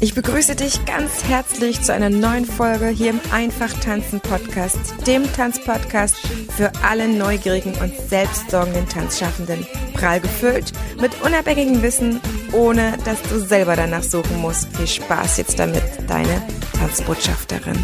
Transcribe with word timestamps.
Ich 0.00 0.14
begrüße 0.14 0.54
dich 0.54 0.84
ganz 0.84 1.24
herzlich 1.24 1.82
zu 1.82 1.92
einer 1.92 2.08
neuen 2.08 2.44
Folge 2.44 2.86
hier 2.86 3.10
im 3.10 3.20
Einfach 3.32 3.72
Tanzen 3.80 4.20
Podcast, 4.20 4.78
dem 5.08 5.24
Tanzpodcast 5.32 6.16
für 6.56 6.70
alle 6.84 7.08
neugierigen 7.08 7.74
und 7.82 7.92
selbstsorgenden 8.08 8.88
Tanzschaffenden. 8.88 9.66
Prall 9.94 10.20
gefüllt 10.20 10.72
mit 11.00 11.20
unabhängigem 11.22 11.82
Wissen, 11.82 12.20
ohne 12.52 12.96
dass 13.04 13.20
du 13.22 13.40
selber 13.40 13.74
danach 13.74 14.04
suchen 14.04 14.40
musst. 14.40 14.68
Viel 14.76 14.86
Spaß 14.86 15.38
jetzt 15.38 15.58
damit, 15.58 15.82
deine 16.06 16.46
Tanzbotschafterin. 16.78 17.76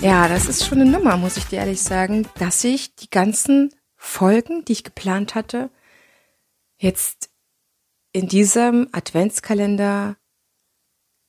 Ja, 0.00 0.26
das 0.26 0.46
ist 0.46 0.66
schon 0.66 0.80
eine 0.80 0.90
Nummer, 0.90 1.16
muss 1.16 1.36
ich 1.36 1.44
dir 1.46 1.60
ehrlich 1.60 1.80
sagen, 1.80 2.26
dass 2.40 2.64
ich 2.64 2.96
die 2.96 3.08
ganzen 3.08 3.70
Folgen, 4.02 4.64
die 4.64 4.72
ich 4.72 4.82
geplant 4.82 5.34
hatte, 5.34 5.68
jetzt 6.78 7.28
in 8.12 8.28
diesem 8.28 8.88
Adventskalender 8.92 10.16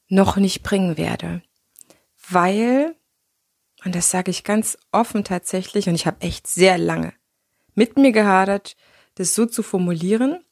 noch 0.08 0.38
nicht 0.38 0.64
bringen 0.64 0.98
werde. 0.98 1.44
Weil, 2.30 2.96
und 3.84 3.94
das 3.94 4.10
sage 4.10 4.32
ich 4.32 4.46
ganz 4.46 4.78
offen 4.94 5.26
tatsächlich, 5.26 5.90
und 5.90 5.96
ich 5.96 6.08
habe 6.08 6.22
echt 6.22 6.48
sehr 6.48 6.78
lange 6.78 7.14
mit 7.76 7.98
mir 7.98 8.14
gehadert, 8.14 8.78
das 9.16 9.36
so 9.36 9.46
zu 9.46 9.64
formulieren, 9.64 10.44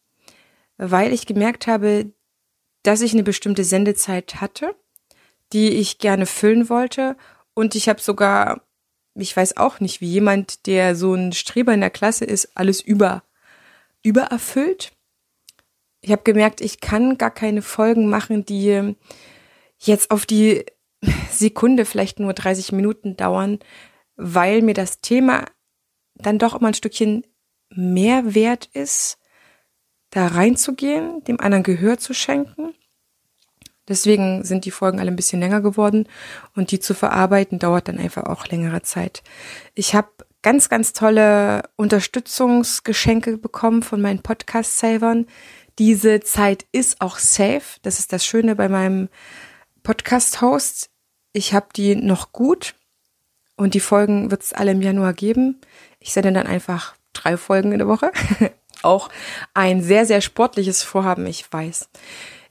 weil 0.78 1.14
ich 1.14 1.26
gemerkt 1.26 1.68
habe, 1.68 2.12
dass 2.84 3.00
ich 3.00 3.14
eine 3.14 3.24
bestimmte 3.24 3.64
Sendezeit 3.64 4.42
hatte, 4.42 4.76
die 5.54 5.70
ich 5.70 6.00
gerne 6.00 6.26
füllen 6.26 6.68
wollte. 6.68 7.16
Und 7.54 7.76
ich 7.76 7.88
habe 7.88 8.02
sogar 8.02 8.62
ich 9.22 9.36
weiß 9.36 9.58
auch 9.58 9.80
nicht, 9.80 10.02
wie 10.02 10.08
jemand, 10.08 10.66
der 10.66 10.96
so 10.96 11.14
ein 11.14 11.32
Streber 11.34 11.74
in 11.74 11.82
der 11.82 11.90
Klasse 11.90 12.26
ist, 12.26 12.56
alles 12.56 12.82
über, 12.82 13.24
übererfüllt. 14.04 14.94
Ich 16.02 16.12
habe 16.12 16.24
gemerkt, 16.24 16.62
ich 16.62 16.80
kann 16.80 17.18
gar 17.18 17.32
keine 17.32 17.62
Folgen 17.62 18.10
machen, 18.10 18.46
die 18.46 18.96
jetzt 19.78 20.12
auf 20.12 20.26
die 20.26 20.66
Sekunde 21.32 21.86
vielleicht 21.86 22.20
nur 22.20 22.34
30 22.34 22.72
Minuten 22.72 23.18
dauern, 23.18 23.60
weil 24.16 24.62
mir 24.62 24.74
das 24.74 25.02
Thema 25.02 25.46
dann 26.16 26.38
doch 26.38 26.56
immer 26.56 26.70
ein 26.70 26.74
Stückchen 26.74 27.26
mehr 27.70 28.36
wert 28.36 28.66
ist, 28.74 29.18
da 30.10 30.28
reinzugehen, 30.28 31.24
dem 31.24 31.40
anderen 31.40 31.64
Gehör 31.64 31.98
zu 31.98 32.14
schenken 32.14 32.74
Deswegen 33.90 34.44
sind 34.46 34.66
die 34.66 34.72
Folgen 34.72 35.00
alle 35.00 35.12
ein 35.12 35.16
bisschen 35.16 35.40
länger 35.40 35.62
geworden 35.62 36.08
und 36.56 36.72
die 36.72 36.80
zu 36.80 36.94
verarbeiten 36.94 37.60
dauert 37.60 37.88
dann 37.88 37.98
einfach 37.98 38.24
auch 38.24 38.48
längere 38.48 38.84
Zeit. 38.84 39.24
Ich 39.74 39.96
habe 39.96 40.10
ganz, 40.42 40.70
ganz 40.70 40.94
tolle 40.94 41.64
Unterstützungsgeschenke 41.76 43.38
bekommen 43.38 43.84
von 43.84 44.02
meinen 44.02 44.22
Podcast-Savern. 44.22 45.26
Diese 45.80 46.20
Zeit 46.22 46.66
ist 46.72 47.02
auch 47.02 47.18
safe. 47.18 47.80
Das 47.82 48.00
ist 48.00 48.14
das 48.14 48.26
Schöne 48.26 48.56
bei 48.56 48.70
meinem 48.70 49.10
Podcast-Host. 49.84 50.90
Ich 51.34 51.54
habe 51.54 51.68
die 51.76 51.96
noch 51.96 52.32
gut 52.32 52.76
und 53.56 53.74
die 53.74 53.80
Folgen 53.80 54.32
wird 54.32 54.44
es 54.44 54.54
alle 54.54 54.72
im 54.72 54.82
Januar 54.82 55.14
geben. 55.14 55.60
Ich 56.00 56.14
sende 56.14 56.32
dann 56.32 56.48
einfach 56.48 56.96
drei 57.14 57.38
Folgen 57.38 57.72
in 57.72 57.80
der 57.80 57.88
Woche. 57.88 58.12
auch 58.82 59.10
ein 59.54 59.82
sehr, 59.82 60.06
sehr 60.06 60.22
sportliches 60.22 60.84
Vorhaben, 60.84 61.26
ich 61.26 61.52
weiß. 61.52 61.90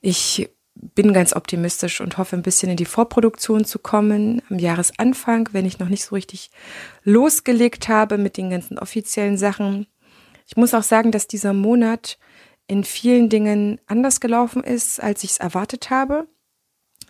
Ich 0.01 0.51
bin 0.95 1.13
ganz 1.13 1.35
optimistisch 1.35 2.01
und 2.01 2.19
hoffe 2.19 2.37
ein 2.37 2.43
bisschen 2.43 2.71
in 2.71 2.77
die 2.77 2.85
Vorproduktion 2.85 3.65
zu 3.65 3.79
kommen 3.79 4.43
am 4.49 4.59
Jahresanfang, 4.59 5.49
wenn 5.53 5.67
ich 5.67 5.79
noch 5.79 5.89
nicht 5.89 6.05
so 6.05 6.15
richtig 6.15 6.51
losgelegt 7.03 7.89
habe 7.89 8.19
mit 8.19 8.37
den 8.37 8.51
ganzen 8.51 8.79
offiziellen 8.79 9.37
Sachen. 9.37 9.87
Ich 10.47 10.57
muss 10.57 10.75
auch 10.75 10.83
sagen, 10.83 11.11
dass 11.11 11.27
dieser 11.27 11.53
Monat 11.53 12.19
in 12.67 12.85
vielen 12.85 13.29
Dingen 13.29 13.81
anders 13.87 14.21
gelaufen 14.21 14.63
ist, 14.63 15.03
als 15.03 15.25
ich 15.25 15.33
es 15.33 15.39
erwartet 15.39 15.91
habe. 15.91 16.29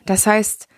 Das 0.06 0.26
heißt, 0.26 0.68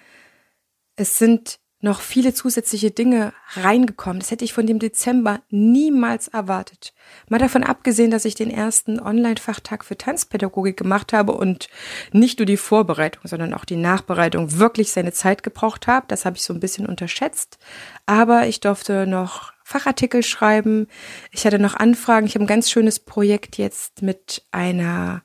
es 0.96 1.18
sind 1.18 1.60
noch 1.82 2.02
viele 2.02 2.34
zusätzliche 2.34 2.90
Dinge 2.90 3.32
reingekommen. 3.54 4.20
Das 4.20 4.30
hätte 4.30 4.44
ich 4.44 4.52
von 4.52 4.66
dem 4.66 4.78
Dezember 4.78 5.40
niemals 5.48 6.28
erwartet. 6.28 6.92
Mal 7.28 7.38
davon 7.38 7.64
abgesehen, 7.64 8.10
dass 8.10 8.26
ich 8.26 8.34
den 8.34 8.50
ersten 8.50 9.00
Online-Fachtag 9.00 9.84
für 9.84 9.96
Tanzpädagogik 9.96 10.76
gemacht 10.76 11.14
habe 11.14 11.32
und 11.32 11.68
nicht 12.12 12.38
nur 12.38 12.46
die 12.46 12.58
Vorbereitung, 12.58 13.22
sondern 13.24 13.54
auch 13.54 13.64
die 13.64 13.76
Nachbereitung 13.76 14.58
wirklich 14.58 14.92
seine 14.92 15.12
Zeit 15.12 15.42
gebraucht 15.42 15.86
habe. 15.86 16.04
Das 16.08 16.26
habe 16.26 16.36
ich 16.36 16.42
so 16.42 16.52
ein 16.52 16.60
bisschen 16.60 16.86
unterschätzt. 16.86 17.58
Aber 18.04 18.46
ich 18.46 18.60
durfte 18.60 19.06
noch 19.06 19.54
Fachartikel 19.64 20.22
schreiben. 20.22 20.86
Ich 21.30 21.46
hatte 21.46 21.58
noch 21.58 21.74
Anfragen. 21.74 22.26
Ich 22.26 22.34
habe 22.34 22.44
ein 22.44 22.48
ganz 22.48 22.70
schönes 22.70 22.98
Projekt 22.98 23.56
jetzt 23.56 24.02
mit 24.02 24.44
einer, 24.52 25.22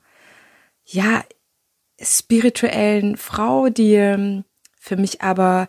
ja, 0.84 1.22
spirituellen 2.00 3.16
Frau, 3.16 3.68
die 3.68 3.94
ähm, 3.94 4.44
für 4.78 4.96
mich 4.96 5.22
aber 5.22 5.68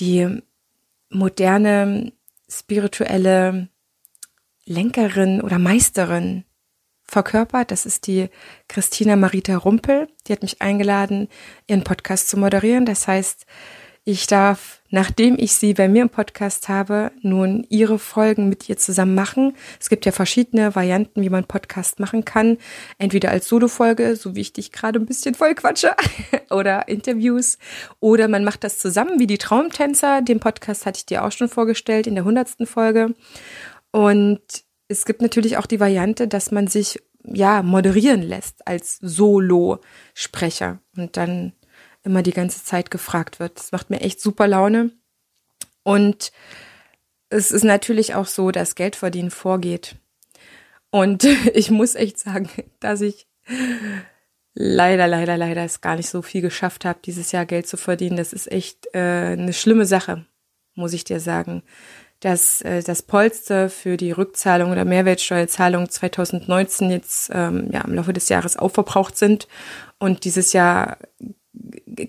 die 0.00 0.42
moderne 1.10 2.12
spirituelle 2.48 3.68
Lenkerin 4.64 5.40
oder 5.40 5.58
Meisterin 5.58 6.44
verkörpert. 7.04 7.70
Das 7.70 7.86
ist 7.86 8.06
die 8.06 8.28
Christina 8.68 9.16
Marita 9.16 9.56
Rumpel. 9.56 10.08
Die 10.26 10.32
hat 10.32 10.42
mich 10.42 10.60
eingeladen, 10.60 11.28
ihren 11.66 11.84
Podcast 11.84 12.28
zu 12.28 12.36
moderieren. 12.36 12.84
Das 12.84 13.08
heißt, 13.08 13.46
ich 14.04 14.26
darf, 14.26 14.77
nachdem 14.90 15.36
ich 15.38 15.52
sie 15.52 15.74
bei 15.74 15.88
mir 15.88 16.02
im 16.02 16.10
Podcast 16.10 16.68
habe, 16.68 17.12
nun 17.20 17.66
ihre 17.68 17.98
Folgen 17.98 18.48
mit 18.48 18.68
ihr 18.68 18.76
zusammen 18.76 19.14
machen. 19.14 19.54
Es 19.80 19.88
gibt 19.88 20.06
ja 20.06 20.12
verschiedene 20.12 20.74
Varianten, 20.74 21.22
wie 21.22 21.30
man 21.30 21.44
Podcast 21.44 22.00
machen 22.00 22.24
kann. 22.24 22.58
Entweder 22.98 23.30
als 23.30 23.48
Solo-Folge, 23.48 24.16
so 24.16 24.34
wie 24.34 24.40
ich 24.40 24.52
dich 24.52 24.72
gerade 24.72 24.98
ein 24.98 25.06
bisschen 25.06 25.34
voll 25.34 25.54
quatsche, 25.54 25.94
oder 26.50 26.88
Interviews. 26.88 27.58
Oder 28.00 28.28
man 28.28 28.44
macht 28.44 28.64
das 28.64 28.78
zusammen, 28.78 29.18
wie 29.18 29.26
die 29.26 29.38
Traumtänzer. 29.38 30.22
Den 30.22 30.40
Podcast 30.40 30.86
hatte 30.86 30.98
ich 30.98 31.06
dir 31.06 31.24
auch 31.24 31.32
schon 31.32 31.48
vorgestellt 31.48 32.06
in 32.06 32.14
der 32.14 32.24
hundertsten 32.24 32.66
Folge. 32.66 33.14
Und 33.90 34.40
es 34.88 35.04
gibt 35.04 35.22
natürlich 35.22 35.58
auch 35.58 35.66
die 35.66 35.80
Variante, 35.80 36.28
dass 36.28 36.50
man 36.50 36.66
sich 36.66 37.02
ja 37.24 37.62
moderieren 37.62 38.22
lässt 38.22 38.66
als 38.66 38.98
Solo-Sprecher 39.00 40.78
und 40.96 41.16
dann 41.16 41.52
immer 42.08 42.22
die 42.22 42.32
ganze 42.32 42.64
Zeit 42.64 42.90
gefragt 42.90 43.38
wird. 43.38 43.58
Das 43.58 43.70
macht 43.70 43.90
mir 43.90 44.00
echt 44.00 44.20
super 44.20 44.48
Laune. 44.48 44.90
Und 45.82 46.32
es 47.30 47.52
ist 47.52 47.64
natürlich 47.64 48.14
auch 48.14 48.26
so, 48.26 48.50
dass 48.50 48.74
Geldverdienen 48.74 49.30
vorgeht. 49.30 49.96
Und 50.90 51.24
ich 51.54 51.70
muss 51.70 51.94
echt 51.94 52.18
sagen, 52.18 52.48
dass 52.80 53.00
ich 53.02 53.26
leider, 54.54 55.06
leider, 55.06 55.36
leider 55.36 55.64
es 55.64 55.80
gar 55.80 55.96
nicht 55.96 56.08
so 56.08 56.22
viel 56.22 56.40
geschafft 56.40 56.84
habe, 56.84 56.98
dieses 57.04 57.32
Jahr 57.32 57.46
Geld 57.46 57.66
zu 57.66 57.76
verdienen. 57.76 58.16
Das 58.16 58.32
ist 58.32 58.50
echt 58.50 58.88
äh, 58.94 58.98
eine 59.32 59.52
schlimme 59.52 59.86
Sache, 59.86 60.26
muss 60.74 60.92
ich 60.92 61.04
dir 61.04 61.20
sagen. 61.20 61.62
Dass 62.20 62.62
äh, 62.62 62.82
das 62.82 63.02
Polster 63.02 63.70
für 63.70 63.96
die 63.96 64.10
Rückzahlung 64.10 64.72
oder 64.72 64.84
Mehrwertsteuerzahlung 64.84 65.88
2019 65.88 66.90
jetzt 66.90 67.30
ähm, 67.32 67.68
ja, 67.70 67.82
im 67.82 67.94
Laufe 67.94 68.12
des 68.12 68.28
Jahres 68.28 68.56
aufverbraucht 68.56 69.16
sind 69.16 69.46
und 69.98 70.24
dieses 70.24 70.52
Jahr 70.52 70.98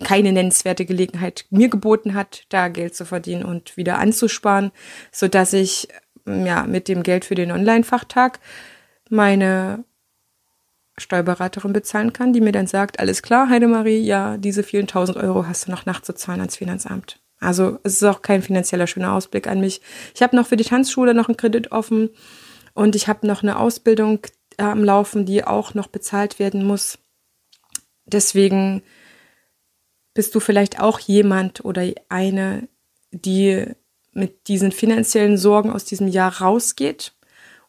keine 0.04 0.32
nennenswerte 0.32 0.84
Gelegenheit 0.84 1.46
mir 1.50 1.68
geboten 1.68 2.14
hat, 2.14 2.44
da 2.48 2.68
Geld 2.68 2.94
zu 2.94 3.04
verdienen 3.04 3.44
und 3.44 3.76
wieder 3.76 3.98
anzusparen, 3.98 4.72
so 5.12 5.28
dass 5.28 5.52
ich 5.52 5.88
ja 6.26 6.64
mit 6.64 6.88
dem 6.88 7.02
Geld 7.02 7.24
für 7.24 7.34
den 7.34 7.50
Online-Fachtag 7.50 8.40
meine 9.08 9.84
Steuerberaterin 10.98 11.72
bezahlen 11.72 12.12
kann, 12.12 12.32
die 12.32 12.40
mir 12.40 12.52
dann 12.52 12.66
sagt, 12.66 13.00
alles 13.00 13.22
klar, 13.22 13.48
Heidemarie, 13.48 13.98
ja, 13.98 14.36
diese 14.36 14.62
vielen 14.62 14.86
tausend 14.86 15.16
Euro 15.16 15.46
hast 15.46 15.66
du 15.66 15.70
noch 15.70 15.86
nachzuzahlen 15.86 16.40
ans 16.40 16.56
Finanzamt. 16.56 17.20
Also 17.40 17.78
es 17.84 17.94
ist 17.94 18.04
auch 18.04 18.22
kein 18.22 18.42
finanzieller 18.42 18.86
schöner 18.86 19.14
Ausblick 19.14 19.46
an 19.46 19.60
mich. 19.60 19.80
Ich 20.14 20.22
habe 20.22 20.36
noch 20.36 20.46
für 20.46 20.56
die 20.56 20.64
Tanzschule 20.64 21.14
noch 21.14 21.28
einen 21.28 21.38
Kredit 21.38 21.72
offen 21.72 22.10
und 22.74 22.94
ich 22.94 23.08
habe 23.08 23.26
noch 23.26 23.42
eine 23.42 23.58
Ausbildung 23.58 24.20
äh, 24.58 24.62
am 24.62 24.84
Laufen, 24.84 25.24
die 25.24 25.42
auch 25.42 25.74
noch 25.74 25.86
bezahlt 25.86 26.38
werden 26.38 26.64
muss. 26.64 26.98
Deswegen 28.04 28.82
bist 30.20 30.34
du 30.34 30.40
vielleicht 30.40 30.80
auch 30.80 30.98
jemand 30.98 31.64
oder 31.64 31.82
eine, 32.10 32.68
die 33.10 33.64
mit 34.12 34.48
diesen 34.48 34.70
finanziellen 34.70 35.38
Sorgen 35.38 35.72
aus 35.72 35.86
diesem 35.86 36.08
Jahr 36.08 36.42
rausgeht 36.42 37.14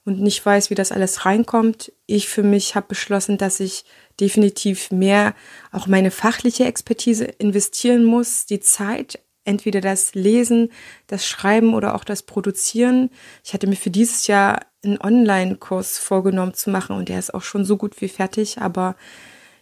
und 0.04 0.20
nicht 0.20 0.46
weiß, 0.46 0.70
wie 0.70 0.76
das 0.76 0.92
alles 0.92 1.26
reinkommt. 1.26 1.94
Ich 2.08 2.28
für 2.28 2.44
mich 2.44 2.76
habe 2.76 2.88
beschlossen, 2.90 3.38
dass 3.38 3.62
ich 3.62 3.86
definitiv 4.20 4.92
mehr 4.92 5.34
auch 5.72 5.88
meine 5.88 6.12
fachliche 6.12 6.66
Expertise 6.66 7.24
investieren 7.24 8.04
muss, 8.04 8.46
die 8.48 8.60
Zeit, 8.60 9.20
entweder 9.46 9.80
das 9.80 10.14
Lesen, 10.14 10.74
das 11.08 11.26
Schreiben 11.26 11.74
oder 11.74 11.96
auch 11.96 12.04
das 12.04 12.22
Produzieren. 12.22 13.12
Ich 13.46 13.54
hatte 13.54 13.68
mir 13.68 13.78
für 13.78 13.92
dieses 13.92 14.28
Jahr 14.28 14.60
einen 14.84 15.00
Online-Kurs 15.00 16.00
vorgenommen 16.00 16.54
zu 16.54 16.70
machen 16.70 16.98
und 16.98 17.08
der 17.08 17.20
ist 17.20 17.34
auch 17.34 17.44
schon 17.44 17.64
so 17.64 17.78
gut 17.78 18.02
wie 18.02 18.10
fertig, 18.10 18.58
aber 18.58 18.98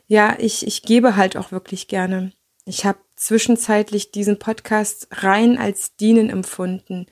ja, 0.07 0.35
ich, 0.39 0.65
ich 0.65 0.81
gebe 0.81 1.15
halt 1.15 1.37
auch 1.37 1.51
wirklich 1.51 1.87
gerne. 1.87 2.31
Ich 2.65 2.85
habe 2.85 2.99
zwischenzeitlich 3.15 4.11
diesen 4.11 4.39
Podcast 4.39 5.07
rein 5.11 5.57
als 5.57 5.95
Dienen 5.95 6.29
empfunden, 6.29 7.07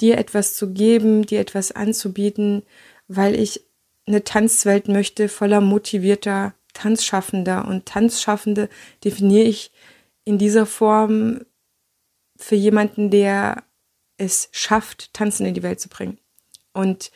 dir 0.00 0.18
etwas 0.18 0.54
zu 0.54 0.72
geben, 0.72 1.24
dir 1.24 1.40
etwas 1.40 1.72
anzubieten, 1.72 2.62
weil 3.08 3.34
ich 3.34 3.64
eine 4.06 4.24
Tanzwelt 4.24 4.88
möchte 4.88 5.28
voller 5.28 5.60
motivierter 5.60 6.54
Tanzschaffender. 6.72 7.66
Und 7.66 7.86
Tanzschaffende 7.86 8.68
definiere 9.04 9.44
ich 9.44 9.72
in 10.24 10.38
dieser 10.38 10.66
Form 10.66 11.40
für 12.36 12.54
jemanden, 12.54 13.10
der 13.10 13.64
es 14.18 14.48
schafft, 14.52 15.12
Tanzen 15.14 15.46
in 15.46 15.54
die 15.54 15.62
Welt 15.62 15.80
zu 15.80 15.88
bringen. 15.88 16.18
Und 16.72 17.10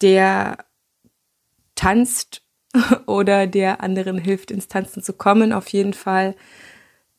der 0.00 0.64
tanzt 1.74 2.42
oder 3.06 3.46
der 3.46 3.82
anderen 3.82 4.18
hilft, 4.18 4.50
ins 4.50 4.68
Tanzen 4.68 5.02
zu 5.02 5.12
kommen. 5.12 5.52
Auf 5.52 5.68
jeden 5.68 5.94
Fall 5.94 6.34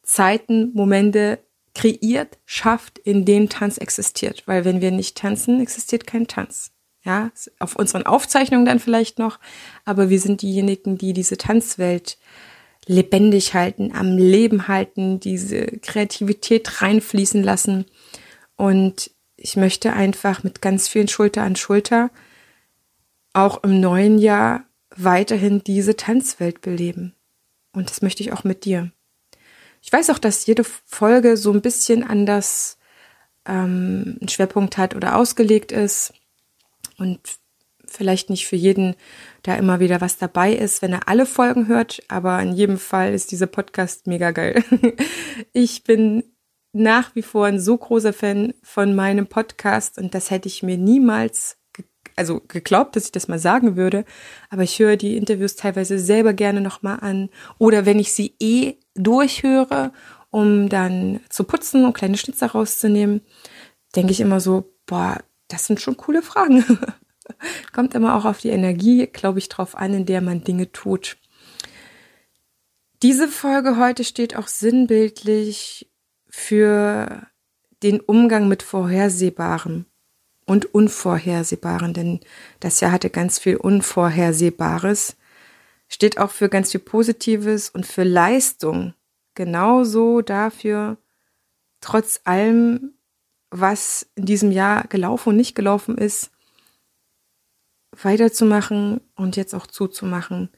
Zeiten, 0.10 0.72
Momente 0.74 1.38
kreiert, 1.76 2.40
schafft, 2.44 2.98
in 2.98 3.26
denen 3.26 3.48
Tanz 3.48 3.78
existiert. 3.78 4.42
Weil 4.48 4.66
wenn 4.66 4.82
wir 4.82 4.90
nicht 4.90 5.16
tanzen, 5.16 5.62
existiert 5.62 6.08
kein 6.08 6.26
Tanz. 6.28 6.72
Ja, 7.04 7.32
auf 7.60 7.76
unseren 7.76 8.08
Aufzeichnungen 8.08 8.66
dann 8.66 8.80
vielleicht 8.80 9.20
noch, 9.20 9.40
aber 9.86 10.10
wir 10.10 10.20
sind 10.20 10.42
diejenigen, 10.42 10.98
die 10.98 11.14
diese 11.14 11.38
Tanzwelt 11.38 12.18
lebendig 12.88 13.54
halten, 13.54 13.92
am 13.94 14.18
Leben 14.18 14.68
halten, 14.68 15.20
diese 15.20 15.66
Kreativität 15.66 16.82
reinfließen 16.82 17.44
lassen. 17.44 17.86
Und 18.56 19.12
ich 19.38 19.58
möchte 19.58 19.94
einfach 19.94 20.44
mit 20.44 20.60
ganz 20.60 20.88
vielen 20.88 21.08
Schulter 21.08 21.44
an 21.44 21.56
Schulter 21.56 22.10
auch 23.32 23.64
im 23.64 23.80
neuen 23.80 24.18
Jahr 24.18 24.66
weiterhin 24.96 25.64
diese 25.64 25.96
Tanzwelt 25.96 26.62
beleben. 26.62 27.14
Und 27.74 27.92
das 27.92 28.02
möchte 28.02 28.24
ich 28.24 28.34
auch 28.34 28.44
mit 28.44 28.66
dir. 28.66 28.92
Ich 29.89 29.94
weiß 29.94 30.12
auch, 30.12 30.19
dass 30.19 30.45
jede 30.45 30.63
Folge 30.63 31.36
so 31.36 31.51
ein 31.51 31.62
bisschen 31.62 32.03
anders 32.03 32.77
ähm, 33.47 34.18
einen 34.19 34.30
Schwerpunkt 34.30 34.77
hat 34.77 34.94
oder 34.94 35.15
ausgelegt 35.15 35.71
ist 35.71 36.13
und 37.00 37.19
vielleicht 37.88 38.30
nicht 38.30 38.45
für 38.45 38.56
jeden 38.56 38.95
da 39.41 39.56
immer 39.56 39.80
wieder 39.80 40.00
was 40.00 40.19
dabei 40.19 40.53
ist, 40.53 40.83
wenn 40.83 40.94
er 40.94 41.07
alle 41.07 41.25
Folgen 41.25 41.68
hört, 41.68 42.03
aber 42.07 42.39
in 42.39 42.53
jedem 42.53 42.77
Fall 42.77 43.15
ist 43.15 43.31
dieser 43.31 43.47
Podcast 43.47 44.06
mega 44.06 44.30
geil. 44.30 44.63
Ich 45.53 45.83
bin 45.83 46.24
nach 46.71 47.15
wie 47.15 47.24
vor 47.24 47.47
ein 47.47 47.59
so 47.59 47.75
großer 47.75 48.13
Fan 48.13 48.53
von 48.62 48.94
meinem 48.94 49.25
Podcast 49.25 49.97
und 49.97 50.13
das 50.13 50.30
hätte 50.30 50.50
ich 50.50 50.62
mir 50.62 50.77
niemals 50.77 51.57
also 52.19 52.42
geglaubt, 52.48 52.95
dass 52.95 53.06
ich 53.06 53.12
das 53.12 53.27
mal 53.27 53.39
sagen 53.39 53.75
würde, 53.75 54.06
aber 54.50 54.63
ich 54.63 54.77
höre 54.77 54.98
die 54.98 55.18
Interviews 55.18 55.56
teilweise 55.56 55.98
selber 55.98 56.33
gerne 56.33 56.62
nochmal 56.62 57.00
an 57.00 57.30
oder 57.57 57.86
wenn 57.86 57.98
ich 57.98 58.12
sie 58.12 58.36
eh 58.39 58.75
durchhöre, 58.94 59.92
um 60.30 60.69
dann 60.69 61.21
zu 61.30 61.45
putzen 61.45 61.86
und 61.86 61.94
kleine 61.94 62.18
Schnitzer 62.18 62.48
rauszunehmen, 62.48 63.21
denke 63.95 64.12
ich 64.12 64.19
immer 64.19 64.39
so, 64.39 64.71
boah, 64.86 65.18
das 65.48 65.66
sind 65.66 65.81
schon 65.81 65.98
coole 65.98 66.21
Fragen. 66.21 66.63
Kommt 67.74 67.95
immer 67.95 68.16
auch 68.16 68.25
auf 68.25 68.39
die 68.39 68.50
Energie, 68.50 69.07
glaube 69.07 69.39
ich, 69.39 69.50
drauf 69.50 69.75
an, 69.75 69.94
in 69.94 70.06
der 70.06 70.22
man 70.22 70.44
Dinge 70.44 70.72
tut. 70.72 71.18
Diese 73.01 73.30
Folge 73.30 73.77
heute 73.77 74.04
steht 74.04 74.36
auch 74.36 74.48
sinnbildlich 74.48 75.89
für 76.27 77.27
den 77.81 78.01
Umgang 78.01 78.50
mit 78.50 78.62
Vorhersehbarem 78.62 79.86
und 80.50 80.74
Unvorhersehbaren, 80.74 81.94
denn 81.94 82.19
das 82.60 82.80
Jahr 82.80 82.92
hatte 82.92 83.12
ganz 83.12 83.38
viel 83.38 83.56
Unvorhersehbares, 83.56 85.16
steht 85.88 86.18
auch 86.18 86.31
für 86.31 86.50
ganz 86.50 86.72
viel 86.72 86.80
Positives 86.80 87.69
und 87.69 87.86
für 87.86 88.04
Leistung. 88.04 88.96
Genauso 89.36 90.22
dafür, 90.22 90.98
trotz 91.81 92.22
allem, 92.24 92.96
was 93.51 94.07
in 94.16 94.25
diesem 94.25 94.51
Jahr 94.51 94.86
gelaufen 94.88 95.30
und 95.30 95.36
nicht 95.36 95.54
gelaufen 95.54 95.98
ist, 95.98 96.31
weiterzumachen 97.92 99.01
und 99.16 99.36
jetzt 99.36 99.54
auch 99.54 99.68
zuzumachen. 99.68 100.50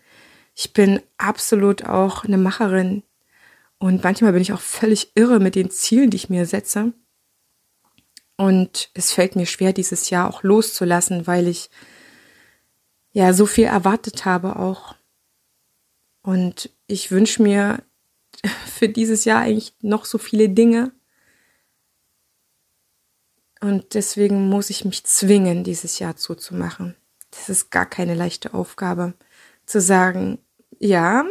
Ich 0.55 0.71
bin 0.71 1.01
absolut 1.17 1.83
auch 1.83 2.23
eine 2.23 2.37
Macherin 2.37 3.03
und 3.77 4.03
manchmal 4.05 4.31
bin 4.31 4.41
ich 4.41 4.53
auch 4.53 4.61
völlig 4.61 5.11
irre 5.15 5.39
mit 5.39 5.55
den 5.55 5.69
Zielen, 5.69 6.11
die 6.11 6.17
ich 6.17 6.29
mir 6.29 6.45
setze. 6.45 6.93
Und 8.41 8.89
es 8.95 9.11
fällt 9.11 9.35
mir 9.35 9.45
schwer, 9.45 9.71
dieses 9.71 10.09
Jahr 10.09 10.27
auch 10.27 10.41
loszulassen, 10.41 11.27
weil 11.27 11.47
ich 11.47 11.69
ja 13.11 13.33
so 13.33 13.45
viel 13.45 13.65
erwartet 13.65 14.25
habe 14.25 14.55
auch. 14.55 14.95
Und 16.23 16.71
ich 16.87 17.11
wünsche 17.11 17.43
mir 17.43 17.83
für 18.65 18.89
dieses 18.89 19.25
Jahr 19.25 19.41
eigentlich 19.41 19.75
noch 19.81 20.05
so 20.05 20.17
viele 20.17 20.49
Dinge. 20.49 20.91
Und 23.59 23.93
deswegen 23.93 24.49
muss 24.49 24.71
ich 24.71 24.85
mich 24.85 25.03
zwingen, 25.03 25.63
dieses 25.63 25.99
Jahr 25.99 26.15
zuzumachen. 26.15 26.95
Das 27.29 27.47
ist 27.47 27.69
gar 27.69 27.85
keine 27.85 28.15
leichte 28.15 28.55
Aufgabe, 28.55 29.13
zu 29.67 29.79
sagen, 29.79 30.39
ja, 30.79 31.25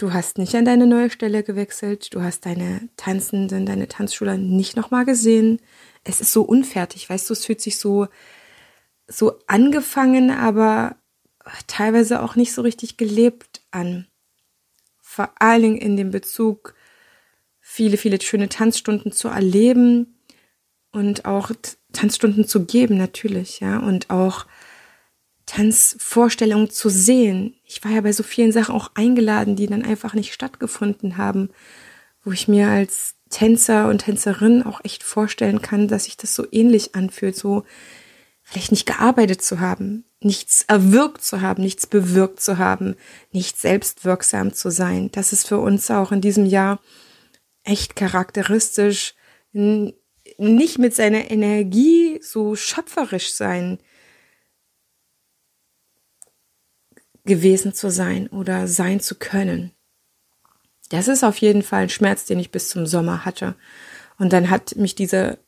Du 0.00 0.14
hast 0.14 0.38
nicht 0.38 0.54
an 0.54 0.64
deine 0.64 0.86
neue 0.86 1.10
Stelle 1.10 1.42
gewechselt, 1.42 2.14
du 2.14 2.22
hast 2.22 2.46
deine 2.46 2.88
Tanzenden, 2.96 3.66
deine 3.66 3.86
Tanzschüler 3.86 4.38
nicht 4.38 4.74
nochmal 4.74 5.04
gesehen. 5.04 5.60
Es 6.04 6.22
ist 6.22 6.32
so 6.32 6.40
unfertig, 6.40 7.10
weißt 7.10 7.28
du, 7.28 7.34
es 7.34 7.44
fühlt 7.44 7.60
sich 7.60 7.76
so, 7.76 8.08
so 9.06 9.38
angefangen, 9.46 10.30
aber 10.30 10.96
teilweise 11.66 12.22
auch 12.22 12.34
nicht 12.34 12.54
so 12.54 12.62
richtig 12.62 12.96
gelebt 12.96 13.60
an. 13.72 14.06
Vor 15.02 15.32
allen 15.38 15.60
Dingen 15.60 15.76
in 15.76 15.98
dem 15.98 16.10
Bezug, 16.10 16.74
viele, 17.60 17.98
viele 17.98 18.18
schöne 18.22 18.48
Tanzstunden 18.48 19.12
zu 19.12 19.28
erleben 19.28 20.18
und 20.92 21.26
auch 21.26 21.50
Tanzstunden 21.92 22.46
zu 22.46 22.64
geben, 22.64 22.96
natürlich, 22.96 23.60
ja, 23.60 23.78
und 23.78 24.08
auch 24.08 24.46
Tanzvorstellungen 25.44 26.70
zu 26.70 26.88
sehen. 26.88 27.59
Ich 27.72 27.84
war 27.84 27.92
ja 27.92 28.00
bei 28.00 28.12
so 28.12 28.24
vielen 28.24 28.50
Sachen 28.50 28.74
auch 28.74 28.90
eingeladen, 28.94 29.54
die 29.54 29.68
dann 29.68 29.84
einfach 29.84 30.12
nicht 30.12 30.34
stattgefunden 30.34 31.16
haben, 31.16 31.50
wo 32.24 32.32
ich 32.32 32.48
mir 32.48 32.66
als 32.66 33.14
Tänzer 33.28 33.86
und 33.86 33.98
Tänzerin 33.98 34.64
auch 34.64 34.84
echt 34.84 35.04
vorstellen 35.04 35.62
kann, 35.62 35.86
dass 35.86 36.06
sich 36.06 36.16
das 36.16 36.34
so 36.34 36.44
ähnlich 36.50 36.96
anfühlt, 36.96 37.36
so 37.36 37.62
vielleicht 38.42 38.72
nicht 38.72 38.86
gearbeitet 38.86 39.40
zu 39.42 39.60
haben, 39.60 40.04
nichts 40.18 40.64
erwirkt 40.66 41.22
zu 41.22 41.42
haben, 41.42 41.62
nichts 41.62 41.86
bewirkt 41.86 42.40
zu 42.40 42.58
haben, 42.58 42.96
nicht 43.30 43.56
selbstwirksam 43.56 44.52
zu 44.52 44.72
sein. 44.72 45.12
Das 45.12 45.32
ist 45.32 45.46
für 45.46 45.58
uns 45.58 45.88
auch 45.92 46.10
in 46.10 46.20
diesem 46.20 46.46
Jahr 46.46 46.80
echt 47.62 47.94
charakteristisch, 47.94 49.14
nicht 49.52 50.78
mit 50.80 50.96
seiner 50.96 51.30
Energie 51.30 52.18
so 52.20 52.56
schöpferisch 52.56 53.32
sein, 53.32 53.78
gewesen 57.30 57.72
zu 57.72 57.92
sein 57.92 58.26
oder 58.26 58.66
sein 58.66 58.98
zu 58.98 59.14
können. 59.14 59.70
Das 60.88 61.06
ist 61.06 61.22
auf 61.22 61.36
jeden 61.36 61.62
Fall 61.62 61.84
ein 61.84 61.88
Schmerz, 61.88 62.24
den 62.24 62.40
ich 62.40 62.50
bis 62.50 62.68
zum 62.68 62.86
Sommer 62.86 63.24
hatte. 63.24 63.54
Und 64.18 64.32
dann 64.32 64.50
hat 64.50 64.74
mich 64.74 64.96
dieser 64.96 65.38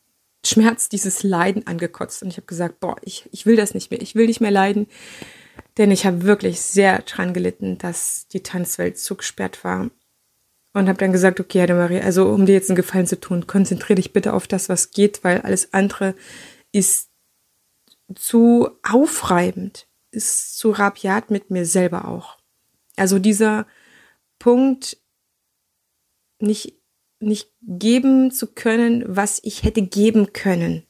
Schmerz, 0.45 0.87
dieses 0.87 1.23
Leiden 1.23 1.67
angekotzt. 1.67 2.23
Und 2.23 2.29
ich 2.29 2.37
habe 2.37 2.47
gesagt, 2.47 2.79
boah, 2.79 2.95
ich, 3.01 3.27
ich 3.33 3.45
will 3.45 3.57
das 3.57 3.73
nicht 3.73 3.91
mehr. 3.91 4.01
Ich 4.01 4.15
will 4.15 4.27
nicht 4.27 4.39
mehr 4.39 4.49
leiden. 4.49 4.87
Denn 5.77 5.91
ich 5.91 6.05
habe 6.05 6.23
wirklich 6.23 6.61
sehr 6.61 6.99
dran 6.99 7.33
gelitten, 7.33 7.77
dass 7.79 8.29
die 8.29 8.43
Tanzwelt 8.43 8.97
zugesperrt 8.97 9.65
war. 9.65 9.89
Und 10.71 10.87
habe 10.87 10.97
dann 10.97 11.11
gesagt, 11.11 11.41
okay, 11.41 11.59
Herr 11.59 11.75
Marie, 11.75 11.99
also 11.99 12.29
um 12.29 12.45
dir 12.45 12.53
jetzt 12.53 12.69
einen 12.69 12.77
Gefallen 12.77 13.07
zu 13.07 13.19
tun, 13.19 13.45
konzentriere 13.45 13.95
dich 13.95 14.13
bitte 14.13 14.31
auf 14.31 14.47
das, 14.47 14.69
was 14.69 14.91
geht, 14.91 15.25
weil 15.25 15.41
alles 15.41 15.73
andere 15.73 16.15
ist 16.71 17.09
zu 18.15 18.69
aufreibend 18.83 19.85
ist 20.13 20.57
zu 20.57 20.71
rabiat 20.71 21.31
mit 21.31 21.49
mir 21.49 21.65
selber 21.65 22.07
auch. 22.07 22.37
Also 22.95 23.19
dieser 23.19 23.65
Punkt, 24.39 24.97
nicht, 26.39 26.79
nicht 27.19 27.49
geben 27.61 28.31
zu 28.31 28.47
können, 28.47 29.03
was 29.07 29.39
ich 29.43 29.63
hätte 29.63 29.81
geben 29.81 30.33
können. 30.33 30.85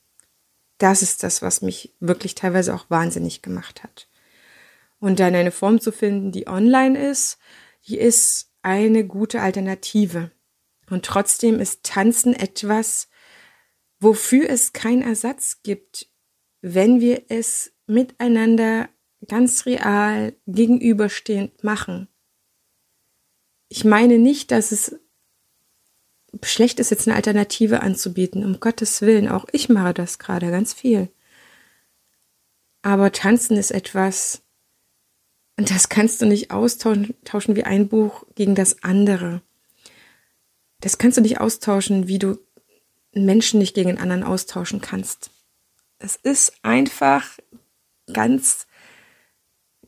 Das 0.78 1.02
ist 1.02 1.24
das, 1.24 1.42
was 1.42 1.62
mich 1.62 1.96
wirklich 2.00 2.36
teilweise 2.36 2.74
auch 2.74 2.90
wahnsinnig 2.90 3.42
gemacht 3.42 3.84
hat. 3.84 4.10
Und 5.00 5.20
dann 5.20 5.36
eine 5.36 5.52
Form 5.52 5.80
zu 5.80 5.92
finden, 5.92 6.32
die 6.32 6.48
online 6.48 7.10
ist, 7.10 7.38
die 7.88 7.98
ist 7.98 8.52
eine 8.62 9.06
gute 9.06 9.42
Alternative. 9.42 10.32
Und 10.90 11.06
trotzdem 11.06 11.60
ist 11.60 11.84
Tanzen 11.84 12.34
etwas, 12.34 13.10
wofür 14.00 14.50
es 14.50 14.74
keinen 14.74 15.02
Ersatz 15.02 15.62
gibt, 15.64 16.08
wenn 16.62 17.00
wir 17.00 17.24
es 17.30 17.74
miteinander 17.88 18.90
ganz 19.28 19.66
real 19.66 20.34
gegenüberstehend 20.48 21.64
machen. 21.64 22.08
Ich 23.70 23.86
meine 23.86 24.18
nicht, 24.18 24.52
dass 24.52 24.72
es 24.72 24.96
schlecht 26.42 26.80
ist, 26.80 26.90
jetzt 26.90 27.08
eine 27.08 27.16
Alternative 27.16 27.82
anzubieten. 27.82 28.44
Um 28.44 28.60
Gottes 28.60 29.02
Willen, 29.02 29.28
auch 29.28 29.46
ich 29.52 29.70
mache 29.70 29.94
das 29.94 30.20
gerade 30.20 30.50
ganz 30.52 30.74
viel. 30.74 31.10
Aber 32.82 33.12
tanzen 33.12 33.58
ist 33.58 33.72
etwas, 33.72 34.42
und 35.58 35.70
das 35.70 35.90
kannst 35.90 36.22
du 36.22 36.26
nicht 36.26 36.52
austauschen 36.52 37.16
wie 37.56 37.64
ein 37.64 37.88
Buch 37.88 38.26
gegen 38.36 38.56
das 38.56 38.84
andere. 38.84 39.42
Das 40.82 40.98
kannst 40.98 41.18
du 41.18 41.22
nicht 41.22 41.40
austauschen, 41.40 42.08
wie 42.08 42.20
du 42.20 42.40
Menschen 43.14 43.60
nicht 43.60 43.74
gegen 43.74 43.90
einen 43.92 44.00
anderen 44.00 44.24
austauschen 44.24 44.82
kannst. 44.82 45.30
Es 46.00 46.18
ist 46.18 46.54
einfach 46.64 47.38
ganz 48.12 48.68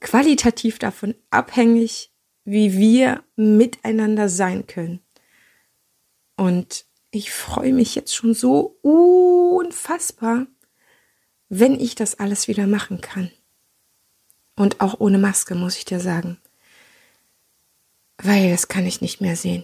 qualitativ 0.06 0.78
davon 0.78 1.16
abhängig, 1.32 2.12
wie 2.44 2.78
wir 2.78 3.24
miteinander 3.36 4.30
sein 4.30 4.68
können. 4.68 5.00
Und 6.38 6.86
ich 7.10 7.32
freue 7.32 7.74
mich 7.74 7.96
jetzt 7.96 8.16
schon 8.16 8.36
so 8.36 8.78
unfassbar, 8.84 10.46
wenn 11.50 11.80
ich 11.80 11.96
das 11.96 12.20
alles 12.20 12.48
wieder 12.48 12.68
machen 12.68 13.02
kann. 13.02 13.32
Und 14.56 14.80
auch 14.80 15.00
ohne 15.00 15.18
Maske, 15.18 15.56
muss 15.56 15.76
ich 15.76 15.86
dir 15.86 16.00
sagen. 16.00 16.38
Weil 18.20 18.52
das 18.52 18.68
kann 18.68 18.86
ich 18.86 19.02
nicht 19.02 19.22
mehr 19.22 19.36
sehen. 19.36 19.64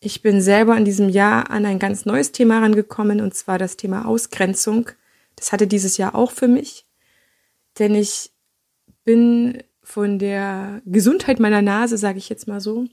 Ich 0.00 0.22
bin 0.22 0.42
selber 0.42 0.76
in 0.76 0.84
diesem 0.84 1.08
Jahr 1.08 1.50
an 1.50 1.64
ein 1.66 1.78
ganz 1.78 2.04
neues 2.04 2.32
Thema 2.32 2.58
rangekommen, 2.58 3.20
und 3.20 3.36
zwar 3.36 3.58
das 3.58 3.76
Thema 3.76 4.06
Ausgrenzung. 4.06 4.90
Das 5.36 5.52
hatte 5.52 5.68
dieses 5.68 5.98
Jahr 5.98 6.16
auch 6.16 6.32
für 6.32 6.48
mich. 6.48 6.84
Denn 7.78 7.94
ich 7.94 8.32
bin 9.06 9.62
von 9.82 10.18
der 10.18 10.82
Gesundheit 10.84 11.40
meiner 11.40 11.62
Nase, 11.62 11.96
sage 11.96 12.18
ich 12.18 12.28
jetzt 12.28 12.46
mal 12.46 12.60
so, 12.60 12.84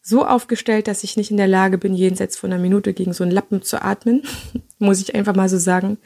so 0.00 0.26
aufgestellt, 0.26 0.88
dass 0.88 1.04
ich 1.04 1.16
nicht 1.16 1.30
in 1.30 1.36
der 1.36 1.46
Lage 1.46 1.78
bin, 1.78 1.94
jenseits 1.94 2.36
von 2.36 2.52
einer 2.52 2.60
Minute 2.60 2.92
gegen 2.92 3.12
so 3.12 3.22
einen 3.22 3.30
Lappen 3.30 3.62
zu 3.62 3.80
atmen. 3.80 4.24
Muss 4.80 5.00
ich 5.00 5.14
einfach 5.14 5.36
mal 5.36 5.48
so 5.48 5.58
sagen. 5.58 5.98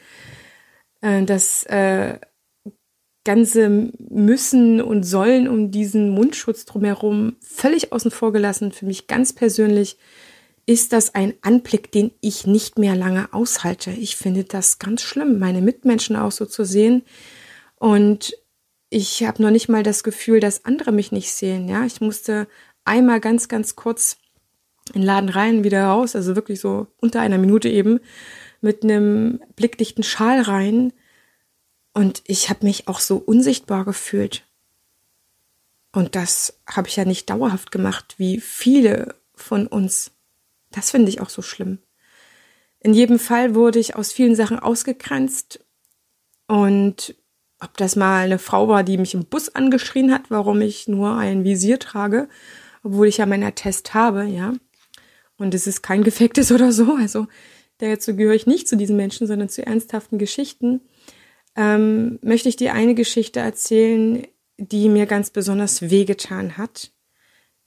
Äh, 1.01 1.23
das 1.23 1.63
äh, 1.63 2.19
ganze 3.23 3.91
Müssen 3.97 4.81
und 4.81 5.03
Sollen 5.03 5.47
um 5.47 5.71
diesen 5.71 6.11
Mundschutz 6.11 6.65
drumherum 6.65 7.37
völlig 7.41 7.91
außen 7.91 8.11
vor 8.11 8.31
gelassen. 8.31 8.71
Für 8.71 8.85
mich 8.85 9.07
ganz 9.07 9.33
persönlich 9.33 9.97
ist 10.65 10.93
das 10.93 11.15
ein 11.15 11.33
Anblick, 11.41 11.91
den 11.91 12.11
ich 12.21 12.45
nicht 12.45 12.77
mehr 12.77 12.95
lange 12.95 13.33
aushalte. 13.33 13.91
Ich 13.91 14.17
finde 14.17 14.43
das 14.43 14.79
ganz 14.79 15.01
schlimm, 15.01 15.39
meine 15.39 15.61
Mitmenschen 15.61 16.15
auch 16.15 16.31
so 16.31 16.45
zu 16.45 16.65
sehen. 16.65 17.03
Und 17.79 18.33
ich 18.89 19.23
habe 19.23 19.41
noch 19.41 19.51
nicht 19.51 19.69
mal 19.69 19.83
das 19.83 20.03
Gefühl, 20.03 20.39
dass 20.39 20.65
andere 20.65 20.91
mich 20.91 21.11
nicht 21.11 21.31
sehen. 21.31 21.67
Ja, 21.67 21.85
ich 21.85 22.01
musste 22.01 22.47
einmal 22.85 23.19
ganz, 23.19 23.47
ganz 23.47 23.75
kurz 23.75 24.17
in 24.93 25.01
den 25.01 25.07
Laden 25.07 25.29
rein, 25.29 25.63
wieder 25.63 25.85
raus, 25.85 26.15
also 26.15 26.35
wirklich 26.35 26.59
so 26.59 26.87
unter 26.97 27.19
einer 27.19 27.37
Minute 27.37 27.69
eben, 27.69 27.99
mit 28.61 28.83
einem 28.83 29.41
blickdichten 29.55 30.03
Schal 30.03 30.41
rein. 30.41 30.93
Und 31.93 32.21
ich 32.25 32.49
habe 32.49 32.65
mich 32.65 32.87
auch 32.87 32.99
so 32.99 33.17
unsichtbar 33.17 33.83
gefühlt. 33.83 34.45
Und 35.91 36.15
das 36.15 36.59
habe 36.67 36.87
ich 36.87 36.95
ja 36.95 37.05
nicht 37.05 37.29
dauerhaft 37.29 37.71
gemacht, 37.71 38.15
wie 38.17 38.39
viele 38.39 39.15
von 39.35 39.67
uns. 39.67 40.11
Das 40.71 40.91
finde 40.91 41.09
ich 41.09 41.21
auch 41.21 41.29
so 41.29 41.41
schlimm. 41.41 41.79
In 42.79 42.93
jedem 42.93 43.19
Fall 43.19 43.55
wurde 43.55 43.79
ich 43.79 43.95
aus 43.95 44.11
vielen 44.11 44.35
Sachen 44.35 44.59
ausgegrenzt. 44.59 45.65
Und 46.47 47.15
ob 47.59 47.75
das 47.77 47.95
mal 47.95 48.25
eine 48.25 48.39
Frau 48.39 48.67
war, 48.67 48.83
die 48.83 48.97
mich 48.97 49.13
im 49.13 49.25
Bus 49.25 49.49
angeschrien 49.49 50.13
hat, 50.13 50.29
warum 50.29 50.61
ich 50.61 50.87
nur 50.87 51.15
ein 51.15 51.43
Visier 51.43 51.79
trage, 51.79 52.29
obwohl 52.83 53.07
ich 53.07 53.17
ja 53.17 53.25
meinen 53.25 53.43
Attest 53.43 53.93
habe, 53.93 54.25
ja. 54.25 54.53
Und 55.37 55.53
es 55.53 55.67
ist 55.67 55.81
kein 55.81 56.03
gefektes 56.03 56.51
oder 56.51 56.71
so. 56.71 56.95
Also 56.95 57.27
dazu 57.79 58.15
gehöre 58.15 58.35
ich 58.35 58.47
nicht 58.47 58.67
zu 58.67 58.75
diesen 58.75 58.95
Menschen, 58.95 59.27
sondern 59.27 59.49
zu 59.49 59.65
ernsthaften 59.65 60.17
Geschichten. 60.17 60.81
Ähm, 61.55 62.19
möchte 62.21 62.49
ich 62.49 62.55
dir 62.55 62.73
eine 62.73 62.95
Geschichte 62.95 63.39
erzählen, 63.39 64.25
die 64.57 64.89
mir 64.89 65.05
ganz 65.05 65.29
besonders 65.29 65.89
wehgetan 65.89 66.57
hat, 66.57 66.91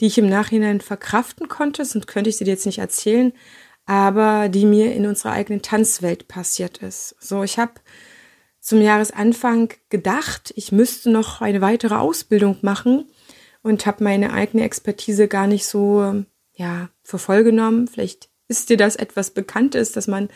die 0.01 0.07
ich 0.07 0.19
im 0.19 0.29
Nachhinein 0.29 0.81
verkraften 0.81 1.49
konnte, 1.49 1.85
sonst 1.85 2.07
könnte 2.07 2.31
ich 2.31 2.37
sie 2.37 2.45
dir 2.45 2.53
jetzt 2.53 2.67
nicht 2.67 2.79
erzählen, 2.79 3.33
aber 3.87 4.49
die 4.49 4.67
mir 4.67 4.95
in 4.95 5.07
unserer 5.07 5.33
eigenen 5.33 5.63
Tanzwelt 5.63 6.29
passiert 6.29 6.79
ist. 6.79 7.17
So, 7.21 7.43
ich 7.43 7.59
habe 7.59 7.73
zum 8.71 8.81
Jahresanfang 8.81 9.75
gedacht, 9.89 10.53
ich 10.55 10.71
müsste 10.71 11.11
noch 11.11 11.41
eine 11.41 11.61
weitere 11.61 11.97
Ausbildung 11.97 12.57
machen 12.63 13.05
und 13.63 13.85
habe 13.85 14.05
meine 14.05 14.33
eigene 14.33 14.63
Expertise 14.63 15.27
gar 15.27 15.49
nicht 15.49 15.67
so 15.67 16.23
ja 16.55 16.89
für 17.03 17.19
voll 17.19 17.43
genommen. 17.43 17.89
Vielleicht 17.89 18.31
ist 18.47 18.71
dir 18.71 18.77
das 18.77 18.95
etwas 18.95 19.33
Bekanntes, 19.33 19.91
dass 19.91 20.07
man 20.07 20.29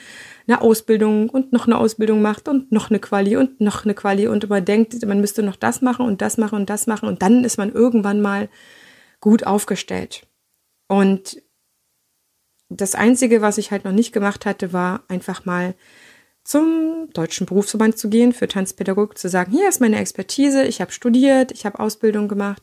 eine 0.48 0.62
Ausbildung 0.62 1.30
und 1.30 1.52
noch 1.52 1.68
eine 1.68 1.78
Ausbildung 1.78 2.22
macht 2.22 2.48
und 2.48 2.72
noch 2.72 2.90
eine 2.90 2.98
Quali 2.98 3.36
und 3.36 3.60
noch 3.60 3.84
eine 3.84 3.94
Quali 3.94 4.26
und 4.26 4.48
man 4.48 4.64
denkt, 4.64 5.00
man 5.06 5.20
müsste 5.20 5.44
noch 5.44 5.54
das 5.54 5.80
machen 5.80 6.04
und 6.04 6.20
das 6.20 6.36
machen 6.36 6.56
und 6.56 6.68
das 6.68 6.88
machen 6.88 7.08
und 7.08 7.22
dann 7.22 7.44
ist 7.44 7.56
man 7.56 7.72
irgendwann 7.72 8.20
mal 8.20 8.48
gut 9.20 9.46
aufgestellt. 9.46 10.26
Und 10.88 11.40
das 12.68 12.96
Einzige, 12.96 13.42
was 13.42 13.58
ich 13.58 13.70
halt 13.70 13.84
noch 13.84 13.92
nicht 13.92 14.12
gemacht 14.12 14.44
hatte, 14.44 14.72
war 14.72 15.04
einfach 15.06 15.44
mal 15.44 15.76
zum 16.44 17.08
Deutschen 17.14 17.46
Berufsverband 17.46 17.98
zu 17.98 18.10
gehen 18.10 18.32
für 18.32 18.46
Tanzpädagogik, 18.46 19.18
zu 19.18 19.28
sagen, 19.28 19.50
hier 19.50 19.68
ist 19.68 19.80
meine 19.80 19.98
Expertise, 19.98 20.64
ich 20.64 20.80
habe 20.80 20.92
studiert, 20.92 21.50
ich 21.52 21.64
habe 21.66 21.80
Ausbildung 21.80 22.28
gemacht, 22.28 22.62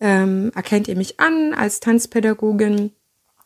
ähm, 0.00 0.50
erkennt 0.54 0.88
ihr 0.88 0.96
mich 0.96 1.20
an 1.20 1.54
als 1.54 1.80
Tanzpädagogin? 1.80 2.92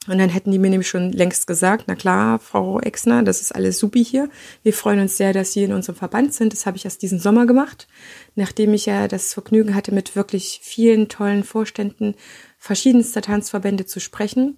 Und 0.07 0.17
dann 0.17 0.31
hätten 0.31 0.53
die 0.53 0.59
mir 0.59 0.71
nämlich 0.71 0.89
schon 0.89 1.13
längst 1.13 1.47
gesagt, 1.47 1.85
na 1.87 1.95
klar, 1.95 2.39
Frau 2.39 2.81
Exner, 2.81 3.23
das 3.25 3.43
ist 3.43 3.55
alles 3.55 3.79
supi 3.79 4.03
hier. 4.03 4.31
Wir 4.63 4.73
freuen 4.73 5.01
uns 5.01 5.19
sehr, 5.19 5.35
dass 5.35 5.53
Sie 5.53 5.65
in 5.65 5.73
unserem 5.75 5.97
Verband 5.97 6.33
sind. 6.33 6.55
Das 6.55 6.65
habe 6.65 6.79
ich 6.79 6.87
erst 6.87 7.03
diesen 7.03 7.19
Sommer 7.19 7.45
gemacht, 7.45 7.89
nachdem 8.35 8.73
ich 8.73 8.87
ja 8.87 9.07
das 9.07 9.35
Vergnügen 9.35 9.75
hatte, 9.75 9.93
mit 9.93 10.17
wirklich 10.17 10.61
vielen 10.63 11.09
tollen 11.11 11.45
Vorständen 11.45 12.15
verschiedenster 12.59 13.21
Tanzverbände 13.21 13.85
zu 13.85 14.01
sprechen 14.01 14.57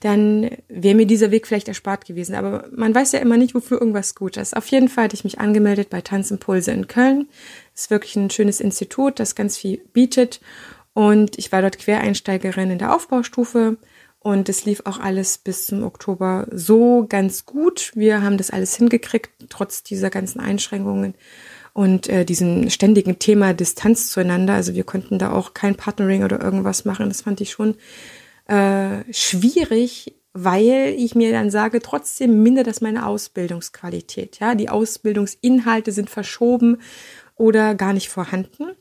dann 0.00 0.50
wäre 0.68 0.94
mir 0.94 1.06
dieser 1.06 1.30
Weg 1.30 1.46
vielleicht 1.46 1.68
erspart 1.68 2.06
gewesen. 2.06 2.34
Aber 2.34 2.66
man 2.74 2.94
weiß 2.94 3.12
ja 3.12 3.20
immer 3.20 3.36
nicht, 3.36 3.54
wofür 3.54 3.78
irgendwas 3.78 4.14
gut 4.14 4.38
ist. 4.38 4.56
Auf 4.56 4.66
jeden 4.68 4.88
Fall 4.88 5.04
hatte 5.04 5.14
ich 5.14 5.24
mich 5.24 5.38
angemeldet 5.38 5.90
bei 5.90 6.00
Tanzimpulse 6.00 6.72
in 6.72 6.88
Köln. 6.88 7.28
ist 7.74 7.90
wirklich 7.90 8.16
ein 8.16 8.30
schönes 8.30 8.60
Institut, 8.60 9.20
das 9.20 9.34
ganz 9.34 9.58
viel 9.58 9.78
bietet. 9.92 10.40
Und 10.94 11.38
ich 11.38 11.52
war 11.52 11.60
dort 11.60 11.78
Quereinsteigerin 11.78 12.70
in 12.70 12.78
der 12.78 12.94
Aufbaustufe. 12.94 13.76
Und 14.18 14.48
es 14.48 14.64
lief 14.64 14.82
auch 14.84 14.98
alles 14.98 15.38
bis 15.38 15.66
zum 15.66 15.82
Oktober 15.82 16.46
so 16.50 17.06
ganz 17.08 17.46
gut. 17.46 17.92
Wir 17.94 18.22
haben 18.22 18.36
das 18.36 18.50
alles 18.50 18.76
hingekriegt, 18.76 19.30
trotz 19.48 19.82
dieser 19.82 20.10
ganzen 20.10 20.40
Einschränkungen 20.40 21.14
und 21.72 22.08
äh, 22.08 22.24
diesem 22.24 22.68
ständigen 22.68 23.18
Thema 23.18 23.54
Distanz 23.54 24.10
zueinander. 24.10 24.54
Also 24.54 24.74
wir 24.74 24.84
konnten 24.84 25.18
da 25.18 25.32
auch 25.32 25.54
kein 25.54 25.74
Partnering 25.74 26.24
oder 26.24 26.40
irgendwas 26.40 26.84
machen. 26.84 27.08
Das 27.08 27.22
fand 27.22 27.40
ich 27.40 27.50
schon 27.50 27.76
äh, 28.50 29.04
schwierig, 29.12 30.16
weil 30.32 30.94
ich 30.98 31.14
mir 31.14 31.30
dann 31.30 31.50
sage, 31.50 31.80
trotzdem 31.80 32.42
mindert 32.42 32.66
das 32.66 32.80
meine 32.80 33.06
Ausbildungsqualität. 33.06 34.40
Ja, 34.40 34.56
die 34.56 34.68
Ausbildungsinhalte 34.68 35.92
sind 35.92 36.10
verschoben 36.10 36.78
oder 37.36 37.76
gar 37.76 37.92
nicht 37.92 38.08
vorhanden. 38.08 38.72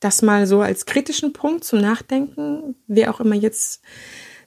Das 0.00 0.22
mal 0.22 0.46
so 0.46 0.62
als 0.62 0.86
kritischen 0.86 1.34
Punkt 1.34 1.64
zum 1.64 1.80
Nachdenken, 1.80 2.76
wer 2.86 3.12
auch 3.12 3.20
immer 3.20 3.34
jetzt 3.34 3.82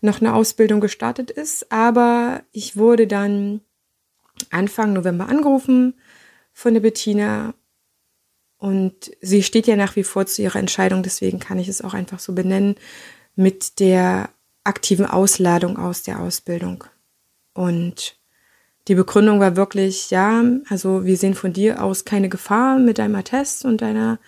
noch 0.01 0.19
eine 0.19 0.33
Ausbildung 0.33 0.81
gestartet 0.81 1.29
ist. 1.29 1.71
Aber 1.71 2.41
ich 2.51 2.75
wurde 2.75 3.05
dann 3.05 3.61
Anfang 4.49 4.93
November 4.93 5.29
angerufen 5.29 5.93
von 6.53 6.73
der 6.73 6.81
Bettina 6.81 7.53
und 8.57 9.11
sie 9.21 9.43
steht 9.43 9.67
ja 9.67 9.75
nach 9.75 9.95
wie 9.95 10.03
vor 10.03 10.25
zu 10.25 10.41
ihrer 10.41 10.59
Entscheidung, 10.59 11.03
deswegen 11.03 11.39
kann 11.39 11.59
ich 11.59 11.67
es 11.67 11.81
auch 11.81 11.93
einfach 11.93 12.19
so 12.19 12.33
benennen, 12.33 12.75
mit 13.35 13.79
der 13.79 14.29
aktiven 14.63 15.05
Ausladung 15.05 15.77
aus 15.77 16.03
der 16.03 16.19
Ausbildung. 16.19 16.83
Und 17.53 18.17
die 18.87 18.95
Begründung 18.95 19.39
war 19.39 19.55
wirklich, 19.55 20.09
ja, 20.09 20.43
also 20.69 21.05
wir 21.05 21.17
sehen 21.17 21.35
von 21.35 21.53
dir 21.53 21.83
aus 21.83 22.05
keine 22.05 22.29
Gefahr 22.29 22.79
mit 22.79 22.97
deinem 22.97 23.15
Attest 23.15 23.65
und 23.65 23.81
deiner 23.81 24.19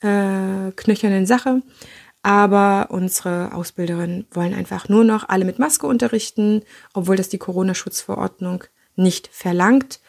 äh, 0.00 0.72
knöchernen 0.74 1.26
Sache. 1.26 1.62
Aber 2.22 2.88
unsere 2.90 3.54
Ausbilderinnen 3.54 4.26
wollen 4.32 4.54
einfach 4.54 4.88
nur 4.88 5.04
noch 5.04 5.28
alle 5.28 5.44
mit 5.44 5.58
Maske 5.58 5.86
unterrichten, 5.86 6.62
obwohl 6.92 7.16
das 7.16 7.28
die 7.28 7.38
Corona-Schutzverordnung 7.38 8.64
nicht 8.96 9.28
verlangt 9.28 10.00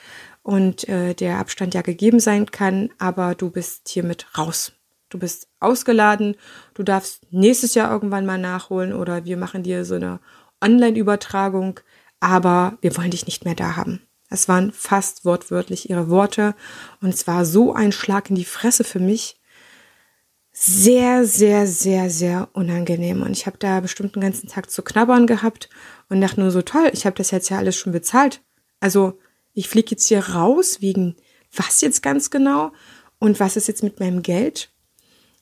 und 0.41 0.87
äh, 0.89 1.13
der 1.13 1.37
Abstand 1.37 1.73
ja 1.73 1.81
gegeben 1.81 2.19
sein 2.19 2.49
kann. 2.49 2.89
Aber 2.97 3.35
du 3.35 3.51
bist 3.51 3.89
hiermit 3.89 4.25
raus. 4.37 4.73
Du 5.09 5.17
bist 5.17 5.47
ausgeladen, 5.59 6.35
du 6.73 6.83
darfst 6.83 7.21
nächstes 7.31 7.73
Jahr 7.73 7.91
irgendwann 7.91 8.25
mal 8.25 8.37
nachholen 8.37 8.93
oder 8.93 9.25
wir 9.25 9.37
machen 9.37 9.63
dir 9.63 9.83
so 9.85 9.95
eine 9.95 10.19
Online-Übertragung, 10.61 11.79
aber 12.19 12.77
wir 12.81 12.95
wollen 12.95 13.11
dich 13.11 13.25
nicht 13.25 13.45
mehr 13.45 13.55
da 13.55 13.75
haben. 13.75 14.01
Es 14.29 14.47
waren 14.47 14.71
fast 14.71 15.25
wortwörtlich 15.25 15.89
ihre 15.89 16.09
Worte 16.09 16.53
und 17.01 17.09
es 17.09 17.25
war 17.25 17.45
so 17.45 17.73
ein 17.73 17.91
Schlag 17.91 18.29
in 18.29 18.35
die 18.35 18.45
Fresse 18.45 18.83
für 18.83 18.99
mich. 18.99 19.39
Sehr, 20.51 21.25
sehr, 21.25 21.65
sehr, 21.65 22.09
sehr 22.09 22.49
unangenehm. 22.53 23.21
Und 23.23 23.31
ich 23.31 23.45
habe 23.45 23.57
da 23.57 23.79
bestimmt 23.79 24.15
den 24.15 24.21
ganzen 24.21 24.49
Tag 24.49 24.69
zu 24.69 24.83
knabbern 24.83 25.25
gehabt 25.25 25.69
und 26.09 26.21
dachte 26.21 26.41
nur 26.41 26.51
so 26.51 26.61
toll, 26.61 26.89
ich 26.93 27.05
habe 27.05 27.15
das 27.15 27.31
jetzt 27.31 27.49
ja 27.49 27.57
alles 27.57 27.75
schon 27.75 27.93
bezahlt. 27.93 28.41
Also 28.79 29.17
ich 29.53 29.69
fliege 29.69 29.91
jetzt 29.91 30.07
hier 30.07 30.29
raus 30.29 30.81
wegen 30.81 31.15
was 31.55 31.81
jetzt 31.81 32.03
ganz 32.03 32.29
genau 32.29 32.71
und 33.17 33.39
was 33.39 33.57
ist 33.57 33.67
jetzt 33.67 33.83
mit 33.83 33.99
meinem 33.99 34.21
Geld? 34.21 34.71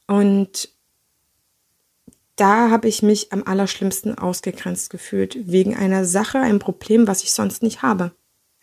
Und 0.07 0.69
da 2.37 2.69
habe 2.69 2.87
ich 2.87 3.03
mich 3.03 3.33
am 3.33 3.43
allerschlimmsten 3.43 4.17
ausgegrenzt 4.17 4.89
gefühlt, 4.89 5.51
wegen 5.51 5.75
einer 5.75 6.05
Sache, 6.05 6.39
einem 6.39 6.59
Problem, 6.59 7.07
was 7.07 7.23
ich 7.23 7.31
sonst 7.33 7.63
nicht 7.63 7.81
habe. 7.81 8.13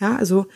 Ja, 0.00 0.16
also 0.16 0.46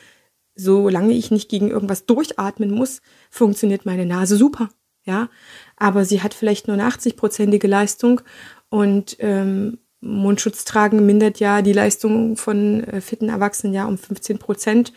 solange 0.54 1.14
ich 1.14 1.30
nicht 1.30 1.48
gegen 1.48 1.68
irgendwas 1.68 2.06
durchatmen 2.06 2.70
muss, 2.70 3.00
funktioniert 3.30 3.86
meine 3.86 4.06
Nase 4.06 4.36
super. 4.36 4.70
Ja, 5.04 5.30
aber 5.76 6.04
sie 6.04 6.22
hat 6.22 6.34
vielleicht 6.34 6.66
nur 6.68 6.74
eine 6.74 6.88
80-prozentige 6.88 7.66
Leistung 7.66 8.20
und 8.68 9.16
ähm, 9.20 9.78
Mundschutz 10.00 10.64
tragen 10.64 11.06
mindert 11.06 11.40
ja 11.40 11.62
die 11.62 11.72
Leistung 11.72 12.36
von 12.36 12.84
äh, 12.84 13.00
fitten 13.00 13.30
Erwachsenen 13.30 13.72
ja 13.72 13.86
um 13.86 13.96
15 13.96 14.38
Prozent 14.38 14.92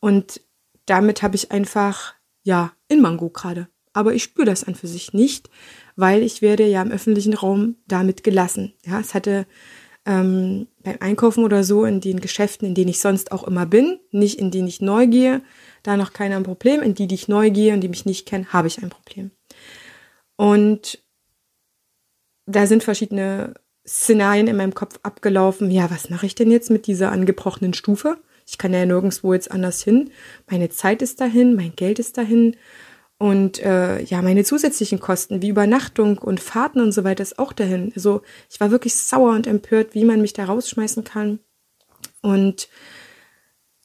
und 0.00 0.40
damit 0.86 1.22
habe 1.22 1.34
ich 1.34 1.50
einfach 1.50 2.14
ja 2.44 2.72
in 2.86 3.00
Mango 3.00 3.30
gerade. 3.30 3.68
Aber 3.92 4.14
ich 4.14 4.22
spüre 4.22 4.46
das 4.46 4.64
an 4.64 4.74
für 4.74 4.88
sich 4.88 5.12
nicht, 5.12 5.50
weil 5.96 6.22
ich 6.22 6.42
werde 6.42 6.66
ja 6.66 6.82
im 6.82 6.90
öffentlichen 6.90 7.34
Raum 7.34 7.76
damit 7.86 8.24
gelassen. 8.24 8.74
Ja, 8.84 9.00
es 9.00 9.14
hatte 9.14 9.46
ähm, 10.06 10.68
beim 10.82 10.96
Einkaufen 11.00 11.44
oder 11.44 11.64
so 11.64 11.84
in 11.84 12.00
den 12.00 12.20
Geschäften, 12.20 12.66
in 12.66 12.74
denen 12.74 12.88
ich 12.88 13.00
sonst 13.00 13.32
auch 13.32 13.44
immer 13.44 13.66
bin, 13.66 14.00
nicht 14.10 14.38
in 14.38 14.50
denen 14.50 14.68
ich 14.68 14.80
neu 14.80 15.06
gehe, 15.06 15.42
da 15.82 15.96
noch 15.96 16.12
keiner 16.12 16.36
ein 16.36 16.44
Problem. 16.44 16.82
In 16.82 16.94
die, 16.94 17.06
die 17.06 17.14
ich 17.14 17.28
neu 17.28 17.50
gehe 17.50 17.74
und 17.74 17.80
die 17.80 17.88
mich 17.88 18.06
nicht 18.06 18.26
kennen, 18.26 18.52
habe 18.52 18.68
ich 18.68 18.82
ein 18.82 18.90
Problem. 18.90 19.30
Und 20.36 21.02
da 22.46 22.66
sind 22.66 22.84
verschiedene 22.84 23.54
Szenarien 23.86 24.46
in 24.46 24.56
meinem 24.56 24.74
Kopf 24.74 24.98
abgelaufen. 25.02 25.70
Ja, 25.70 25.90
was 25.90 26.10
mache 26.10 26.26
ich 26.26 26.34
denn 26.34 26.50
jetzt 26.50 26.70
mit 26.70 26.86
dieser 26.86 27.12
angebrochenen 27.12 27.74
Stufe? 27.74 28.18
Ich 28.46 28.56
kann 28.56 28.72
ja 28.72 28.86
nirgendwo 28.86 29.34
jetzt 29.34 29.50
anders 29.50 29.82
hin. 29.82 30.10
Meine 30.48 30.70
Zeit 30.70 31.02
ist 31.02 31.20
dahin, 31.20 31.54
mein 31.54 31.74
Geld 31.76 31.98
ist 31.98 32.16
dahin. 32.16 32.56
Und 33.18 33.60
äh, 33.60 34.00
ja, 34.02 34.22
meine 34.22 34.44
zusätzlichen 34.44 35.00
Kosten 35.00 35.42
wie 35.42 35.48
Übernachtung 35.48 36.18
und 36.18 36.38
Fahrten 36.38 36.80
und 36.80 36.92
so 36.92 37.02
weiter 37.02 37.22
ist 37.22 37.38
auch 37.38 37.52
dahin. 37.52 37.92
Also 37.96 38.22
ich 38.48 38.60
war 38.60 38.70
wirklich 38.70 38.94
sauer 38.94 39.32
und 39.32 39.48
empört, 39.48 39.94
wie 39.94 40.04
man 40.04 40.22
mich 40.22 40.32
da 40.32 40.44
rausschmeißen 40.44 41.02
kann. 41.02 41.40
Und 42.22 42.68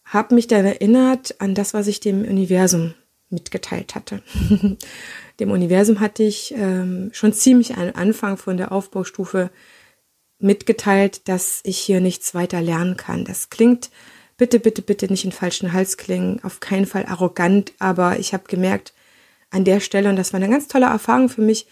habe 0.06 0.36
mich 0.36 0.46
dann 0.48 0.66
erinnert 0.66 1.42
an 1.42 1.56
das, 1.56 1.74
was 1.74 1.88
ich 1.88 2.00
dem 2.00 2.22
Universum 2.22 2.94
mitgeteilt 3.30 3.96
hatte. 3.96 4.22
dem 5.40 5.50
Universum 5.50 6.00
hatte 6.00 6.22
ich 6.22 6.54
ähm, 6.56 7.10
schon 7.14 7.34
ziemlich 7.34 7.76
am 7.76 7.92
Anfang 7.96 8.38
von 8.38 8.58
der 8.58 8.72
Aufbaustufe 8.72 9.50
mitgeteilt, 10.38 11.28
dass 11.28 11.62
ich 11.64 11.80
hier 11.80 12.02
nichts 12.02 12.36
weiter 12.36 12.62
lernen 12.62 12.98
kann. 12.98 13.26
Das 13.26 13.50
klingt 13.50 13.90
bitte, 14.38 14.60
bitte, 14.60 14.84
bitte 14.84 15.08
nicht 15.08 15.26
in 15.26 15.32
falschen 15.32 15.74
Hals 15.74 15.98
klingen, 15.98 16.44
auf 16.44 16.60
keinen 16.60 16.86
Fall 16.86 17.06
arrogant, 17.06 17.74
aber 17.80 18.20
ich 18.20 18.34
habe 18.34 18.44
gemerkt, 18.48 18.94
an 19.54 19.66
der 19.66 19.80
Stelle, 19.80 20.10
und 20.10 20.16
das 20.16 20.34
war 20.34 20.42
eine 20.42 20.50
ganz 20.50 20.68
tolle 20.68 20.86
Erfahrung 20.88 21.30
für 21.30 21.42
mich, 21.42 21.68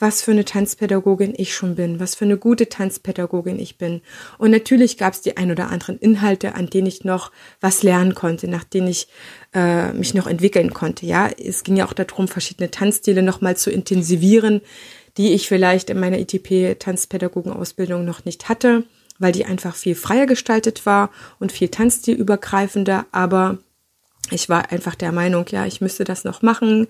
was 0.00 0.22
für 0.22 0.30
eine 0.30 0.46
Tanzpädagogin 0.46 1.34
ich 1.36 1.54
schon 1.54 1.74
bin, 1.74 2.00
was 2.00 2.14
für 2.14 2.24
eine 2.24 2.38
gute 2.38 2.70
Tanzpädagogin 2.70 3.58
ich 3.58 3.76
bin. 3.76 4.00
Und 4.38 4.50
natürlich 4.50 4.96
gab 4.96 5.12
es 5.12 5.20
die 5.20 5.36
ein 5.36 5.50
oder 5.50 5.68
anderen 5.68 5.98
Inhalte, 5.98 6.54
an 6.54 6.70
denen 6.70 6.86
ich 6.86 7.04
noch 7.04 7.30
was 7.60 7.82
lernen 7.82 8.14
konnte, 8.14 8.48
nach 8.48 8.64
denen 8.64 8.88
ich 8.88 9.08
äh, 9.54 9.92
mich 9.92 10.14
noch 10.14 10.26
entwickeln 10.26 10.72
konnte. 10.72 11.04
Ja, 11.04 11.28
es 11.28 11.64
ging 11.64 11.76
ja 11.76 11.84
auch 11.84 11.92
darum, 11.92 12.28
verschiedene 12.28 12.70
Tanzstile 12.70 13.22
nochmal 13.22 13.56
zu 13.58 13.70
intensivieren, 13.70 14.62
die 15.18 15.34
ich 15.34 15.48
vielleicht 15.48 15.90
in 15.90 16.00
meiner 16.00 16.18
ITP-Tanzpädagogenausbildung 16.18 18.02
noch 18.02 18.24
nicht 18.24 18.48
hatte, 18.48 18.84
weil 19.18 19.32
die 19.32 19.44
einfach 19.44 19.76
viel 19.76 19.94
freier 19.94 20.26
gestaltet 20.26 20.86
war 20.86 21.10
und 21.38 21.52
viel 21.52 21.68
tanzstilübergreifender, 21.68 23.04
aber 23.12 23.58
ich 24.30 24.48
war 24.48 24.70
einfach 24.70 24.94
der 24.94 25.12
Meinung, 25.12 25.46
ja, 25.50 25.66
ich 25.66 25.80
müsste 25.80 26.04
das 26.04 26.24
noch 26.24 26.42
machen, 26.42 26.86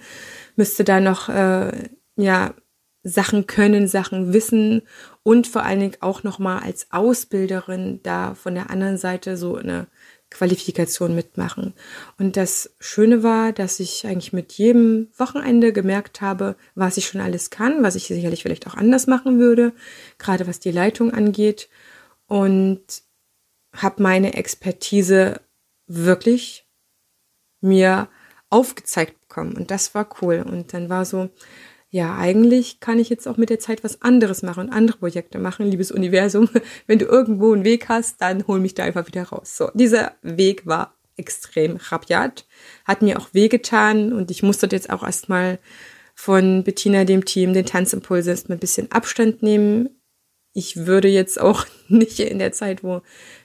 müsste 0.56 0.84
da 0.84 1.00
noch, 1.00 1.28
äh, 1.28 1.88
ja, 2.16 2.54
Sachen 3.02 3.46
können, 3.46 3.88
Sachen 3.88 4.32
wissen 4.34 4.82
und 5.22 5.46
vor 5.46 5.62
allen 5.62 5.80
Dingen 5.80 5.96
auch 6.00 6.22
nochmal 6.22 6.62
als 6.62 6.88
Ausbilderin 6.90 8.00
da 8.02 8.34
von 8.34 8.54
der 8.54 8.68
anderen 8.68 8.98
Seite 8.98 9.38
so 9.38 9.56
eine 9.56 9.86
Qualifikation 10.30 11.14
mitmachen. 11.14 11.74
Und 12.18 12.36
das 12.36 12.74
Schöne 12.78 13.22
war, 13.22 13.52
dass 13.52 13.80
ich 13.80 14.06
eigentlich 14.06 14.32
mit 14.32 14.52
jedem 14.52 15.08
Wochenende 15.16 15.72
gemerkt 15.72 16.20
habe, 16.20 16.56
was 16.74 16.98
ich 16.98 17.06
schon 17.06 17.20
alles 17.20 17.50
kann, 17.50 17.82
was 17.82 17.96
ich 17.96 18.06
sicherlich 18.06 18.42
vielleicht 18.42 18.66
auch 18.66 18.76
anders 18.76 19.06
machen 19.06 19.38
würde, 19.40 19.72
gerade 20.18 20.46
was 20.46 20.60
die 20.60 20.70
Leitung 20.70 21.12
angeht. 21.12 21.68
Und 22.26 22.82
habe 23.74 24.02
meine 24.02 24.34
Expertise 24.34 25.40
wirklich 25.86 26.69
mir 27.60 28.08
aufgezeigt 28.48 29.20
bekommen. 29.28 29.56
Und 29.56 29.70
das 29.70 29.94
war 29.94 30.08
cool. 30.20 30.44
Und 30.46 30.72
dann 30.74 30.88
war 30.88 31.04
so, 31.04 31.30
ja, 31.90 32.16
eigentlich 32.16 32.80
kann 32.80 32.98
ich 32.98 33.08
jetzt 33.08 33.26
auch 33.26 33.36
mit 33.36 33.50
der 33.50 33.58
Zeit 33.58 33.82
was 33.82 34.02
anderes 34.02 34.42
machen 34.42 34.68
und 34.68 34.72
andere 34.72 34.98
Projekte 34.98 35.38
machen, 35.38 35.66
liebes 35.66 35.90
Universum. 35.90 36.48
Wenn 36.86 36.98
du 36.98 37.06
irgendwo 37.06 37.52
einen 37.52 37.64
Weg 37.64 37.88
hast, 37.88 38.20
dann 38.20 38.46
hol 38.46 38.60
mich 38.60 38.74
da 38.74 38.84
einfach 38.84 39.06
wieder 39.06 39.24
raus. 39.24 39.56
So, 39.56 39.70
dieser 39.74 40.12
Weg 40.22 40.66
war 40.66 40.94
extrem 41.16 41.76
rabiat, 41.76 42.46
hat 42.84 43.02
mir 43.02 43.18
auch 43.18 43.34
wehgetan 43.34 44.12
und 44.12 44.30
ich 44.30 44.42
musste 44.42 44.68
jetzt 44.70 44.88
auch 44.88 45.02
erstmal 45.02 45.58
von 46.14 46.64
Bettina, 46.64 47.04
dem 47.04 47.24
Team, 47.24 47.52
den 47.52 47.66
Tanzimpulse 47.66 48.30
erstmal 48.30 48.56
ein 48.56 48.60
bisschen 48.60 48.90
Abstand 48.92 49.42
nehmen. 49.42 49.88
Ich 50.52 50.86
würde 50.86 51.08
jetzt 51.08 51.40
auch 51.40 51.66
nicht 51.88 52.20
in 52.20 52.38
der 52.38 52.52
Zeit, 52.52 52.82
wo 52.82 53.02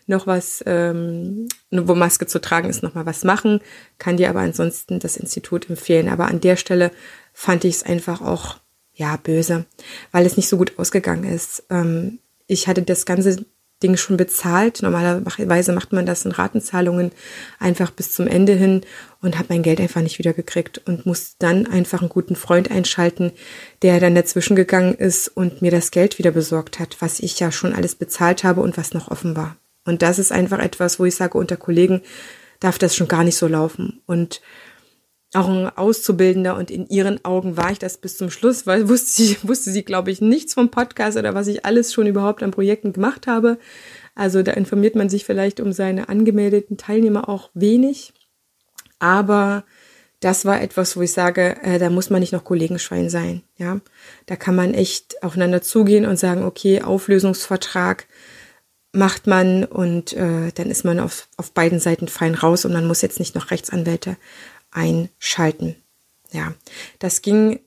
noch 0.07 0.27
was, 0.27 0.63
ähm, 0.67 1.47
wo 1.71 1.95
Maske 1.95 2.27
zu 2.27 2.39
tragen 2.39 2.69
ist, 2.69 2.83
noch 2.83 2.93
mal 2.93 3.05
was 3.05 3.23
machen, 3.23 3.61
kann 3.97 4.17
dir 4.17 4.29
aber 4.29 4.41
ansonsten 4.41 4.99
das 4.99 5.17
Institut 5.17 5.69
empfehlen. 5.69 6.09
Aber 6.09 6.27
an 6.27 6.41
der 6.41 6.55
Stelle 6.55 6.91
fand 7.33 7.63
ich 7.63 7.75
es 7.75 7.83
einfach 7.83 8.21
auch, 8.21 8.59
ja, 8.93 9.17
böse, 9.17 9.65
weil 10.11 10.25
es 10.25 10.37
nicht 10.37 10.47
so 10.47 10.57
gut 10.57 10.77
ausgegangen 10.77 11.25
ist. 11.25 11.65
Ähm, 11.69 12.19
ich 12.47 12.67
hatte 12.67 12.83
das 12.83 13.05
ganze 13.05 13.45
Ding 13.83 13.97
schon 13.97 14.17
bezahlt. 14.17 14.81
Normalerweise 14.81 15.73
macht 15.73 15.91
man 15.91 16.05
das 16.05 16.25
in 16.25 16.31
Ratenzahlungen 16.31 17.11
einfach 17.59 17.91
bis 17.91 18.11
zum 18.11 18.27
Ende 18.27 18.53
hin 18.53 18.81
und 19.21 19.37
habe 19.37 19.47
mein 19.49 19.63
Geld 19.63 19.81
einfach 19.81 20.01
nicht 20.01 20.17
wieder 20.17 20.33
gekriegt 20.33 20.81
und 20.85 21.05
muss 21.05 21.35
dann 21.37 21.67
einfach 21.67 22.01
einen 22.01 22.09
guten 22.09 22.35
Freund 22.35 22.71
einschalten, 22.71 23.31
der 23.81 23.99
dann 23.99 24.15
dazwischen 24.15 24.55
gegangen 24.55 24.95
ist 24.95 25.27
und 25.27 25.61
mir 25.61 25.71
das 25.71 25.91
Geld 25.91 26.17
wieder 26.17 26.31
besorgt 26.31 26.79
hat, 26.79 26.97
was 26.99 27.19
ich 27.19 27.39
ja 27.39 27.51
schon 27.51 27.73
alles 27.73 27.95
bezahlt 27.95 28.43
habe 28.43 28.61
und 28.61 28.77
was 28.77 28.93
noch 28.93 29.11
offen 29.11 29.35
war. 29.35 29.57
Und 29.83 30.01
das 30.01 30.19
ist 30.19 30.31
einfach 30.31 30.59
etwas, 30.59 30.99
wo 30.99 31.05
ich 31.05 31.15
sage, 31.15 31.37
unter 31.37 31.57
Kollegen 31.57 32.01
darf 32.59 32.77
das 32.77 32.95
schon 32.95 33.07
gar 33.07 33.23
nicht 33.23 33.37
so 33.37 33.47
laufen. 33.47 34.01
Und 34.05 34.41
auch 35.35 35.47
ein 35.47 35.69
Auszubildender 35.69 36.55
und 36.55 36.71
in 36.71 36.87
ihren 36.87 37.23
Augen 37.25 37.57
war 37.57 37.71
ich 37.71 37.79
das 37.79 37.97
bis 37.97 38.17
zum 38.17 38.29
Schluss, 38.29 38.65
weil 38.65 38.89
wusste 38.89 39.11
sie, 39.11 39.37
wusste 39.43 39.71
sie, 39.71 39.83
glaube 39.83 40.11
ich, 40.11 40.21
nichts 40.21 40.53
vom 40.53 40.69
Podcast 40.69 41.17
oder 41.17 41.35
was 41.35 41.47
ich 41.47 41.65
alles 41.65 41.93
schon 41.93 42.07
überhaupt 42.07 42.43
an 42.43 42.51
Projekten 42.51 42.93
gemacht 42.93 43.27
habe. 43.27 43.57
Also 44.15 44.43
da 44.43 44.53
informiert 44.53 44.95
man 44.95 45.09
sich 45.09 45.25
vielleicht 45.25 45.59
um 45.59 45.73
seine 45.73 46.09
angemeldeten 46.09 46.77
Teilnehmer 46.77 47.27
auch 47.27 47.49
wenig. 47.53 48.13
Aber 48.99 49.65
das 50.21 50.45
war 50.45 50.61
etwas, 50.61 50.95
wo 50.95 51.01
ich 51.01 51.11
sage, 51.11 51.57
äh, 51.61 51.79
da 51.79 51.89
muss 51.89 52.09
man 52.09 52.21
nicht 52.21 52.31
noch 52.31 52.45
Kollegenschwein 52.45 53.09
sein. 53.09 53.43
Ja, 53.57 53.81
da 54.25 54.35
kann 54.37 54.55
man 54.55 54.73
echt 54.73 55.21
aufeinander 55.21 55.61
zugehen 55.61 56.05
und 56.05 56.17
sagen, 56.17 56.43
okay, 56.43 56.81
Auflösungsvertrag, 56.81 58.07
macht 58.95 59.27
man 59.27 59.65
und 59.65 60.13
äh, 60.13 60.51
dann 60.55 60.71
ist 60.71 60.85
man 60.85 60.99
auf, 60.99 61.27
auf 61.37 61.51
beiden 61.51 61.79
Seiten 61.79 62.07
fein 62.07 62.33
raus 62.33 62.65
und 62.65 62.73
man 62.73 62.87
muss 62.87 63.01
jetzt 63.01 63.19
nicht 63.19 63.35
noch 63.35 63.51
Rechtsanwälte 63.51 64.17
einschalten. 64.75 65.75
Ja, 66.31 66.53
das 66.99 67.21
ging 67.21 67.59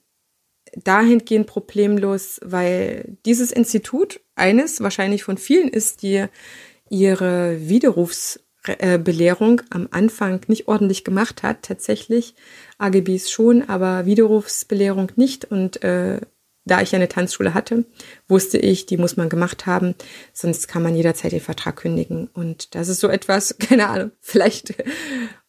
dahingehend 0.74 1.46
problemlos, 1.46 2.40
weil 2.44 3.16
dieses 3.24 3.50
Institut 3.50 4.20
eines 4.34 4.80
wahrscheinlich 4.82 5.24
von 5.24 5.38
vielen 5.38 5.68
ist, 5.68 6.02
die 6.02 6.26
ihre 6.90 7.68
Widerrufsbelehrung 7.68 9.62
am 9.70 9.88
Anfang 9.90 10.42
nicht 10.46 10.68
ordentlich 10.68 11.04
gemacht 11.04 11.42
hat. 11.42 11.62
Tatsächlich 11.62 12.34
AGBs 12.78 13.30
schon, 13.30 13.68
aber 13.68 14.06
Widerrufsbelehrung 14.06 15.12
nicht 15.16 15.46
und 15.46 15.82
äh, 15.82 16.20
da 16.68 16.80
ich 16.80 16.94
eine 16.94 17.08
Tanzschule 17.08 17.54
hatte, 17.54 17.84
wusste 18.28 18.58
ich, 18.58 18.86
die 18.86 18.96
muss 18.96 19.16
man 19.16 19.28
gemacht 19.28 19.66
haben, 19.66 19.94
sonst 20.32 20.68
kann 20.68 20.82
man 20.82 20.94
jederzeit 20.94 21.32
den 21.32 21.40
Vertrag 21.40 21.76
kündigen. 21.76 22.28
Und 22.32 22.74
das 22.74 22.88
ist 22.88 23.00
so 23.00 23.08
etwas, 23.08 23.56
keine 23.58 23.88
Ahnung, 23.88 24.12
vielleicht 24.20 24.74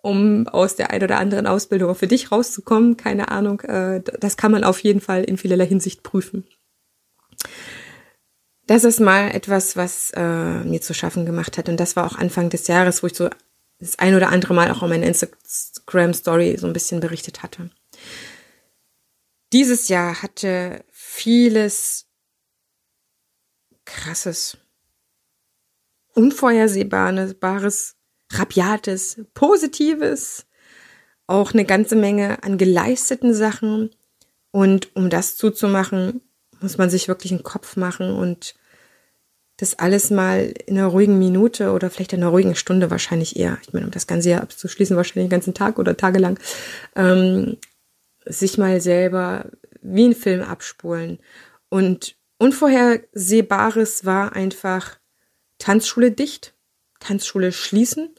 um 0.02 0.48
aus 0.48 0.76
der 0.76 0.92
ein 0.92 1.04
oder 1.04 1.18
anderen 1.18 1.46
Ausbildung 1.46 1.94
für 1.94 2.08
dich 2.08 2.32
rauszukommen, 2.32 2.98
keine 2.98 3.30
Ahnung, 3.30 3.60
äh, 3.62 4.02
das 4.02 4.38
kann 4.38 4.52
man 4.52 4.64
auf 4.64 4.80
jeden 4.80 5.02
Fall 5.02 5.24
in 5.24 5.38
vielerlei 5.38 5.68
Hinsicht 5.68 6.04
prüfen. 6.04 6.46
Das 8.66 8.84
ist 8.84 9.00
mal 9.00 9.32
etwas, 9.32 9.76
was 9.76 10.12
äh, 10.16 10.64
mir 10.64 10.80
zu 10.80 10.94
schaffen 10.94 11.26
gemacht 11.26 11.58
hat. 11.58 11.70
Und 11.70 11.80
das 11.80 11.96
war 11.96 12.06
auch 12.06 12.16
Anfang 12.16 12.52
des 12.52 12.68
Jahres, 12.68 13.02
wo 13.02 13.08
ich 13.08 13.16
so 13.16 13.28
das 13.80 13.98
ein 13.98 14.14
oder 14.14 14.30
andere 14.30 14.54
Mal 14.54 14.70
auch 14.72 14.84
in 14.84 14.90
meiner 14.90 15.08
Instagram-Story 15.08 16.58
so 16.60 16.68
ein 16.68 16.74
bisschen 16.74 17.00
berichtet 17.00 17.42
hatte. 17.42 17.72
Dieses 19.54 19.88
Jahr 19.88 20.22
hatte 20.22 20.84
vieles 21.10 22.06
krasses, 23.84 24.58
unvorhersehbares, 26.14 27.96
rabiates, 28.32 29.20
positives, 29.34 30.46
auch 31.28 31.54
eine 31.54 31.66
ganze 31.66 31.96
Menge 31.96 32.44
an 32.44 32.58
geleisteten 32.58 33.34
Sachen. 33.34 33.90
Und 34.52 34.96
um 34.96 35.10
das 35.10 35.36
zuzumachen, 35.36 36.22
muss 36.62 36.78
man 36.78 36.90
sich 36.90 37.08
wirklich 37.08 37.32
einen 37.32 37.44
Kopf 37.44 37.76
machen 37.76 38.12
und 38.16 38.56
das 39.58 39.78
alles 39.78 40.12
mal 40.12 40.54
in 40.68 40.78
einer 40.78 40.88
ruhigen 40.88 41.20
Minute 41.20 41.72
oder 41.72 41.90
vielleicht 41.90 42.14
in 42.14 42.22
einer 42.22 42.32
ruhigen 42.32 42.56
Stunde 42.56 42.92
wahrscheinlich 42.92 43.36
eher, 43.36 43.58
ich 43.62 43.74
meine, 43.74 43.88
um 43.88 43.92
das 43.92 44.08
ganze 44.08 44.30
Jahr 44.30 44.42
abzuschließen, 44.42 44.96
wahrscheinlich 44.96 45.26
den 45.26 45.36
ganzen 45.36 45.54
Tag 45.54 45.80
oder 45.80 45.98
tagelang, 45.98 46.40
ähm, 46.96 47.58
sich 48.26 48.58
mal 48.58 48.80
selber 48.80 49.52
wie 49.82 50.08
ein 50.08 50.16
Film 50.16 50.42
abspulen. 50.42 51.20
Und 51.70 52.16
Unvorhersehbares 52.38 54.06
war 54.06 54.34
einfach 54.34 54.98
Tanzschule 55.58 56.12
dicht, 56.12 56.54
Tanzschule 57.00 57.52
schließen. 57.52 58.16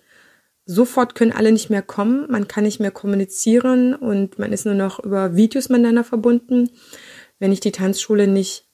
Sofort 0.67 1.15
können 1.15 1.33
alle 1.33 1.53
nicht 1.53 1.71
mehr 1.71 1.83
kommen, 1.83 2.31
man 2.31 2.47
kann 2.47 2.65
nicht 2.65 2.81
mehr 2.81 2.91
kommunizieren 2.91 3.95
und 3.95 4.39
man 4.39 4.53
ist 4.53 4.67
nur 4.67 4.75
noch 4.75 5.03
über 5.03 5.35
Videos 5.35 5.69
miteinander 5.69 6.05
verbunden. 6.05 6.71
Wenn 7.39 7.51
ich 7.51 7.61
die 7.61 7.73
Tanzschule 7.73 8.27
nicht 8.27 8.69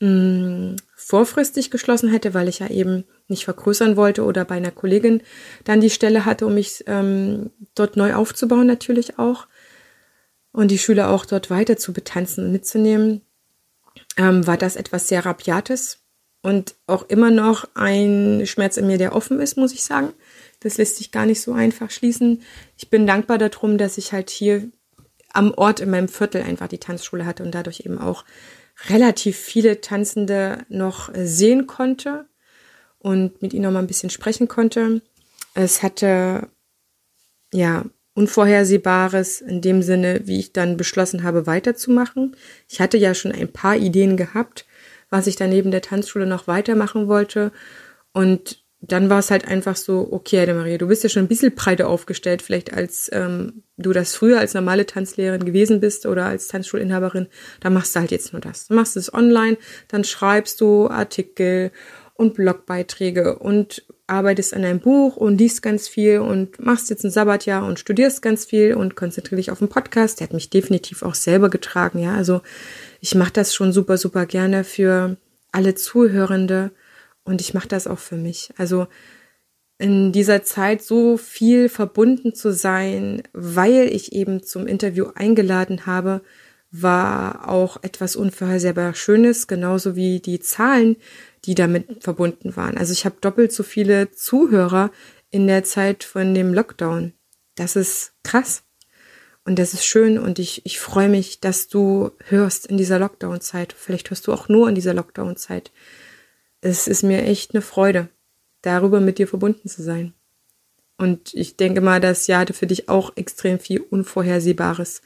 mh, 0.00 0.08
mm, 0.08 0.76
vorfristig 0.94 1.70
geschlossen 1.70 2.08
hätte, 2.10 2.32
weil 2.32 2.48
ich 2.48 2.60
ja 2.60 2.68
eben 2.68 3.04
nicht 3.26 3.44
vergrößern 3.44 3.96
wollte 3.96 4.24
oder 4.24 4.44
bei 4.44 4.54
einer 4.54 4.70
Kollegin 4.70 5.22
dann 5.64 5.80
die 5.80 5.90
Stelle 5.90 6.24
hatte, 6.24 6.46
um 6.46 6.54
mich 6.54 6.84
ähm, 6.86 7.50
dort 7.74 7.96
neu 7.96 8.14
aufzubauen 8.14 8.66
natürlich 8.66 9.18
auch 9.18 9.46
und 10.52 10.70
die 10.70 10.78
Schüler 10.78 11.10
auch 11.10 11.24
dort 11.24 11.50
weiter 11.50 11.76
zu 11.76 11.92
betanzen 11.92 12.44
und 12.44 12.52
mitzunehmen, 12.52 13.22
ähm, 14.16 14.46
war 14.46 14.56
das 14.56 14.76
etwas 14.76 15.08
sehr 15.08 15.24
Rabiates 15.24 16.00
und 16.42 16.74
auch 16.86 17.08
immer 17.08 17.30
noch 17.30 17.68
ein 17.74 18.42
Schmerz 18.46 18.76
in 18.76 18.86
mir, 18.86 18.98
der 18.98 19.14
offen 19.14 19.40
ist, 19.40 19.56
muss 19.56 19.72
ich 19.72 19.84
sagen. 19.84 20.12
Das 20.60 20.76
lässt 20.76 20.96
sich 20.96 21.10
gar 21.10 21.26
nicht 21.26 21.40
so 21.40 21.52
einfach 21.52 21.90
schließen. 21.90 22.42
Ich 22.76 22.90
bin 22.90 23.06
dankbar 23.06 23.38
darum, 23.38 23.78
dass 23.78 23.98
ich 23.98 24.12
halt 24.12 24.30
hier 24.30 24.68
am 25.32 25.52
Ort 25.54 25.80
in 25.80 25.90
meinem 25.90 26.08
Viertel 26.08 26.42
einfach 26.42 26.68
die 26.68 26.78
Tanzschule 26.78 27.24
hatte 27.24 27.42
und 27.42 27.52
dadurch 27.52 27.80
eben 27.80 27.98
auch 27.98 28.24
relativ 28.88 29.36
viele 29.36 29.80
Tanzende 29.80 30.58
noch 30.68 31.10
sehen 31.14 31.66
konnte 31.66 32.26
und 32.98 33.40
mit 33.42 33.52
ihnen 33.52 33.64
noch 33.64 33.70
mal 33.70 33.78
ein 33.78 33.86
bisschen 33.86 34.10
sprechen 34.10 34.48
konnte. 34.48 35.02
Es 35.54 35.82
hatte 35.82 36.48
ja 37.52 37.84
Unvorhersehbares 38.14 39.40
in 39.40 39.60
dem 39.60 39.82
Sinne, 39.82 40.22
wie 40.24 40.38
ich 40.38 40.52
dann 40.52 40.76
beschlossen 40.76 41.22
habe, 41.22 41.46
weiterzumachen. 41.46 42.36
Ich 42.68 42.80
hatte 42.80 42.98
ja 42.98 43.14
schon 43.14 43.32
ein 43.32 43.52
paar 43.52 43.76
Ideen 43.76 44.16
gehabt, 44.16 44.66
was 45.08 45.26
ich 45.26 45.36
dann 45.36 45.50
neben 45.50 45.70
der 45.70 45.82
Tanzschule 45.82 46.26
noch 46.26 46.46
weitermachen 46.46 47.08
wollte. 47.08 47.52
Und 48.12 48.62
dann 48.84 49.08
war 49.08 49.20
es 49.20 49.30
halt 49.30 49.46
einfach 49.46 49.76
so, 49.76 50.08
okay, 50.10 50.40
Heide 50.40 50.54
Maria, 50.54 50.76
du 50.76 50.88
bist 50.88 51.04
ja 51.04 51.08
schon 51.08 51.22
ein 51.22 51.28
bisschen 51.28 51.54
breiter 51.54 51.88
aufgestellt, 51.88 52.42
vielleicht 52.42 52.74
als 52.74 53.08
ähm, 53.12 53.62
du 53.76 53.92
das 53.92 54.16
früher 54.16 54.40
als 54.40 54.54
normale 54.54 54.86
Tanzlehrerin 54.86 55.44
gewesen 55.44 55.78
bist 55.78 56.04
oder 56.04 56.26
als 56.26 56.48
Tanzschulinhaberin, 56.48 57.28
dann 57.60 57.74
machst 57.74 57.94
du 57.94 58.00
halt 58.00 58.10
jetzt 58.10 58.32
nur 58.32 58.40
das. 58.40 58.66
Du 58.66 58.74
machst 58.74 58.96
es 58.96 59.14
online, 59.14 59.56
dann 59.86 60.02
schreibst 60.02 60.60
du 60.60 60.88
Artikel 60.88 61.70
und 62.22 62.34
Blogbeiträge 62.34 63.38
und 63.38 63.84
arbeitest 64.06 64.54
an 64.54 64.62
deinem 64.62 64.80
Buch 64.80 65.16
und 65.16 65.38
liest 65.38 65.62
ganz 65.62 65.88
viel 65.88 66.20
und 66.20 66.58
machst 66.64 66.90
jetzt 66.90 67.04
ein 67.04 67.10
Sabbatjahr 67.10 67.66
und 67.66 67.78
studierst 67.78 68.22
ganz 68.22 68.44
viel 68.44 68.74
und 68.74 68.94
konzentriere 68.96 69.36
dich 69.36 69.50
auf 69.50 69.58
den 69.58 69.68
Podcast. 69.68 70.20
Der 70.20 70.28
hat 70.28 70.34
mich 70.34 70.50
definitiv 70.50 71.02
auch 71.02 71.14
selber 71.14 71.50
getragen, 71.50 71.98
ja. 71.98 72.14
Also 72.14 72.40
ich 73.00 73.14
mache 73.14 73.32
das 73.32 73.54
schon 73.54 73.72
super, 73.72 73.98
super 73.98 74.26
gerne 74.26 74.64
für 74.64 75.16
alle 75.50 75.74
Zuhörende 75.74 76.70
und 77.24 77.40
ich 77.40 77.54
mache 77.54 77.68
das 77.68 77.86
auch 77.86 77.98
für 77.98 78.16
mich. 78.16 78.50
Also 78.56 78.86
in 79.78 80.12
dieser 80.12 80.44
Zeit 80.44 80.82
so 80.82 81.16
viel 81.16 81.68
verbunden 81.68 82.34
zu 82.34 82.52
sein, 82.52 83.22
weil 83.32 83.88
ich 83.92 84.12
eben 84.12 84.42
zum 84.42 84.66
Interview 84.66 85.06
eingeladen 85.14 85.86
habe, 85.86 86.22
war 86.70 87.48
auch 87.48 87.82
etwas 87.82 88.16
unvorhersehbar 88.16 88.94
Schönes, 88.94 89.46
genauso 89.46 89.94
wie 89.94 90.20
die 90.20 90.40
Zahlen, 90.40 90.96
die 91.44 91.54
damit 91.54 92.02
verbunden 92.02 92.56
waren. 92.56 92.76
Also 92.76 92.92
ich 92.92 93.04
habe 93.04 93.16
doppelt 93.20 93.52
so 93.52 93.62
viele 93.62 94.10
Zuhörer 94.12 94.90
in 95.30 95.46
der 95.46 95.64
Zeit 95.64 96.04
von 96.04 96.34
dem 96.34 96.54
Lockdown. 96.54 97.12
Das 97.56 97.76
ist 97.76 98.12
krass. 98.22 98.64
Und 99.44 99.58
das 99.58 99.74
ist 99.74 99.84
schön 99.84 100.18
und 100.18 100.38
ich, 100.38 100.64
ich 100.64 100.78
freue 100.78 101.08
mich, 101.08 101.40
dass 101.40 101.66
du 101.66 102.12
hörst 102.26 102.66
in 102.66 102.76
dieser 102.76 103.00
Lockdown-Zeit. 103.00 103.74
Vielleicht 103.76 104.10
hörst 104.10 104.28
du 104.28 104.32
auch 104.32 104.48
nur 104.48 104.68
in 104.68 104.76
dieser 104.76 104.94
Lockdown-Zeit 104.94 105.72
es 106.62 106.86
ist 106.86 107.02
mir 107.02 107.24
echt 107.24 107.52
eine 107.52 107.60
Freude, 107.60 108.08
darüber 108.62 109.00
mit 109.00 109.18
dir 109.18 109.28
verbunden 109.28 109.68
zu 109.68 109.82
sein. 109.82 110.14
Und 110.96 111.34
ich 111.34 111.56
denke 111.56 111.80
mal, 111.80 112.00
das 112.00 112.28
Jahr 112.28 112.40
hatte 112.40 112.54
für 112.54 112.68
dich 112.68 112.88
auch 112.88 113.16
extrem 113.16 113.58
viel 113.58 113.80
Unvorhersehbares. 113.80 115.02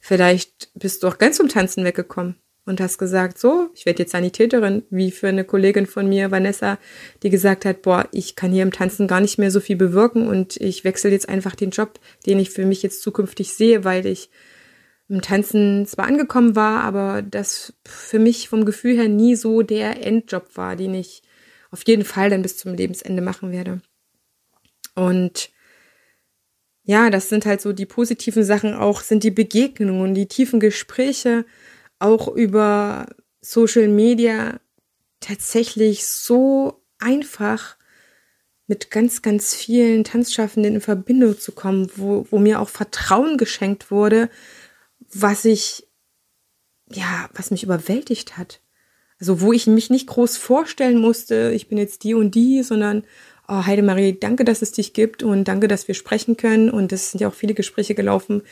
Vielleicht 0.00 0.70
bist 0.74 1.02
du 1.02 1.08
auch 1.08 1.18
ganz 1.18 1.36
zum 1.36 1.48
Tanzen 1.48 1.84
weggekommen 1.84 2.36
und 2.66 2.80
hast 2.80 2.98
gesagt, 2.98 3.38
so, 3.38 3.70
ich 3.74 3.86
werde 3.86 4.02
jetzt 4.02 4.12
Sanitäterin, 4.12 4.82
wie 4.90 5.12
für 5.12 5.28
eine 5.28 5.44
Kollegin 5.44 5.86
von 5.86 6.08
mir, 6.08 6.32
Vanessa, 6.32 6.78
die 7.22 7.30
gesagt 7.30 7.64
hat, 7.64 7.82
boah, 7.82 8.08
ich 8.12 8.34
kann 8.34 8.52
hier 8.52 8.64
im 8.64 8.72
Tanzen 8.72 9.06
gar 9.06 9.20
nicht 9.20 9.38
mehr 9.38 9.52
so 9.52 9.60
viel 9.60 9.76
bewirken 9.76 10.26
und 10.26 10.56
ich 10.56 10.84
wechsle 10.84 11.10
jetzt 11.10 11.28
einfach 11.28 11.54
den 11.54 11.70
Job, 11.70 12.00
den 12.26 12.40
ich 12.40 12.50
für 12.50 12.66
mich 12.66 12.82
jetzt 12.82 13.02
zukünftig 13.02 13.54
sehe, 13.54 13.84
weil 13.84 14.04
ich 14.04 14.30
im 15.08 15.22
Tanzen 15.22 15.86
zwar 15.86 16.06
angekommen 16.06 16.56
war, 16.56 16.82
aber 16.82 17.22
das 17.22 17.72
für 17.86 18.18
mich 18.18 18.48
vom 18.48 18.64
Gefühl 18.64 18.96
her 18.96 19.08
nie 19.08 19.36
so 19.36 19.62
der 19.62 20.04
Endjob 20.04 20.56
war, 20.56 20.74
den 20.74 20.94
ich 20.94 21.22
auf 21.70 21.86
jeden 21.86 22.04
Fall 22.04 22.30
dann 22.30 22.42
bis 22.42 22.58
zum 22.58 22.74
Lebensende 22.74 23.22
machen 23.22 23.52
werde. 23.52 23.80
Und 24.96 25.50
ja, 26.82 27.10
das 27.10 27.28
sind 27.28 27.46
halt 27.46 27.60
so 27.60 27.72
die 27.72 27.86
positiven 27.86 28.42
Sachen 28.42 28.74
auch, 28.74 29.00
sind 29.00 29.22
die 29.22 29.30
Begegnungen, 29.30 30.14
die 30.14 30.26
tiefen 30.26 30.58
Gespräche, 30.58 31.44
auch 31.98 32.28
über 32.28 33.06
Social 33.40 33.88
Media 33.88 34.60
tatsächlich 35.20 36.06
so 36.06 36.82
einfach 36.98 37.76
mit 38.66 38.90
ganz, 38.90 39.22
ganz 39.22 39.54
vielen 39.54 40.04
Tanzschaffenden 40.04 40.74
in 40.74 40.80
Verbindung 40.80 41.38
zu 41.38 41.52
kommen, 41.52 41.90
wo, 41.94 42.26
wo 42.30 42.38
mir 42.38 42.60
auch 42.60 42.68
Vertrauen 42.68 43.38
geschenkt 43.38 43.90
wurde, 43.90 44.28
was 45.12 45.44
ich, 45.44 45.86
ja, 46.90 47.28
was 47.34 47.50
mich 47.50 47.62
überwältigt 47.62 48.36
hat. 48.36 48.60
Also 49.20 49.40
wo 49.40 49.52
ich 49.52 49.66
mich 49.66 49.88
nicht 49.88 50.08
groß 50.08 50.36
vorstellen 50.36 50.98
musste, 50.98 51.52
ich 51.54 51.68
bin 51.68 51.78
jetzt 51.78 52.04
die 52.04 52.14
und 52.14 52.34
die, 52.34 52.62
sondern, 52.62 53.04
oh 53.48 53.64
Heidemarie, 53.64 54.18
danke, 54.18 54.44
dass 54.44 54.62
es 54.62 54.72
dich 54.72 54.92
gibt 54.92 55.22
und 55.22 55.44
danke, 55.44 55.68
dass 55.68 55.88
wir 55.88 55.94
sprechen 55.94 56.36
können. 56.36 56.68
Und 56.68 56.92
es 56.92 57.12
sind 57.12 57.20
ja 57.20 57.28
auch 57.28 57.34
viele 57.34 57.54
Gespräche 57.54 57.94
gelaufen 57.94 58.42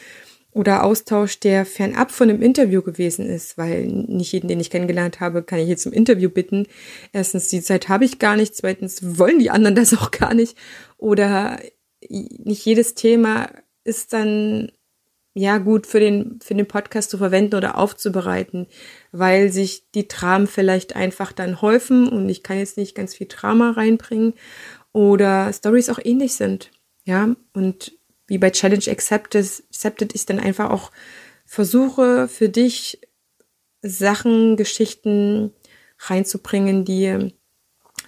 oder 0.55 0.85
Austausch, 0.85 1.41
der 1.41 1.67
fernab 1.67 2.13
von 2.13 2.31
einem 2.31 2.41
Interview 2.41 2.81
gewesen 2.81 3.27
ist, 3.27 3.59
weil 3.59 3.87
nicht 3.87 4.33
jeden, 4.33 4.47
den 4.47 4.61
ich 4.61 4.71
kennengelernt 4.71 5.19
habe, 5.19 5.43
kann 5.43 5.59
ich 5.59 5.69
jetzt 5.69 5.83
zum 5.83 5.93
Interview 5.93 6.31
bitten. 6.31 6.67
Erstens, 7.13 7.49
die 7.49 7.61
Zeit 7.61 7.89
habe 7.89 8.05
ich 8.05 8.21
gar 8.21 8.37
nicht. 8.37 8.55
Zweitens, 8.55 9.19
wollen 9.19 9.41
die 9.41 9.51
anderen 9.51 9.75
das 9.75 9.93
auch 9.93 10.13
gar 10.13 10.33
nicht. 10.33 10.57
Oder 10.97 11.59
nicht 12.09 12.65
jedes 12.65 12.95
Thema 12.95 13.51
ist 13.83 14.13
dann 14.13 14.71
ja 15.35 15.59
gut 15.59 15.89
für 15.89 15.99
den, 15.99 16.39
für 16.41 16.55
den 16.55 16.69
Podcast 16.69 17.11
zu 17.11 17.19
verwenden 17.19 17.57
oder 17.57 17.77
aufzubereiten, 17.77 18.69
weil 19.11 19.51
sich 19.51 19.91
die 19.91 20.07
Dramen 20.07 20.47
vielleicht 20.47 20.95
einfach 20.95 21.33
dann 21.33 21.61
häufen 21.61 22.09
und 22.09 22.29
ich 22.29 22.45
kann 22.45 22.59
jetzt 22.59 22.77
nicht 22.77 22.95
ganz 22.95 23.17
viel 23.17 23.27
Drama 23.27 23.73
reinbringen 23.73 24.35
oder 24.93 25.53
Stories 25.53 25.91
auch 25.91 25.99
ähnlich 26.03 26.35
sind. 26.35 26.71
Ja, 27.05 27.35
und 27.53 27.93
wie 28.35 28.39
bei 28.39 28.51
Challenge 28.51 28.83
Accepted, 28.89 30.13
ich 30.13 30.27
dann 30.27 30.41
einfach 30.41 30.71
auch 30.71 30.91
versuche 31.47 32.27
für 32.27 32.49
dich 32.49 33.01
Sachen, 33.81 34.57
Geschichten 34.57 35.53
reinzubringen, 36.01 36.85
die 36.85 37.33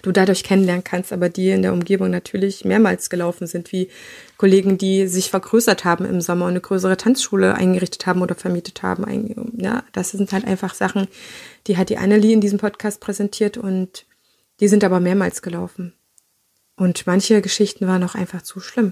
du 0.01 0.11
dadurch 0.11 0.43
kennenlernen 0.43 0.83
kannst, 0.83 1.13
aber 1.13 1.29
die 1.29 1.49
in 1.51 1.61
der 1.61 1.71
Umgebung 1.71 2.09
natürlich 2.09 2.65
mehrmals 2.65 3.09
gelaufen 3.09 3.47
sind, 3.47 3.71
wie 3.71 3.87
Kollegen, 4.35 4.77
die 4.77 5.07
sich 5.07 5.29
vergrößert 5.29 5.85
haben 5.85 6.03
im 6.03 6.19
Sommer 6.19 6.45
und 6.45 6.51
eine 6.51 6.61
größere 6.61 6.97
Tanzschule 6.97 7.55
eingerichtet 7.55 8.05
haben 8.05 8.21
oder 8.21 8.35
vermietet 8.35 8.83
haben. 8.83 9.53
Ja, 9.57 9.85
das 9.93 10.11
sind 10.11 10.33
halt 10.33 10.43
einfach 10.43 10.73
Sachen, 10.73 11.07
die 11.67 11.77
hat 11.77 11.87
die 11.89 11.97
Annelie 11.97 12.33
in 12.33 12.41
diesem 12.41 12.59
Podcast 12.59 12.99
präsentiert 12.99 13.57
und 13.57 14.05
die 14.59 14.67
sind 14.67 14.83
aber 14.83 14.99
mehrmals 14.99 15.41
gelaufen. 15.41 15.93
Und 16.75 17.07
manche 17.07 17.41
Geschichten 17.41 17.87
waren 17.87 18.03
auch 18.03 18.15
einfach 18.15 18.41
zu 18.41 18.59
schlimm, 18.59 18.91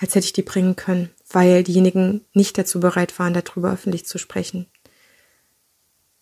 als 0.00 0.14
hätte 0.14 0.24
ich 0.24 0.32
die 0.32 0.42
bringen 0.42 0.76
können, 0.76 1.10
weil 1.28 1.62
diejenigen 1.62 2.24
nicht 2.32 2.56
dazu 2.56 2.80
bereit 2.80 3.18
waren, 3.18 3.34
darüber 3.34 3.72
öffentlich 3.72 4.06
zu 4.06 4.18
sprechen. 4.18 4.66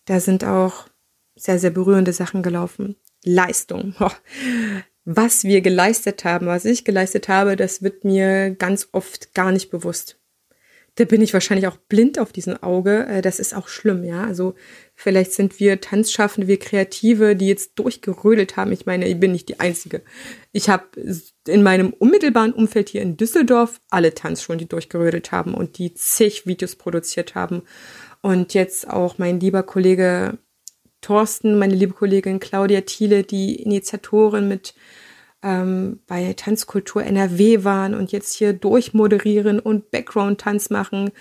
Da 0.05 0.19
sind 0.19 0.43
auch 0.43 0.87
sehr, 1.35 1.59
sehr 1.59 1.69
berührende 1.69 2.13
Sachen 2.13 2.43
gelaufen. 2.43 2.95
Leistung. 3.23 3.95
Was 5.05 5.43
wir 5.43 5.61
geleistet 5.61 6.23
haben, 6.23 6.45
was 6.45 6.65
ich 6.65 6.85
geleistet 6.85 7.29
habe, 7.29 7.55
das 7.55 7.81
wird 7.81 8.03
mir 8.03 8.51
ganz 8.51 8.89
oft 8.91 9.33
gar 9.33 9.51
nicht 9.51 9.71
bewusst. 9.71 10.18
Da 10.99 11.05
bin 11.05 11.21
ich 11.21 11.33
wahrscheinlich 11.33 11.65
auch 11.65 11.77
blind 11.77 12.19
auf 12.19 12.33
diesem 12.33 12.61
Auge. 12.61 13.05
Äh, 13.05 13.21
das 13.21 13.39
ist 13.39 13.55
auch 13.55 13.69
schlimm, 13.69 14.03
ja. 14.03 14.25
Also 14.25 14.55
vielleicht 14.95 15.31
sind 15.31 15.57
wir 15.57 15.79
Tanzschaffende, 15.79 16.49
wir 16.49 16.59
Kreative, 16.59 17.37
die 17.37 17.47
jetzt 17.47 17.79
durchgerödelt 17.79 18.57
haben. 18.57 18.73
Ich 18.73 18.85
meine, 18.85 19.07
ich 19.07 19.17
bin 19.17 19.31
nicht 19.31 19.47
die 19.47 19.61
Einzige. 19.61 20.01
Ich 20.51 20.67
habe 20.67 20.83
in 21.47 21.63
meinem 21.63 21.93
unmittelbaren 21.93 22.51
Umfeld 22.51 22.89
hier 22.89 23.01
in 23.01 23.15
Düsseldorf 23.15 23.79
alle 23.89 24.13
Tanzschulen, 24.13 24.59
die 24.59 24.67
durchgerödelt 24.67 25.31
haben 25.31 25.53
und 25.53 25.77
die 25.77 25.93
zig 25.93 26.45
Videos 26.45 26.75
produziert 26.75 27.33
haben. 27.33 27.61
Und 28.21 28.53
jetzt 28.53 28.89
auch 28.89 29.17
mein 29.17 29.39
lieber 29.39 29.63
Kollege 29.63 30.37
Thorsten, 30.99 31.57
meine 31.57 31.75
liebe 31.75 31.93
Kollegin 31.93 32.41
Claudia 32.41 32.81
Thiele, 32.81 33.23
die 33.23 33.55
Initiatorin 33.55 34.49
mit 34.49 34.73
ähm, 35.41 35.99
bei 36.07 36.33
Tanzkultur 36.33 37.03
NRW 37.03 37.63
waren 37.63 37.93
und 37.93 38.11
jetzt 38.11 38.33
hier 38.35 38.53
durchmoderieren 38.53 39.59
und 39.59 39.91
Background-Tanz 39.91 40.69
machen 40.69 41.11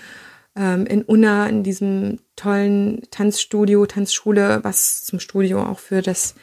ähm, 0.56 0.86
in 0.86 1.02
Unna, 1.02 1.48
in 1.48 1.62
diesem 1.62 2.18
tollen 2.36 3.02
Tanzstudio, 3.10 3.86
Tanzschule, 3.86 4.60
was 4.64 5.04
zum 5.04 5.20
Studio 5.20 5.62
auch 5.62 5.78
für 5.78 6.02
das, 6.02 6.34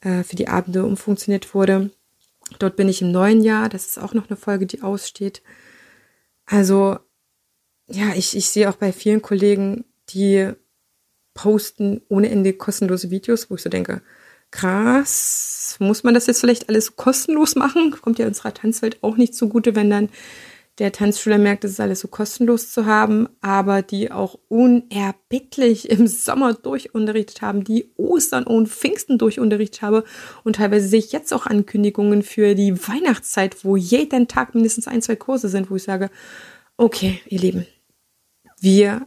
äh, 0.00 0.24
für 0.24 0.36
die 0.36 0.48
Abende 0.48 0.84
umfunktioniert 0.84 1.54
wurde. 1.54 1.90
Dort 2.58 2.76
bin 2.76 2.88
ich 2.88 3.00
im 3.00 3.12
neuen 3.12 3.42
Jahr. 3.42 3.68
Das 3.68 3.86
ist 3.86 3.98
auch 3.98 4.12
noch 4.12 4.28
eine 4.28 4.36
Folge, 4.36 4.66
die 4.66 4.82
aussteht. 4.82 5.42
Also, 6.46 6.98
ja, 7.86 8.12
ich, 8.14 8.36
ich 8.36 8.50
sehe 8.50 8.68
auch 8.68 8.76
bei 8.76 8.92
vielen 8.92 9.22
Kollegen, 9.22 9.84
die 10.08 10.52
posten 11.34 12.02
ohne 12.08 12.28
Ende 12.28 12.52
kostenlose 12.52 13.10
Videos, 13.10 13.50
wo 13.50 13.54
ich 13.54 13.62
so 13.62 13.70
denke, 13.70 14.02
krass, 14.50 15.76
muss 15.78 16.02
man 16.02 16.14
das 16.14 16.26
jetzt 16.26 16.40
vielleicht 16.40 16.68
alles 16.68 16.96
kostenlos 16.96 17.54
machen? 17.56 17.90
Kommt 17.90 18.18
ja 18.18 18.26
unserer 18.26 18.54
Tanzwelt 18.54 19.02
auch 19.02 19.16
nicht 19.16 19.34
zugute, 19.34 19.74
wenn 19.74 19.90
dann 19.90 20.08
der 20.80 20.92
Tanzschüler 20.92 21.36
merkt, 21.36 21.64
es 21.64 21.72
ist 21.72 21.80
alles 21.80 22.00
so 22.00 22.08
kostenlos 22.08 22.72
zu 22.72 22.86
haben, 22.86 23.28
aber 23.42 23.82
die 23.82 24.10
auch 24.10 24.38
unerbittlich 24.48 25.90
im 25.90 26.06
Sommer 26.06 26.54
durchunterrichtet 26.54 27.42
haben, 27.42 27.64
die 27.64 27.90
Ostern 27.96 28.44
und 28.44 28.68
Pfingsten 28.68 29.18
durchunterrichtet 29.18 29.82
habe 29.82 30.04
und 30.42 30.56
teilweise 30.56 30.88
sehe 30.88 31.00
ich 31.00 31.12
jetzt 31.12 31.34
auch 31.34 31.46
Ankündigungen 31.46 32.22
für 32.22 32.54
die 32.54 32.76
Weihnachtszeit, 32.88 33.62
wo 33.62 33.76
jeden 33.76 34.26
Tag 34.26 34.54
mindestens 34.54 34.88
ein, 34.88 35.02
zwei 35.02 35.16
Kurse 35.16 35.50
sind, 35.50 35.70
wo 35.70 35.76
ich 35.76 35.82
sage, 35.82 36.10
okay, 36.78 37.20
ihr 37.28 37.40
Lieben, 37.40 37.66
wir 38.58 39.06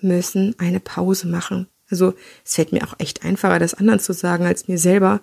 müssen 0.00 0.54
eine 0.58 0.80
Pause 0.80 1.28
machen. 1.28 1.66
Also 1.90 2.14
es 2.44 2.54
fällt 2.54 2.72
mir 2.72 2.84
auch 2.84 2.94
echt 2.98 3.24
einfacher, 3.24 3.58
das 3.58 3.74
anderen 3.74 4.00
zu 4.00 4.12
sagen 4.12 4.46
als 4.46 4.68
mir 4.68 4.78
selber. 4.78 5.20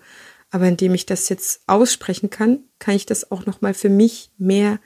Aber 0.49 0.67
indem 0.67 0.93
ich 0.93 1.05
das 1.05 1.29
jetzt 1.29 1.61
aussprechen 1.67 2.29
kann, 2.29 2.59
kann 2.79 2.95
ich 2.95 3.05
das 3.05 3.31
auch 3.31 3.45
nochmal 3.45 3.73
für 3.73 3.89
mich 3.89 4.31
mehr 4.37 4.79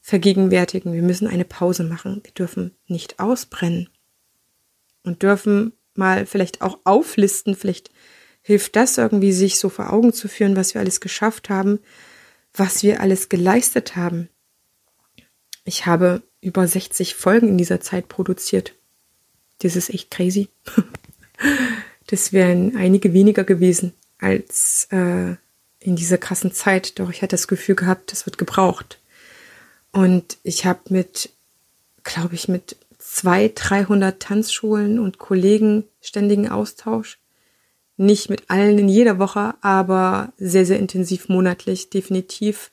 vergegenwärtigen. 0.00 0.92
Wir 0.92 1.02
müssen 1.02 1.28
eine 1.28 1.44
Pause 1.44 1.84
machen. 1.84 2.20
Wir 2.24 2.32
dürfen 2.32 2.76
nicht 2.86 3.20
ausbrennen. 3.20 3.88
Und 5.02 5.22
dürfen 5.22 5.72
mal 5.94 6.26
vielleicht 6.26 6.62
auch 6.62 6.78
auflisten. 6.84 7.54
Vielleicht 7.54 7.90
hilft 8.42 8.76
das 8.76 8.98
irgendwie, 8.98 9.32
sich 9.32 9.58
so 9.58 9.68
vor 9.68 9.92
Augen 9.92 10.12
zu 10.12 10.28
führen, 10.28 10.56
was 10.56 10.74
wir 10.74 10.80
alles 10.80 11.00
geschafft 11.00 11.50
haben, 11.50 11.80
was 12.52 12.82
wir 12.82 13.00
alles 13.00 13.28
geleistet 13.28 13.96
haben. 13.96 14.28
Ich 15.64 15.86
habe 15.86 16.22
über 16.40 16.66
60 16.66 17.14
Folgen 17.16 17.48
in 17.48 17.58
dieser 17.58 17.80
Zeit 17.80 18.08
produziert. 18.08 18.74
Das 19.62 19.74
ist 19.74 19.90
echt 19.90 20.10
crazy. 20.10 20.48
Das 22.06 22.32
wären 22.32 22.76
einige 22.76 23.12
weniger 23.12 23.44
gewesen 23.44 23.92
als 24.18 24.88
äh, 24.90 25.36
in 25.80 25.96
dieser 25.96 26.18
krassen 26.18 26.52
Zeit. 26.52 26.98
Doch 26.98 27.10
ich 27.10 27.22
hatte 27.22 27.34
das 27.34 27.48
Gefühl 27.48 27.74
gehabt, 27.74 28.12
das 28.12 28.26
wird 28.26 28.38
gebraucht. 28.38 29.00
Und 29.92 30.38
ich 30.42 30.66
habe 30.66 30.80
mit, 30.90 31.30
glaube 32.04 32.34
ich, 32.34 32.48
mit 32.48 32.76
zwei, 32.98 33.50
300 33.54 34.20
Tanzschulen 34.20 34.98
und 34.98 35.18
Kollegen 35.18 35.84
ständigen 36.00 36.48
Austausch. 36.48 37.18
Nicht 37.96 38.28
mit 38.28 38.50
allen 38.50 38.78
in 38.78 38.88
jeder 38.88 39.18
Woche, 39.18 39.54
aber 39.62 40.32
sehr, 40.36 40.66
sehr 40.66 40.78
intensiv 40.78 41.28
monatlich, 41.28 41.88
definitiv. 41.88 42.70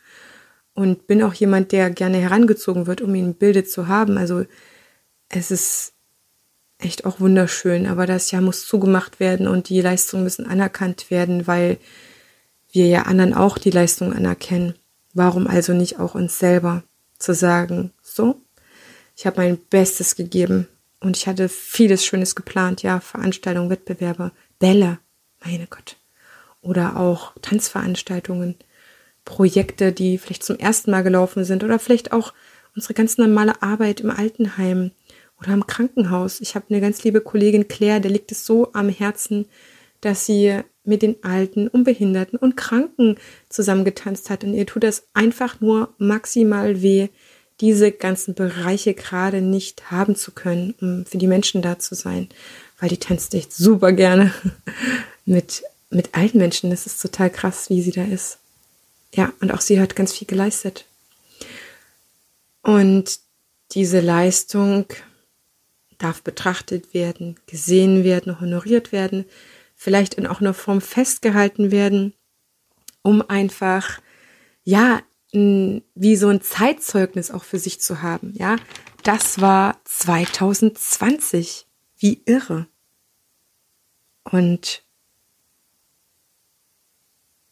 Und 0.73 1.08
bin 1.08 1.23
auch 1.23 1.34
jemand, 1.34 1.71
der 1.71 1.91
gerne 1.91 2.17
herangezogen 2.17 2.88
wird, 2.88 3.02
um 3.02 3.15
ihn 3.15 3.26
im 3.26 3.34
Bilde 3.36 3.63
zu 3.63 3.88
haben. 3.88 4.17
Also 4.17 4.45
es 5.30 5.52
ist 5.52 5.93
echt 6.84 7.06
auch 7.06 7.19
wunderschön. 7.19 7.88
Aber 7.88 8.06
das 8.06 8.32
Jahr 8.32 8.41
muss 8.41 8.65
zugemacht 8.65 9.19
werden 9.19 9.48
und 9.48 9.69
die 9.69 9.82
Leistungen 9.82 10.24
müssen 10.24 10.46
anerkannt 10.46 11.10
werden, 11.12 11.48
weil 11.48 11.78
wir 12.72 12.88
ja 12.88 13.04
anderen 13.04 13.34
auch 13.34 13.58
die 13.58 13.69
Leistung 13.69 14.13
anerkennen. 14.13 14.76
Warum 15.13 15.48
also 15.48 15.74
nicht 15.74 16.00
auch 16.00 16.15
uns 16.15 16.39
selber 16.39 16.84
zu 17.19 17.34
sagen, 17.34 17.91
so, 18.02 18.41
ich 19.15 19.26
habe 19.26 19.41
mein 19.41 19.58
Bestes 19.58 20.15
gegeben 20.15 20.67
und 21.00 21.17
ich 21.17 21.28
hatte 21.28 21.50
vieles 21.50 22.06
Schönes 22.06 22.36
geplant, 22.36 22.82
ja, 22.82 23.00
Veranstaltungen, 23.00 23.69
Wettbewerbe, 23.69 24.32
Bälle, 24.60 25.00
meine 25.43 25.67
Gott. 25.67 25.98
Oder 26.62 26.98
auch 26.98 27.34
Tanzveranstaltungen, 27.41 28.56
Projekte, 29.26 29.91
die 29.91 30.17
vielleicht 30.17 30.43
zum 30.43 30.58
ersten 30.58 30.91
Mal 30.91 31.04
gelaufen 31.04 31.46
sind 31.46 31.63
oder 31.63 31.78
vielleicht 31.78 32.12
auch 32.12 32.34
unsere 32.76 32.93
ganz 32.93 33.17
normale 33.17 33.62
Arbeit 33.62 34.02
im 34.02 34.10
Altenheim, 34.10 34.91
oder 35.39 35.54
im 35.54 35.67
Krankenhaus. 35.67 36.41
Ich 36.41 36.56
habe 36.56 36.65
eine 36.69 36.82
ganz 36.82 37.04
liebe 37.04 37.22
Kollegin 37.22 37.67
Claire, 37.67 38.00
der 38.00 38.12
liegt 38.12 38.32
es 38.32 38.46
so 38.46 38.74
am 38.74 38.89
Herzen, 38.89 39.46
dass 40.02 40.26
sie 40.26 40.62
mit 40.84 41.02
den 41.02 41.24
Alten 41.24 41.67
und 41.67 41.84
Behinderten 41.86 42.38
und 42.38 42.58
Kranken 42.58 43.17
zusammengetanzt 43.50 44.30
hat. 44.30 44.43
Und 44.43 44.54
ihr 44.54 44.65
tut 44.65 44.84
das 44.84 45.04
einfach 45.13 45.62
nur 45.62 45.93
maximal 45.98 46.82
weh, 46.82 47.08
diese 47.62 47.91
ganzen 47.91 48.34
Bereiche 48.34 48.93
gerade 48.93 49.41
nicht 49.41 49.91
haben 49.91 50.15
zu 50.15 50.32
können, 50.32 50.74
um 50.82 51.06
für 51.06 51.17
die 51.17 51.28
Menschen 51.28 51.62
da 51.62 51.80
zu 51.80 51.96
sein. 51.96 52.28
Weil 52.80 52.89
die 52.89 52.98
tanzt 52.98 53.34
echt 53.34 53.54
super 53.54 53.93
gerne 53.93 54.34
mit, 55.26 55.63
mit 55.89 56.15
alten 56.15 56.39
Menschen. 56.39 56.69
Das 56.69 56.86
ist 56.86 57.02
total 57.02 57.30
krass, 57.30 57.69
wie 57.69 57.82
sie 57.82 57.91
da 57.91 58.04
ist. 58.04 58.39
Ja, 59.13 59.32
und 59.39 59.54
auch 59.54 59.62
sie 59.62 59.80
hat 59.80 59.96
ganz 59.96 60.12
viel 60.12 60.28
geleistet. 60.28 60.86
Und 62.63 63.19
diese 63.72 64.00
Leistung 64.00 64.86
darf 66.04 66.22
betrachtet 66.22 66.94
werden, 66.94 67.39
gesehen 67.48 68.04
werden, 68.04 68.39
honoriert 68.39 68.92
werden, 68.92 69.26
vielleicht 69.76 70.13
in 70.16 70.28
auch 70.28 70.42
einer 70.42 70.54
Form 70.54 70.82
festgehalten 70.82 71.72
werden, 71.72 72.13
um 73.02 73.22
einfach, 73.22 74.02
ja, 74.63 75.02
wie 75.32 76.16
so 76.16 76.28
ein 76.28 76.42
Zeitzeugnis 76.42 77.32
auch 77.32 77.44
für 77.44 77.58
sich 77.58 77.82
zu 77.82 78.02
haben, 78.02 78.34
ja. 78.36 78.58
Das 79.04 79.42
war 79.42 79.82
2020. 79.86 81.66
Wie 81.98 82.22
irre. 82.26 82.68
Und 84.24 84.84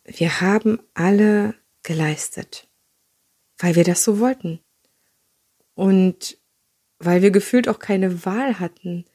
wir 0.03 0.41
haben 0.41 0.79
alle 0.93 1.55
geleistet, 1.83 2.67
weil 3.57 3.75
wir 3.75 3.83
das 3.83 4.03
so 4.03 4.19
wollten. 4.19 4.59
Und 5.75 6.37
weil 7.05 7.21
wir 7.21 7.31
gefühlt 7.31 7.67
auch 7.67 7.79
keine 7.79 8.25
Wahl 8.25 8.59
hatten. 8.59 9.05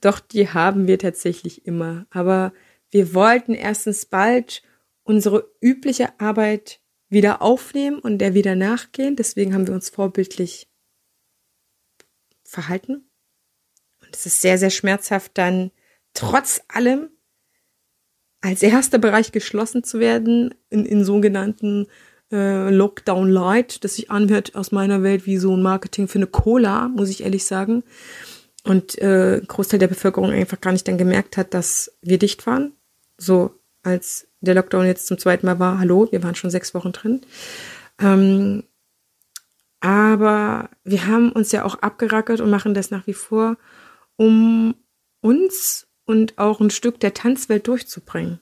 Doch 0.00 0.20
die 0.20 0.48
haben 0.48 0.86
wir 0.86 0.98
tatsächlich 0.98 1.66
immer. 1.66 2.06
Aber 2.10 2.52
wir 2.90 3.14
wollten 3.14 3.54
erstens 3.54 4.06
bald 4.06 4.62
unsere 5.02 5.50
übliche 5.60 6.18
Arbeit 6.20 6.80
wieder 7.08 7.42
aufnehmen 7.42 7.98
und 7.98 8.18
der 8.18 8.34
wieder 8.34 8.56
nachgehen. 8.56 9.16
Deswegen 9.16 9.54
haben 9.54 9.66
wir 9.66 9.74
uns 9.74 9.90
vorbildlich 9.90 10.68
verhalten. 12.44 13.08
Und 14.00 14.14
es 14.14 14.26
ist 14.26 14.40
sehr, 14.40 14.58
sehr 14.58 14.70
schmerzhaft, 14.70 15.32
dann 15.34 15.70
trotz 16.14 16.62
allem 16.68 17.10
als 18.40 18.62
erster 18.62 18.98
Bereich 18.98 19.32
geschlossen 19.32 19.82
zu 19.82 19.98
werden 19.98 20.54
in, 20.70 20.86
in 20.86 21.04
sogenannten 21.04 21.86
äh, 22.32 22.70
Lockdown 22.70 23.28
Light, 23.30 23.84
das 23.84 23.96
sich 23.96 24.10
anhört 24.10 24.54
aus 24.54 24.72
meiner 24.72 25.02
Welt 25.02 25.26
wie 25.26 25.36
so 25.36 25.56
ein 25.56 25.62
Marketing 25.62 26.08
für 26.08 26.18
eine 26.18 26.26
Cola, 26.26 26.88
muss 26.88 27.10
ich 27.10 27.22
ehrlich 27.22 27.44
sagen. 27.44 27.84
Und 28.64 28.98
äh, 28.98 29.40
Großteil 29.46 29.78
der 29.78 29.86
Bevölkerung 29.86 30.30
einfach 30.30 30.60
gar 30.60 30.72
nicht 30.72 30.88
dann 30.88 30.98
gemerkt 30.98 31.36
hat, 31.36 31.54
dass 31.54 31.96
wir 32.02 32.18
dicht 32.18 32.46
waren. 32.46 32.72
So 33.16 33.54
als 33.82 34.26
der 34.40 34.54
Lockdown 34.54 34.86
jetzt 34.86 35.06
zum 35.06 35.18
zweiten 35.18 35.46
Mal 35.46 35.60
war, 35.60 35.78
hallo, 35.78 36.08
wir 36.10 36.22
waren 36.22 36.34
schon 36.34 36.50
sechs 36.50 36.74
Wochen 36.74 36.92
drin. 36.92 37.20
Ähm, 38.00 38.64
aber 39.80 40.70
wir 40.82 41.06
haben 41.06 41.30
uns 41.30 41.52
ja 41.52 41.64
auch 41.64 41.76
abgerackert 41.76 42.40
und 42.40 42.50
machen 42.50 42.74
das 42.74 42.90
nach 42.90 43.06
wie 43.06 43.14
vor, 43.14 43.56
um 44.16 44.74
uns 45.20 45.86
und 46.04 46.38
auch 46.38 46.60
ein 46.60 46.70
Stück 46.70 46.98
der 46.98 47.14
Tanzwelt 47.14 47.68
durchzubringen 47.68 48.40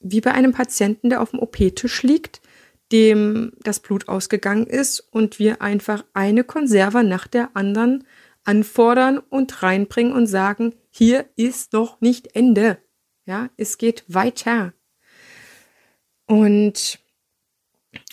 wie 0.00 0.20
bei 0.20 0.32
einem 0.32 0.52
Patienten, 0.52 1.10
der 1.10 1.20
auf 1.20 1.30
dem 1.30 1.40
OP-Tisch 1.40 2.02
liegt, 2.02 2.40
dem 2.92 3.52
das 3.62 3.80
Blut 3.80 4.08
ausgegangen 4.08 4.66
ist 4.66 5.00
und 5.00 5.38
wir 5.38 5.62
einfach 5.62 6.04
eine 6.12 6.44
Konserve 6.44 7.04
nach 7.04 7.26
der 7.26 7.50
anderen 7.54 8.04
anfordern 8.44 9.18
und 9.18 9.62
reinbringen 9.62 10.12
und 10.12 10.26
sagen, 10.26 10.74
hier 10.90 11.26
ist 11.36 11.72
noch 11.72 12.00
nicht 12.00 12.34
Ende. 12.34 12.78
Ja, 13.26 13.50
es 13.56 13.78
geht 13.78 14.04
weiter. 14.08 14.72
Und 16.26 16.98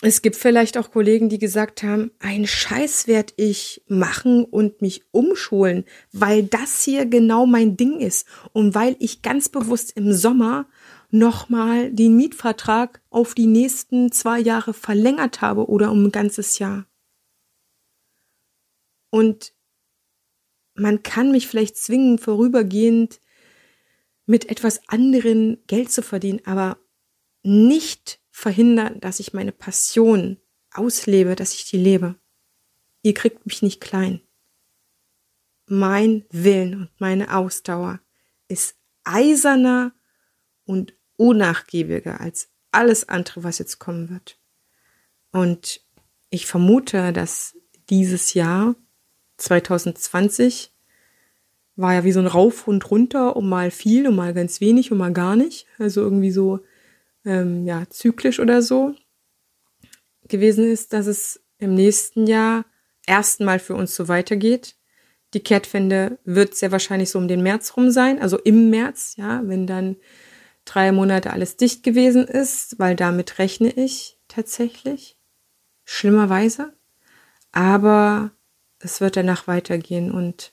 es 0.00 0.22
gibt 0.22 0.36
vielleicht 0.36 0.76
auch 0.76 0.90
Kollegen, 0.90 1.28
die 1.28 1.38
gesagt 1.38 1.82
haben, 1.82 2.10
ein 2.18 2.46
Scheiß 2.46 3.06
werd 3.06 3.34
ich 3.36 3.82
machen 3.88 4.44
und 4.44 4.82
mich 4.82 5.02
umschulen, 5.12 5.84
weil 6.12 6.44
das 6.44 6.82
hier 6.82 7.06
genau 7.06 7.46
mein 7.46 7.76
Ding 7.76 8.00
ist 8.00 8.26
und 8.52 8.74
weil 8.74 8.96
ich 8.98 9.22
ganz 9.22 9.48
bewusst 9.48 9.96
im 9.96 10.12
Sommer 10.12 10.66
nochmal 11.10 11.90
den 11.92 12.16
Mietvertrag 12.16 13.02
auf 13.10 13.34
die 13.34 13.46
nächsten 13.46 14.12
zwei 14.12 14.38
Jahre 14.38 14.74
verlängert 14.74 15.40
habe 15.40 15.68
oder 15.68 15.90
um 15.90 16.04
ein 16.04 16.12
ganzes 16.12 16.58
Jahr. 16.58 16.86
Und 19.10 19.54
man 20.74 21.02
kann 21.02 21.32
mich 21.32 21.48
vielleicht 21.48 21.76
zwingen, 21.76 22.18
vorübergehend 22.18 23.20
mit 24.26 24.50
etwas 24.50 24.86
anderen 24.88 25.62
Geld 25.66 25.90
zu 25.90 26.02
verdienen, 26.02 26.40
aber 26.44 26.78
nicht 27.42 28.20
verhindern, 28.30 29.00
dass 29.00 29.20
ich 29.20 29.32
meine 29.32 29.52
Passion 29.52 30.38
auslebe, 30.70 31.34
dass 31.34 31.54
ich 31.54 31.64
die 31.64 31.78
lebe. 31.78 32.16
Ihr 33.02 33.14
kriegt 33.14 33.46
mich 33.46 33.62
nicht 33.62 33.80
klein. 33.80 34.20
Mein 35.66 36.24
Willen 36.30 36.74
und 36.74 36.90
meine 36.98 37.34
Ausdauer 37.34 38.00
ist 38.48 38.76
eiserner 39.04 39.94
und 40.64 40.97
unnachgiebiger 41.18 42.20
als 42.22 42.48
alles 42.70 43.08
andere, 43.08 43.44
was 43.44 43.58
jetzt 43.58 43.78
kommen 43.78 44.08
wird. 44.08 44.38
Und 45.32 45.82
ich 46.30 46.46
vermute, 46.46 47.12
dass 47.12 47.56
dieses 47.90 48.32
Jahr 48.34 48.74
2020 49.36 50.72
war 51.76 51.94
ja 51.94 52.04
wie 52.04 52.12
so 52.12 52.20
ein 52.20 52.26
Rauf 52.26 52.66
und 52.66 52.90
runter, 52.90 53.36
um 53.36 53.48
mal 53.48 53.70
viel, 53.70 54.08
um 54.08 54.16
mal 54.16 54.34
ganz 54.34 54.60
wenig, 54.60 54.90
um 54.90 54.98
mal 54.98 55.12
gar 55.12 55.36
nicht. 55.36 55.66
Also 55.78 56.00
irgendwie 56.00 56.32
so, 56.32 56.60
ähm, 57.24 57.66
ja, 57.66 57.88
zyklisch 57.88 58.40
oder 58.40 58.62
so 58.62 58.94
gewesen 60.26 60.64
ist, 60.64 60.92
dass 60.92 61.06
es 61.06 61.40
im 61.58 61.74
nächsten 61.74 62.26
Jahr 62.26 62.64
erstmal 63.06 63.58
für 63.58 63.74
uns 63.74 63.94
so 63.94 64.08
weitergeht. 64.08 64.76
Die 65.34 65.40
Kehrtwende 65.40 66.18
wird 66.24 66.54
sehr 66.54 66.72
wahrscheinlich 66.72 67.10
so 67.10 67.18
um 67.18 67.28
den 67.28 67.42
März 67.42 67.76
rum 67.76 67.90
sein, 67.90 68.20
also 68.20 68.38
im 68.38 68.70
März, 68.70 69.14
ja, 69.16 69.42
wenn 69.44 69.66
dann 69.66 69.96
drei 70.68 70.92
Monate 70.92 71.32
alles 71.32 71.56
dicht 71.56 71.82
gewesen 71.82 72.26
ist, 72.26 72.78
weil 72.78 72.94
damit 72.96 73.38
rechne 73.38 73.70
ich 73.70 74.18
tatsächlich. 74.28 75.16
Schlimmerweise. 75.84 76.74
Aber 77.52 78.30
es 78.78 79.00
wird 79.00 79.16
danach 79.16 79.46
weitergehen 79.46 80.10
und 80.12 80.52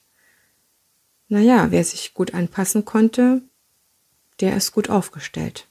naja, 1.28 1.72
wer 1.72 1.84
sich 1.84 2.14
gut 2.14 2.34
anpassen 2.34 2.86
konnte, 2.86 3.42
der 4.40 4.56
ist 4.56 4.72
gut 4.72 4.90
aufgestellt. 4.90 5.68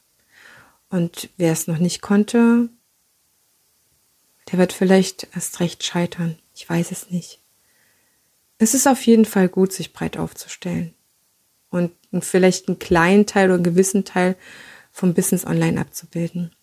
Und 0.89 1.29
wer 1.37 1.51
es 1.51 1.67
noch 1.67 1.79
nicht 1.79 2.01
konnte, 2.01 2.69
der 4.51 4.59
wird 4.59 4.73
vielleicht 4.73 5.27
erst 5.33 5.59
recht 5.59 5.83
scheitern. 5.83 6.37
Ich 6.53 6.69
weiß 6.69 6.91
es 6.91 7.09
nicht. 7.09 7.41
Es 8.57 8.73
ist 8.73 8.87
auf 8.87 9.05
jeden 9.05 9.25
Fall 9.25 9.49
gut, 9.49 9.73
sich 9.73 9.91
breit 9.93 10.17
aufzustellen 10.17 10.93
und 11.75 11.91
vielleicht 12.23 12.67
einen 12.67 12.79
kleinen 12.79 13.25
Teil 13.25 13.47
oder 13.47 13.55
einen 13.55 13.63
gewissen 13.63 14.05
Teil 14.05 14.35
vom 14.91 15.13
Business 15.13 15.45
online 15.45 15.79
abzubilden. 15.79 16.55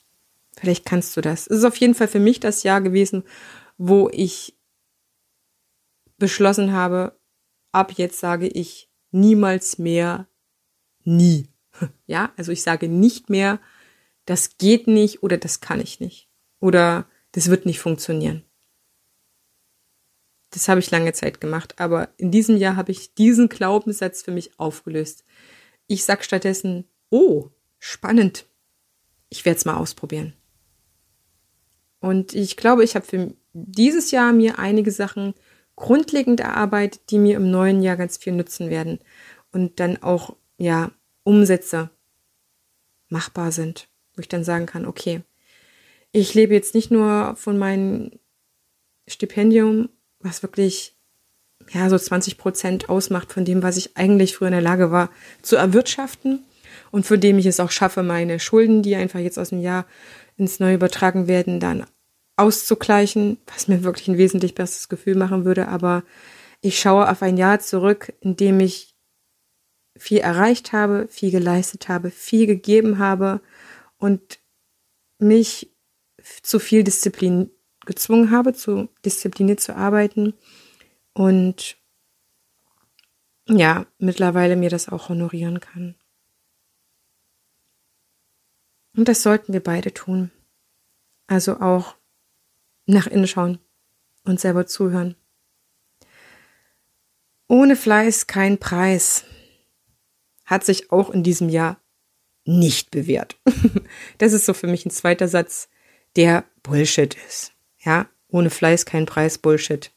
Vielleicht 0.57 0.85
kannst 0.87 1.17
du 1.17 1.21
das. 1.21 1.47
Es 1.47 1.59
ist 1.59 1.65
auf 1.65 1.77
jeden 1.77 1.95
Fall 1.95 2.09
für 2.09 2.19
mich 2.19 2.41
das 2.41 2.63
Jahr 2.63 2.81
gewesen, 2.81 3.25
wo 3.77 4.09
ich 4.11 4.55
beschlossen 6.19 6.73
habe, 6.73 7.19
ab 7.73 7.93
jetzt 7.93 8.21
sage 8.21 8.49
ich 8.49 8.89
niemals 9.11 9.79
mehr 9.79 10.27
nie. 11.05 11.49
Ja, 12.07 12.33
also 12.37 12.53
ich 12.53 12.63
sage 12.63 12.89
nicht 12.89 13.31
mehr, 13.31 13.59
das 14.27 14.59
geht 14.59 14.87
nicht 14.87 15.23
oder 15.23 15.39
das 15.39 15.61
kann 15.61 15.81
ich 15.81 16.01
nicht. 16.01 16.29
Oder 16.61 17.07
das 17.33 17.49
wird 17.49 17.67
nicht 17.67 17.81
funktionieren. 17.81 18.45
Das 20.53 20.69
habe 20.69 20.81
ich 20.81 20.91
lange 20.91 21.13
Zeit 21.15 21.41
gemacht, 21.41 21.75
aber 21.79 22.11
in 22.19 22.31
diesem 22.31 22.57
Jahr 22.59 22.77
habe 22.77 22.93
ich 22.93 23.15
diesen 23.15 23.49
Glaubenssatz 23.49 24.23
für 24.23 24.33
mich 24.33 24.59
aufgelöst. 24.61 25.25
Ich 25.87 26.05
sage 26.05 26.23
stattdessen, 26.23 26.85
oh, 27.11 27.49
spannend. 27.79 28.47
Ich 29.31 29.45
werde 29.47 29.57
es 29.57 29.65
mal 29.65 29.77
ausprobieren. 29.77 30.35
Und 32.01 32.35
ich 32.35 32.57
glaube, 32.59 32.85
ich 32.85 32.95
habe 32.95 33.07
für 33.07 33.35
dieses 33.55 34.11
Jahr 34.11 34.33
mir 34.33 34.59
einige 34.59 34.91
Sachen 34.91 35.35
grundlegend 35.75 36.41
erarbeitet, 36.41 37.01
die 37.11 37.19
mir 37.19 37.37
im 37.37 37.51
neuen 37.51 37.83
Jahr 37.83 37.97
ganz 37.97 38.19
viel 38.19 38.35
nützen 38.35 38.69
werden 38.69 38.99
und 39.53 39.81
dann 39.81 40.03
auch, 40.03 40.37
ja, 40.59 40.93
Umsätze 41.25 41.91
machbar 43.09 43.53
sind, 43.53 43.89
wo 44.15 44.21
ich 44.21 44.29
dann 44.29 44.45
sagen 44.45 44.67
kann, 44.67 44.85
okay, 44.85 45.23
ich 46.11 46.35
lebe 46.35 46.53
jetzt 46.53 46.75
nicht 46.75 46.91
nur 46.91 47.37
von 47.37 47.59
meinem 47.59 48.11
Stipendium, 49.09 49.89
was 50.23 50.43
wirklich 50.43 50.97
ja 51.71 51.89
so 51.89 51.99
20 51.99 52.39
Prozent 52.39 52.89
ausmacht 52.89 53.33
von 53.33 53.45
dem, 53.45 53.63
was 53.63 53.77
ich 53.77 53.97
eigentlich 53.97 54.37
früher 54.37 54.49
in 54.49 54.55
der 54.55 54.63
Lage 54.63 54.91
war 54.91 55.11
zu 55.43 55.57
erwirtschaften 55.57 56.45
und 56.91 57.07
für 57.07 57.19
dem 57.19 57.39
ich 57.39 57.47
es 57.47 57.61
auch 57.61 57.71
schaffe, 57.71 58.03
meine 58.03 58.41
Schulden, 58.41 58.83
die 58.83 58.97
einfach 58.97 59.21
jetzt 59.21 59.39
aus 59.39 59.51
dem 59.51 59.61
Jahr 59.61 59.87
ins 60.37 60.61
Neue 60.61 60.75
übertragen 60.75 61.29
werden, 61.29 61.61
dann 61.61 61.87
auszugleichen, 62.37 63.39
was 63.47 63.69
mir 63.69 63.85
wirklich 63.85 64.09
ein 64.09 64.19
wesentlich 64.19 64.55
besseres 64.55 64.89
Gefühl 64.89 65.15
machen 65.15 65.45
würde. 65.45 65.69
Aber 65.69 66.03
ich 66.61 66.81
schaue 66.81 67.11
auf 67.11 67.23
ein 67.23 67.37
Jahr 67.37 67.61
zurück, 67.61 68.13
in 68.21 68.37
dem 68.37 68.61
ich 68.61 68.95
viel 69.97 70.19
erreicht 70.19 70.73
habe, 70.73 71.07
viel 71.11 71.31
geleistet 71.31 71.89
habe, 71.89 72.11
viel 72.11 72.47
gegeben 72.47 72.99
habe 72.99 73.41
und 73.99 74.41
mich 75.19 75.71
zu 76.43 76.59
viel 76.59 76.83
Disziplin 76.83 77.51
gezwungen 77.93 78.31
habe, 78.31 78.55
zu 78.55 78.89
diszipliniert 79.05 79.61
zu 79.61 79.77
arbeiten 79.77 80.33
und 81.13 81.77
ja, 83.47 83.87
mittlerweile 83.99 84.57
mir 84.57 84.71
das 84.71 84.89
auch 84.89 85.09
honorieren 85.11 85.61
kann. 85.61 85.95
Und 88.97 89.09
das 89.09 89.23
sollten 89.23 89.53
wir 89.53 89.63
beide 89.63 89.93
tun. 89.93 90.31
Also 91.27 91.61
auch 91.61 91.97
nach 92.87 93.07
innen 93.07 93.27
schauen 93.27 93.59
und 94.25 94.41
selber 94.41 94.67
zuhören. 94.67 95.17
Ohne 97.49 97.77
Fleiß 97.77 98.27
kein 98.27 98.59
Preis 98.59 99.25
hat 100.45 100.65
sich 100.65 100.91
auch 100.91 101.11
in 101.11 101.23
diesem 101.23 101.49
Jahr 101.49 101.81
nicht 102.45 102.91
bewährt. 102.91 103.37
das 104.19 104.33
ist 104.33 104.47
so 104.47 104.55
für 104.55 104.67
mich 104.67 104.85
ein 104.87 104.91
zweiter 104.91 105.29
Satz, 105.29 105.69
der 106.17 106.45
Bullshit 106.63 107.15
ist. 107.27 107.52
Ja, 107.85 108.09
ohne 108.29 108.51
Fleiß 108.51 108.87
kein 108.87 109.07
Preis, 109.07 109.39
Bullshit. 109.39 109.93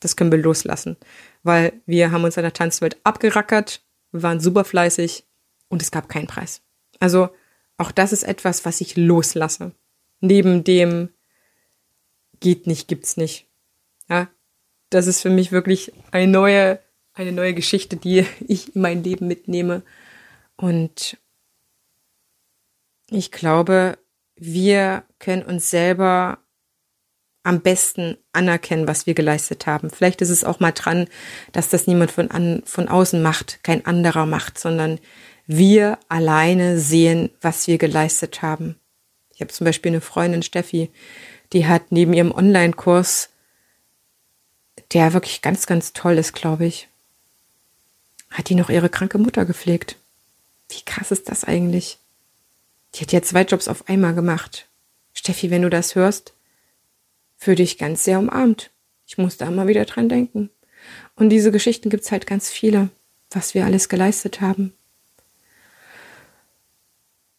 Das 0.00 0.16
können 0.16 0.32
wir 0.32 0.38
loslassen, 0.38 0.96
weil 1.42 1.74
wir 1.86 2.10
haben 2.10 2.24
uns 2.24 2.36
in 2.36 2.42
der 2.42 2.52
Tanzwelt 2.52 2.98
abgerackert, 3.04 3.82
waren 4.12 4.40
super 4.40 4.64
fleißig 4.64 5.26
und 5.68 5.82
es 5.82 5.90
gab 5.90 6.08
keinen 6.08 6.26
Preis. 6.26 6.62
Also 7.00 7.30
auch 7.76 7.92
das 7.92 8.12
ist 8.12 8.22
etwas, 8.22 8.64
was 8.64 8.80
ich 8.80 8.96
loslasse. 8.96 9.72
Neben 10.20 10.64
dem 10.64 11.10
geht 12.40 12.66
nicht, 12.66 12.88
gibt's 12.88 13.16
nicht. 13.16 13.46
Ja, 14.08 14.28
das 14.90 15.06
ist 15.06 15.20
für 15.20 15.30
mich 15.30 15.52
wirklich 15.52 15.92
eine 16.10 16.30
neue, 16.30 16.80
eine 17.14 17.32
neue 17.32 17.54
Geschichte, 17.54 17.96
die 17.96 18.26
ich 18.48 18.74
in 18.74 18.82
mein 18.82 19.02
Leben 19.04 19.28
mitnehme. 19.28 19.82
Und 20.56 21.16
ich 23.08 23.30
glaube, 23.30 23.98
wir 24.36 25.04
können 25.18 25.42
uns 25.42 25.70
selber 25.70 26.38
am 27.50 27.60
besten 27.62 28.16
anerkennen, 28.32 28.86
was 28.86 29.06
wir 29.06 29.14
geleistet 29.14 29.66
haben. 29.66 29.90
Vielleicht 29.90 30.22
ist 30.22 30.30
es 30.30 30.44
auch 30.44 30.60
mal 30.60 30.70
dran, 30.70 31.08
dass 31.50 31.68
das 31.68 31.88
niemand 31.88 32.12
von, 32.12 32.30
an, 32.30 32.62
von 32.64 32.88
außen 32.88 33.20
macht, 33.20 33.64
kein 33.64 33.84
anderer 33.84 34.24
macht, 34.24 34.56
sondern 34.56 35.00
wir 35.48 35.98
alleine 36.08 36.78
sehen, 36.78 37.30
was 37.40 37.66
wir 37.66 37.76
geleistet 37.76 38.40
haben. 38.40 38.76
Ich 39.34 39.40
habe 39.40 39.52
zum 39.52 39.64
Beispiel 39.64 39.90
eine 39.90 40.00
Freundin, 40.00 40.44
Steffi, 40.44 40.90
die 41.52 41.66
hat 41.66 41.90
neben 41.90 42.14
ihrem 42.14 42.30
Online-Kurs, 42.30 43.30
der 44.92 45.12
wirklich 45.12 45.42
ganz, 45.42 45.66
ganz 45.66 45.92
toll 45.92 46.18
ist, 46.18 46.34
glaube 46.34 46.66
ich, 46.66 46.88
hat 48.30 48.48
die 48.48 48.54
noch 48.54 48.70
ihre 48.70 48.88
kranke 48.88 49.18
Mutter 49.18 49.44
gepflegt. 49.44 49.96
Wie 50.68 50.82
krass 50.84 51.10
ist 51.10 51.28
das 51.28 51.42
eigentlich? 51.42 51.98
Die 52.94 53.00
hat 53.00 53.10
ja 53.10 53.22
zwei 53.22 53.42
Jobs 53.42 53.66
auf 53.66 53.88
einmal 53.88 54.14
gemacht. 54.14 54.68
Steffi, 55.14 55.50
wenn 55.50 55.62
du 55.62 55.70
das 55.70 55.96
hörst, 55.96 56.32
für 57.40 57.54
dich 57.54 57.78
ganz 57.78 58.04
sehr 58.04 58.18
umarmt. 58.18 58.70
Ich 59.06 59.18
muss 59.18 59.38
da 59.38 59.50
mal 59.50 59.66
wieder 59.66 59.86
dran 59.86 60.08
denken. 60.08 60.50
Und 61.16 61.30
diese 61.30 61.50
Geschichten 61.50 61.88
gibt's 61.90 62.12
halt 62.12 62.26
ganz 62.26 62.50
viele, 62.50 62.90
was 63.30 63.54
wir 63.54 63.64
alles 63.64 63.88
geleistet 63.88 64.40
haben. 64.40 64.74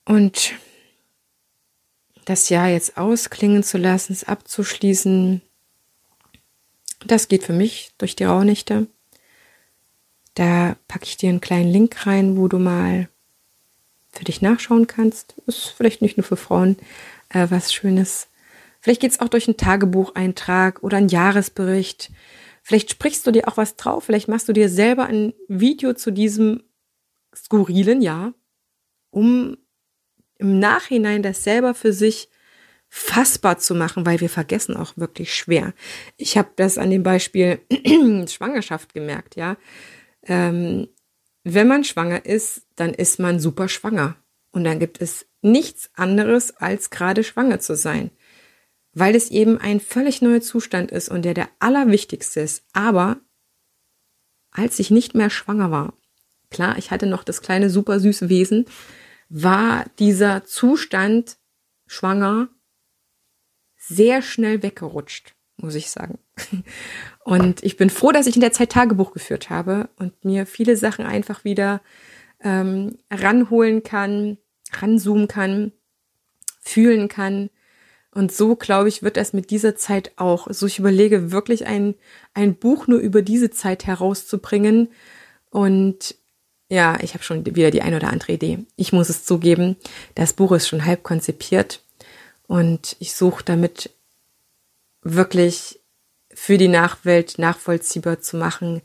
Und 0.03 0.53
das 2.25 2.49
Jahr 2.49 2.67
jetzt 2.67 2.97
ausklingen 2.97 3.63
zu 3.63 3.77
lassen, 3.77 4.13
es 4.13 4.23
abzuschließen, 4.23 5.41
das 7.05 7.27
geht 7.27 7.43
für 7.43 7.53
mich 7.53 7.91
durch 7.97 8.15
die 8.15 8.25
Rauhnächte. 8.25 8.87
Da 10.33 10.75
packe 10.87 11.05
ich 11.05 11.17
dir 11.17 11.29
einen 11.29 11.41
kleinen 11.41 11.71
Link 11.71 12.05
rein, 12.07 12.37
wo 12.37 12.47
du 12.47 12.57
mal 12.57 13.07
für 14.11 14.23
dich 14.23 14.41
nachschauen 14.41 14.87
kannst. 14.87 15.35
Ist 15.45 15.69
vielleicht 15.69 16.01
nicht 16.01 16.17
nur 16.17 16.23
für 16.23 16.37
Frauen 16.37 16.77
äh, 17.29 17.47
was 17.49 17.73
Schönes. 17.73 18.27
Vielleicht 18.81 19.01
geht's 19.01 19.19
auch 19.19 19.29
durch 19.29 19.47
einen 19.47 19.57
Tagebucheintrag 19.57 20.83
oder 20.83 20.97
einen 20.97 21.09
Jahresbericht. 21.09 22.11
Vielleicht 22.63 22.91
sprichst 22.91 23.25
du 23.25 23.31
dir 23.31 23.47
auch 23.47 23.57
was 23.57 23.75
drauf. 23.75 24.03
Vielleicht 24.05 24.27
machst 24.27 24.49
du 24.49 24.53
dir 24.53 24.69
selber 24.69 25.05
ein 25.05 25.33
Video 25.47 25.93
zu 25.93 26.11
diesem 26.11 26.63
skurrilen 27.35 28.01
Jahr, 28.01 28.33
um 29.11 29.57
im 30.37 30.59
Nachhinein 30.59 31.21
das 31.21 31.43
selber 31.43 31.73
für 31.73 31.93
sich 31.93 32.29
fassbar 32.89 33.57
zu 33.57 33.73
machen, 33.73 34.05
weil 34.05 34.19
wir 34.19 34.29
vergessen 34.29 34.75
auch 34.75 34.97
wirklich 34.97 35.33
schwer. 35.33 35.73
Ich 36.17 36.37
habe 36.37 36.49
das 36.57 36.77
an 36.77 36.89
dem 36.89 37.03
Beispiel 37.03 37.61
Schwangerschaft 38.27 38.93
gemerkt, 38.93 39.37
ja. 39.37 39.55
ähm, 40.23 40.89
wenn 41.43 41.67
man 41.67 41.83
schwanger 41.83 42.25
ist, 42.25 42.67
dann 42.75 42.93
ist 42.93 43.17
man 43.17 43.39
super 43.39 43.69
schwanger. 43.69 44.17
Und 44.51 44.65
dann 44.65 44.79
gibt 44.79 45.01
es 45.01 45.25
nichts 45.41 45.89
anderes, 45.95 46.55
als 46.57 46.89
gerade 46.89 47.23
schwanger 47.23 47.59
zu 47.59 47.75
sein. 47.75 48.11
Weil 48.93 49.15
es 49.15 49.31
eben 49.31 49.57
ein 49.57 49.79
völlig 49.79 50.21
neuer 50.21 50.41
Zustand 50.41 50.91
ist 50.91 51.09
und 51.09 51.23
der 51.23 51.33
der 51.33 51.49
allerwichtigste 51.59 52.41
ist. 52.41 52.65
Aber 52.73 53.19
als 54.51 54.79
ich 54.79 54.91
nicht 54.91 55.15
mehr 55.15 55.29
schwanger 55.29 55.71
war, 55.71 55.93
klar, 56.49 56.77
ich 56.77 56.91
hatte 56.91 57.07
noch 57.07 57.23
das 57.23 57.41
kleine 57.41 57.69
super 57.69 57.99
süße 57.99 58.27
Wesen, 58.29 58.65
war 59.29 59.85
dieser 59.97 60.43
Zustand 60.43 61.37
schwanger 61.87 62.49
sehr 63.77 64.21
schnell 64.21 64.61
weggerutscht, 64.61 65.35
muss 65.57 65.75
ich 65.75 65.89
sagen. 65.89 66.19
Und 67.23 67.63
ich 67.63 67.77
bin 67.77 67.89
froh, 67.89 68.11
dass 68.11 68.27
ich 68.27 68.35
in 68.35 68.41
der 68.41 68.51
Zeit 68.51 68.71
Tagebuch 68.71 69.13
geführt 69.13 69.49
habe 69.49 69.89
und 69.97 70.25
mir 70.25 70.47
viele 70.47 70.75
Sachen 70.75 71.05
einfach 71.05 71.43
wieder 71.43 71.81
ähm, 72.39 72.97
ranholen 73.11 73.83
kann, 73.83 74.37
ranzoomen 74.73 75.27
kann, 75.27 75.71
fühlen 76.61 77.09
kann. 77.09 77.51
Und 78.13 78.33
so, 78.33 78.55
glaube 78.55 78.89
ich, 78.89 79.03
wird 79.03 79.15
das 79.15 79.31
mit 79.31 79.51
dieser 79.51 79.75
Zeit 79.75 80.11
auch. 80.17 80.47
So, 80.51 80.65
ich 80.65 80.79
überlege 80.79 81.31
wirklich 81.31 81.65
ein, 81.65 81.95
ein 82.33 82.55
Buch 82.55 82.87
nur 82.87 82.99
über 82.99 83.21
diese 83.21 83.51
Zeit 83.51 83.85
herauszubringen. 83.87 84.89
Und 85.49 86.15
ja, 86.71 86.97
ich 87.01 87.13
habe 87.13 87.23
schon 87.23 87.45
wieder 87.45 87.71
die 87.71 87.81
ein 87.81 87.93
oder 87.93 88.09
andere 88.09 88.33
Idee. 88.33 88.59
Ich 88.75 88.93
muss 88.93 89.09
es 89.09 89.25
zugeben, 89.25 89.75
das 90.15 90.33
Buch 90.33 90.51
ist 90.53 90.67
schon 90.67 90.85
halb 90.85 91.03
konzipiert 91.03 91.83
und 92.47 92.95
ich 92.99 93.13
suche 93.13 93.43
damit 93.43 93.91
wirklich 95.01 95.79
für 96.33 96.57
die 96.57 96.69
Nachwelt 96.69 97.37
nachvollziehbar 97.37 98.21
zu 98.21 98.37
machen, 98.37 98.81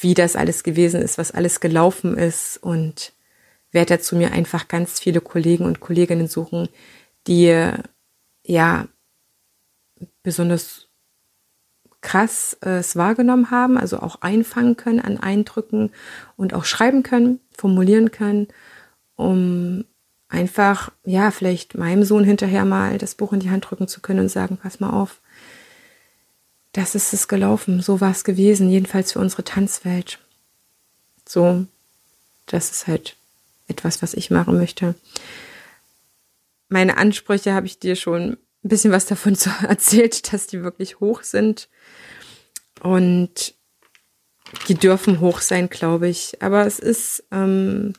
wie 0.00 0.14
das 0.14 0.36
alles 0.36 0.62
gewesen 0.62 1.02
ist, 1.02 1.18
was 1.18 1.32
alles 1.32 1.60
gelaufen 1.60 2.16
ist 2.16 2.58
und 2.62 3.12
werde 3.72 3.96
dazu 3.96 4.16
mir 4.16 4.32
einfach 4.32 4.68
ganz 4.68 5.00
viele 5.00 5.20
Kollegen 5.20 5.64
und 5.64 5.80
Kolleginnen 5.80 6.28
suchen, 6.28 6.68
die 7.26 7.70
ja 8.44 8.86
besonders 10.22 10.88
krass 12.00 12.56
äh, 12.62 12.78
es 12.78 12.96
wahrgenommen 12.96 13.50
haben, 13.50 13.76
also 13.76 14.00
auch 14.00 14.22
einfangen 14.22 14.76
können 14.76 15.00
an 15.00 15.18
Eindrücken 15.18 15.90
und 16.36 16.54
auch 16.54 16.64
schreiben 16.64 17.02
können, 17.02 17.40
formulieren 17.56 18.10
können, 18.10 18.48
um 19.16 19.84
einfach, 20.28 20.92
ja, 21.04 21.30
vielleicht 21.30 21.76
meinem 21.76 22.04
Sohn 22.04 22.24
hinterher 22.24 22.64
mal 22.64 22.98
das 22.98 23.14
Buch 23.14 23.32
in 23.32 23.40
die 23.40 23.50
Hand 23.50 23.68
drücken 23.68 23.88
zu 23.88 24.00
können 24.00 24.20
und 24.20 24.28
sagen, 24.28 24.56
pass 24.56 24.80
mal 24.80 24.90
auf, 24.90 25.20
das 26.72 26.94
ist 26.94 27.12
es 27.12 27.28
gelaufen, 27.28 27.82
so 27.82 28.00
war 28.00 28.12
es 28.12 28.24
gewesen, 28.24 28.70
jedenfalls 28.70 29.12
für 29.12 29.18
unsere 29.18 29.44
Tanzwelt. 29.44 30.20
So, 31.28 31.66
das 32.46 32.70
ist 32.70 32.86
halt 32.86 33.16
etwas, 33.68 34.02
was 34.02 34.14
ich 34.14 34.30
machen 34.30 34.56
möchte. 34.56 34.94
Meine 36.70 36.96
Ansprüche 36.96 37.52
habe 37.52 37.66
ich 37.66 37.78
dir 37.78 37.96
schon 37.96 38.32
ein 38.32 38.68
bisschen 38.68 38.92
was 38.92 39.04
davon 39.06 39.36
erzählt, 39.68 40.32
dass 40.32 40.46
die 40.46 40.62
wirklich 40.62 41.00
hoch 41.00 41.22
sind. 41.22 41.68
Und 42.82 43.54
die 44.68 44.74
dürfen 44.74 45.20
hoch 45.20 45.40
sein, 45.40 45.68
glaube 45.68 46.08
ich. 46.08 46.42
Aber 46.42 46.66
es 46.66 46.78
ist 46.78 47.24
ähm, 47.30 47.92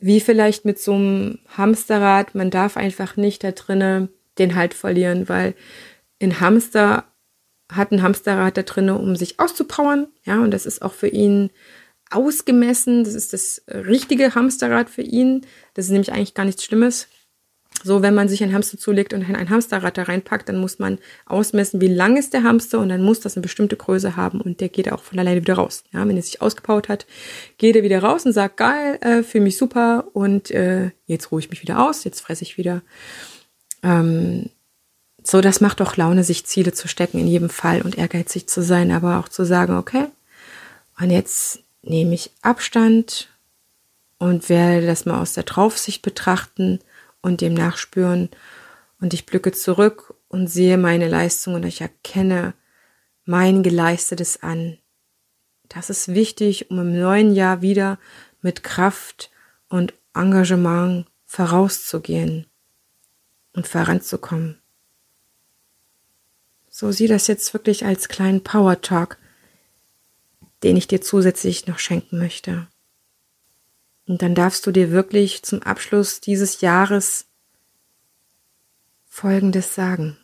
wie 0.00 0.20
vielleicht 0.20 0.64
mit 0.64 0.80
so 0.80 0.94
einem 0.94 1.38
Hamsterrad, 1.56 2.34
man 2.34 2.50
darf 2.50 2.76
einfach 2.76 3.16
nicht 3.16 3.44
da 3.44 3.52
drinnen 3.52 4.08
den 4.38 4.56
Halt 4.56 4.74
verlieren, 4.74 5.28
weil 5.28 5.54
ein 6.20 6.40
Hamster 6.40 7.04
hat 7.70 7.92
ein 7.92 8.02
Hamsterrad 8.02 8.56
da 8.56 8.62
drinnen, 8.62 8.96
um 8.96 9.14
sich 9.14 9.38
auszupowern. 9.38 10.08
Ja, 10.24 10.40
und 10.40 10.50
das 10.50 10.66
ist 10.66 10.82
auch 10.82 10.92
für 10.92 11.08
ihn 11.08 11.50
ausgemessen. 12.10 13.04
Das 13.04 13.14
ist 13.14 13.32
das 13.32 13.62
richtige 13.68 14.34
Hamsterrad 14.34 14.90
für 14.90 15.02
ihn. 15.02 15.46
Das 15.74 15.86
ist 15.86 15.92
nämlich 15.92 16.12
eigentlich 16.12 16.34
gar 16.34 16.44
nichts 16.44 16.64
Schlimmes. 16.64 17.08
So, 17.84 18.00
wenn 18.00 18.14
man 18.14 18.28
sich 18.28 18.42
ein 18.44 18.52
Hamster 18.52 18.78
zulegt 18.78 19.12
und 19.12 19.24
ein 19.24 19.50
Hamsterrad 19.50 19.98
da 19.98 20.04
reinpackt, 20.04 20.48
dann 20.48 20.58
muss 20.58 20.78
man 20.78 20.98
ausmessen, 21.26 21.80
wie 21.80 21.88
lang 21.88 22.16
ist 22.16 22.32
der 22.32 22.44
Hamster 22.44 22.78
und 22.78 22.90
dann 22.90 23.02
muss 23.02 23.20
das 23.20 23.36
eine 23.36 23.42
bestimmte 23.42 23.76
Größe 23.76 24.16
haben 24.16 24.40
und 24.40 24.60
der 24.60 24.68
geht 24.68 24.92
auch 24.92 25.02
von 25.02 25.18
alleine 25.18 25.40
wieder 25.40 25.54
raus. 25.54 25.82
Ja, 25.92 26.06
wenn 26.06 26.16
er 26.16 26.22
sich 26.22 26.40
ausgebaut 26.40 26.88
hat, 26.88 27.06
geht 27.58 27.74
er 27.74 27.82
wieder 27.82 28.00
raus 28.00 28.24
und 28.24 28.32
sagt, 28.32 28.56
geil, 28.58 28.98
äh, 29.00 29.22
fühle 29.24 29.44
mich 29.44 29.56
super 29.56 30.06
und 30.12 30.50
äh, 30.52 30.90
jetzt 31.06 31.32
ruhe 31.32 31.40
ich 31.40 31.50
mich 31.50 31.62
wieder 31.62 31.84
aus, 31.84 32.04
jetzt 32.04 32.20
fresse 32.20 32.44
ich 32.44 32.56
wieder. 32.56 32.82
Ähm, 33.82 34.50
so, 35.24 35.40
das 35.40 35.60
macht 35.60 35.80
doch 35.80 35.96
Laune, 35.96 36.22
sich 36.24 36.46
Ziele 36.46 36.72
zu 36.72 36.86
stecken 36.86 37.18
in 37.18 37.26
jedem 37.26 37.48
Fall 37.48 37.82
und 37.82 37.98
ehrgeizig 37.98 38.48
zu 38.48 38.62
sein, 38.62 38.92
aber 38.92 39.18
auch 39.18 39.28
zu 39.28 39.44
sagen, 39.44 39.76
okay, 39.76 40.06
und 41.00 41.10
jetzt 41.10 41.60
nehme 41.82 42.14
ich 42.14 42.30
Abstand 42.42 43.28
und 44.18 44.48
werde 44.48 44.86
das 44.86 45.04
mal 45.04 45.20
aus 45.20 45.32
der 45.32 45.42
Draufsicht 45.42 46.02
betrachten 46.02 46.78
und 47.22 47.40
dem 47.40 47.54
nachspüren. 47.54 48.28
Und 49.00 49.14
ich 49.14 49.26
blicke 49.26 49.52
zurück 49.52 50.14
und 50.28 50.48
sehe 50.48 50.76
meine 50.76 51.08
Leistung 51.08 51.54
und 51.54 51.64
ich 51.64 51.80
erkenne 51.80 52.54
mein 53.24 53.62
Geleistetes 53.62 54.42
an. 54.42 54.78
Das 55.68 55.88
ist 55.88 56.08
wichtig, 56.08 56.70
um 56.70 56.78
im 56.80 57.00
neuen 57.00 57.34
Jahr 57.34 57.62
wieder 57.62 57.98
mit 58.42 58.62
Kraft 58.62 59.30
und 59.68 59.94
Engagement 60.14 61.06
vorauszugehen 61.24 62.46
und 63.54 63.66
voranzukommen. 63.66 64.58
So 66.68 66.92
sieh 66.92 67.06
das 67.06 67.26
jetzt 67.26 67.54
wirklich 67.54 67.84
als 67.84 68.08
kleinen 68.08 68.42
Power 68.42 68.80
Talk, 68.80 69.18
den 70.62 70.76
ich 70.76 70.88
dir 70.88 71.00
zusätzlich 71.00 71.66
noch 71.66 71.78
schenken 71.78 72.18
möchte. 72.18 72.68
Und 74.12 74.20
dann 74.20 74.34
darfst 74.34 74.66
du 74.66 74.72
dir 74.72 74.90
wirklich 74.90 75.42
zum 75.42 75.62
Abschluss 75.62 76.20
dieses 76.20 76.60
Jahres 76.60 77.28
Folgendes 79.06 79.74
sagen. 79.74 80.18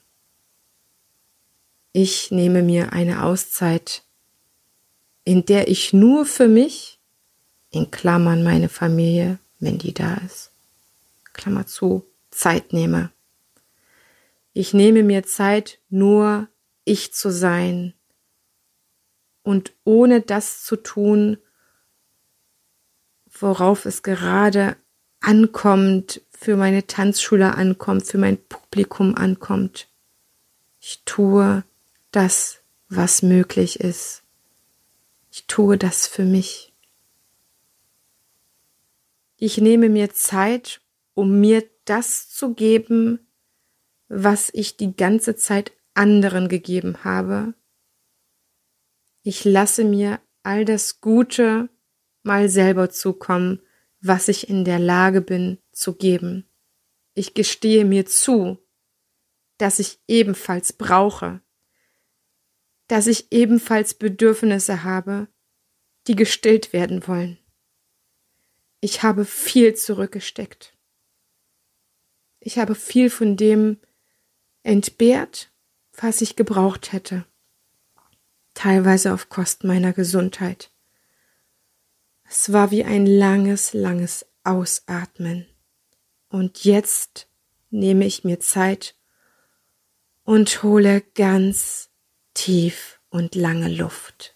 Ich 1.92 2.30
nehme 2.30 2.62
mir 2.62 2.92
eine 2.92 3.22
Auszeit, 3.22 4.02
in 5.24 5.46
der 5.46 5.68
ich 5.68 5.94
nur 5.94 6.26
für 6.26 6.48
mich, 6.48 7.00
in 7.70 7.90
Klammern 7.90 8.44
meine 8.44 8.68
Familie, 8.68 9.38
wenn 9.58 9.78
die 9.78 9.94
da 9.94 10.16
ist, 10.16 10.50
Klammer 11.32 11.66
zu, 11.66 12.04
Zeit 12.30 12.74
nehme. 12.74 13.10
Ich 14.52 14.74
nehme 14.74 15.02
mir 15.02 15.22
Zeit, 15.22 15.78
nur 15.88 16.46
ich 16.84 17.14
zu 17.14 17.32
sein 17.32 17.94
und 19.42 19.72
ohne 19.84 20.20
das 20.20 20.62
zu 20.62 20.76
tun, 20.76 21.38
worauf 23.42 23.86
es 23.86 24.02
gerade 24.02 24.76
ankommt, 25.20 26.22
für 26.30 26.56
meine 26.56 26.86
Tanzschule 26.86 27.54
ankommt, 27.54 28.06
für 28.06 28.18
mein 28.18 28.36
Publikum 28.36 29.16
ankommt. 29.16 29.88
Ich 30.80 31.02
tue 31.04 31.64
das, 32.12 32.60
was 32.88 33.22
möglich 33.22 33.80
ist. 33.80 34.22
Ich 35.30 35.46
tue 35.46 35.76
das 35.76 36.06
für 36.06 36.24
mich. 36.24 36.72
Ich 39.36 39.58
nehme 39.58 39.88
mir 39.88 40.12
Zeit, 40.12 40.80
um 41.14 41.40
mir 41.40 41.64
das 41.84 42.28
zu 42.28 42.54
geben, 42.54 43.20
was 44.08 44.50
ich 44.52 44.76
die 44.76 44.96
ganze 44.96 45.36
Zeit 45.36 45.72
anderen 45.94 46.48
gegeben 46.48 47.04
habe. 47.04 47.54
Ich 49.22 49.44
lasse 49.44 49.84
mir 49.84 50.20
all 50.42 50.64
das 50.64 51.00
Gute 51.00 51.68
mal 52.28 52.50
selber 52.50 52.90
zukommen, 52.90 53.62
was 54.00 54.28
ich 54.28 54.50
in 54.50 54.66
der 54.66 54.78
Lage 54.78 55.22
bin 55.22 55.58
zu 55.72 55.94
geben. 55.94 56.46
Ich 57.14 57.32
gestehe 57.32 57.86
mir 57.86 58.04
zu, 58.04 58.58
dass 59.56 59.78
ich 59.78 59.98
ebenfalls 60.06 60.74
brauche, 60.74 61.40
dass 62.86 63.06
ich 63.06 63.32
ebenfalls 63.32 63.94
Bedürfnisse 63.94 64.84
habe, 64.84 65.28
die 66.06 66.16
gestillt 66.16 66.74
werden 66.74 67.08
wollen. 67.08 67.38
Ich 68.80 69.02
habe 69.02 69.24
viel 69.24 69.74
zurückgesteckt. 69.74 70.76
Ich 72.40 72.58
habe 72.58 72.74
viel 72.74 73.08
von 73.08 73.38
dem 73.38 73.78
entbehrt, 74.62 75.50
was 75.96 76.20
ich 76.20 76.36
gebraucht 76.36 76.92
hätte, 76.92 77.24
teilweise 78.52 79.14
auf 79.14 79.30
Kosten 79.30 79.66
meiner 79.66 79.94
Gesundheit. 79.94 80.70
War 82.50 82.70
wie 82.70 82.84
ein 82.84 83.04
langes, 83.04 83.74
langes 83.74 84.26
Ausatmen. 84.42 85.46
Und 86.30 86.64
jetzt 86.64 87.28
nehme 87.70 88.06
ich 88.06 88.24
mir 88.24 88.40
Zeit 88.40 88.94
und 90.24 90.62
hole 90.62 91.02
ganz 91.14 91.90
tief 92.32 93.00
und 93.10 93.34
lange 93.34 93.68
Luft. 93.68 94.34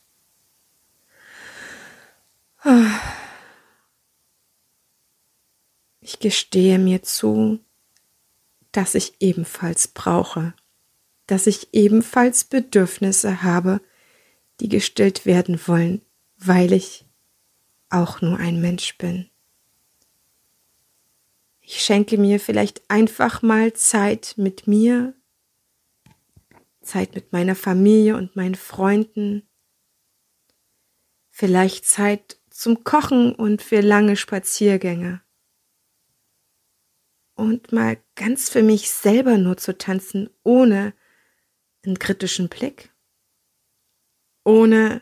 Ich 6.01 6.19
gestehe 6.19 6.79
mir 6.79 7.03
zu, 7.03 7.61
dass 8.73 8.95
ich 8.95 9.15
ebenfalls 9.21 9.89
brauche, 9.89 10.55
dass 11.27 11.47
ich 11.47 11.69
ebenfalls 11.73 12.45
Bedürfnisse 12.45 13.43
habe, 13.43 13.81
die 14.61 14.69
gestillt 14.69 15.25
werden 15.27 15.61
wollen, 15.67 16.03
weil 16.37 16.73
ich 16.73 17.07
auch 17.93 18.20
nur 18.20 18.38
ein 18.38 18.61
Mensch 18.61 18.97
bin. 18.99 19.28
Ich 21.61 21.82
schenke 21.82 22.18
mir 22.18 22.40
vielleicht 22.40 22.90
einfach 22.90 23.43
mal 23.43 23.72
Zeit 23.72 24.34
mit 24.36 24.66
mir, 24.66 25.14
Zeit 26.80 27.14
mit 27.14 27.32
meiner 27.32 27.55
Familie 27.55 28.16
und 28.16 28.34
meinen 28.34 28.57
Freunden, 28.57 29.49
vielleicht 31.30 31.86
Zeit 31.86 32.40
zum 32.51 32.84
Kochen 32.84 33.34
und 33.34 33.62
für 33.62 33.80
lange 33.80 34.16
Spaziergänge. 34.16 35.22
Und 37.34 37.72
mal 37.72 37.99
ganz 38.14 38.51
für 38.51 38.62
mich 38.62 38.90
selber 38.90 39.38
nur 39.38 39.57
zu 39.57 39.76
tanzen, 39.78 40.28
ohne 40.43 40.95
einen 41.84 41.99
kritischen 41.99 42.49
Blick, 42.49 42.93
ohne 44.45 45.01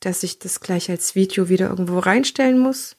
dass 0.00 0.22
ich 0.22 0.38
das 0.38 0.60
gleich 0.60 0.90
als 0.90 1.14
Video 1.14 1.48
wieder 1.48 1.68
irgendwo 1.68 1.98
reinstellen 1.98 2.58
muss, 2.58 2.96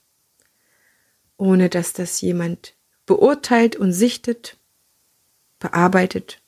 ohne 1.38 1.70
dass 1.70 1.94
das 1.94 2.22
jemand 2.22 2.76
beurteilt 3.06 3.76
und 3.76 3.94
sichtet, 3.94 4.58
bearbeitet, 5.60 6.42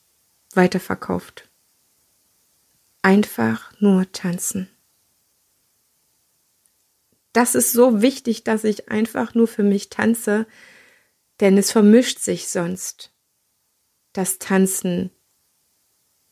weiterverkauft. 0.53 1.49
Einfach 3.01 3.71
nur 3.79 4.11
tanzen. 4.11 4.69
Das 7.33 7.55
ist 7.55 7.71
so 7.71 8.01
wichtig, 8.01 8.43
dass 8.43 8.63
ich 8.63 8.89
einfach 8.89 9.35
nur 9.35 9.47
für 9.47 9.63
mich 9.63 9.89
tanze, 9.89 10.47
denn 11.39 11.57
es 11.57 11.71
vermischt 11.71 12.19
sich 12.19 12.49
sonst. 12.49 13.11
Das 14.13 14.39
Tanzen, 14.39 15.11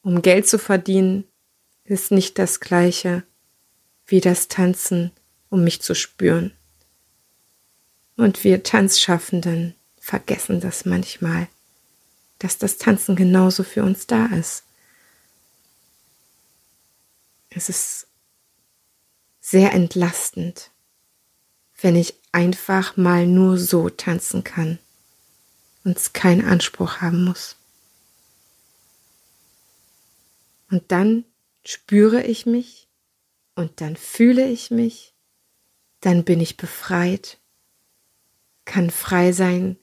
um 0.02 0.22
Geld 0.22 0.48
zu 0.48 0.58
verdienen, 0.58 1.26
ist 1.84 2.12
nicht 2.12 2.40
das 2.40 2.60
gleiche 2.60 3.24
wie 4.08 4.22
das 4.22 4.48
Tanzen, 4.48 5.12
um 5.50 5.64
mich 5.64 5.82
zu 5.82 5.94
spüren. 5.94 6.52
Und 8.16 8.44
wir 8.44 8.64
Tanzschaffenden 8.64 9.76
vergessen 10.00 10.60
das 10.62 10.86
manchmal, 10.86 11.48
dass 12.40 12.58
das 12.58 12.78
Tanzen 12.78 13.16
genauso 13.16 13.64
für 13.64 13.84
uns 13.84 14.08
da 14.08 14.28
ist. 14.28 14.64
Es 17.50 17.70
ist 17.70 18.08
sehr 19.42 19.74
entlastend, 19.74 20.72
wenn 21.82 21.96
ich 21.96 22.16
einfach 22.32 22.98
mal 22.98 23.28
nur 23.28 23.58
so 23.58 23.90
tanzen 23.90 24.44
kann 24.44 24.80
und 25.84 25.98
es 25.98 26.14
keinen 26.14 26.46
Anspruch 26.46 26.98
haben 27.02 27.24
muss. 27.24 27.56
Und 30.70 30.92
dann 30.92 31.24
spüre 31.64 32.24
ich 32.24 32.46
mich 32.46 32.87
und 33.58 33.82
dann 33.82 33.98
fühle 33.98 34.48
ich 34.48 34.72
mich, 34.72 35.14
dann 36.00 36.24
bin 36.24 36.40
ich 36.40 36.56
befreit, 36.56 37.40
kann 38.64 38.90
frei 38.90 39.34
sein 39.34 39.78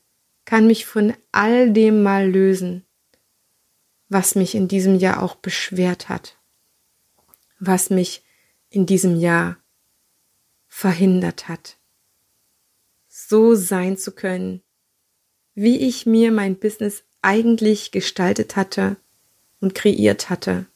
kann 0.45 0.67
mich 0.67 0.87
von 0.87 1.15
all 1.33 1.73
dem 1.73 2.03
mal 2.03 2.31
lösen, 2.31 2.85
was 4.09 4.35
mich 4.35 4.55
in 4.55 4.69
diesem 4.69 4.97
Jahr 4.97 5.23
auch 5.23 5.37
beschwert 5.37 6.09
hat, 6.09 6.39
was 7.59 7.91
mich 7.91 8.23
in 8.69 8.87
diesem 8.87 9.17
Jahr 9.17 9.57
verhindert 10.67 11.49
hat, 11.49 11.79
so 13.09 13.55
sein 13.55 13.97
zu 13.97 14.13
können, 14.13 14.63
wie 15.55 15.79
ich 15.79 16.05
mir 16.05 16.33
mein 16.33 16.59
Business 16.59 17.05
eigentlich 17.23 17.93
gestaltet 17.93 18.57
hatte 18.57 18.97
und 19.61 19.75
kreiert 19.75 20.29
hatte. 20.29 20.67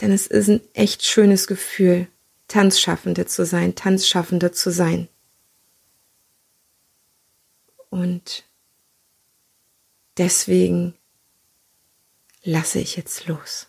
Denn 0.00 0.12
es 0.12 0.26
ist 0.26 0.48
ein 0.48 0.60
echt 0.74 1.04
schönes 1.04 1.46
Gefühl, 1.46 2.08
Tanzschaffende 2.48 3.26
zu 3.26 3.44
sein, 3.44 3.74
Tanzschaffende 3.74 4.52
zu 4.52 4.70
sein. 4.70 5.08
Und 7.88 8.44
deswegen 10.18 10.94
lasse 12.42 12.78
ich 12.78 12.96
jetzt 12.96 13.26
los. 13.26 13.68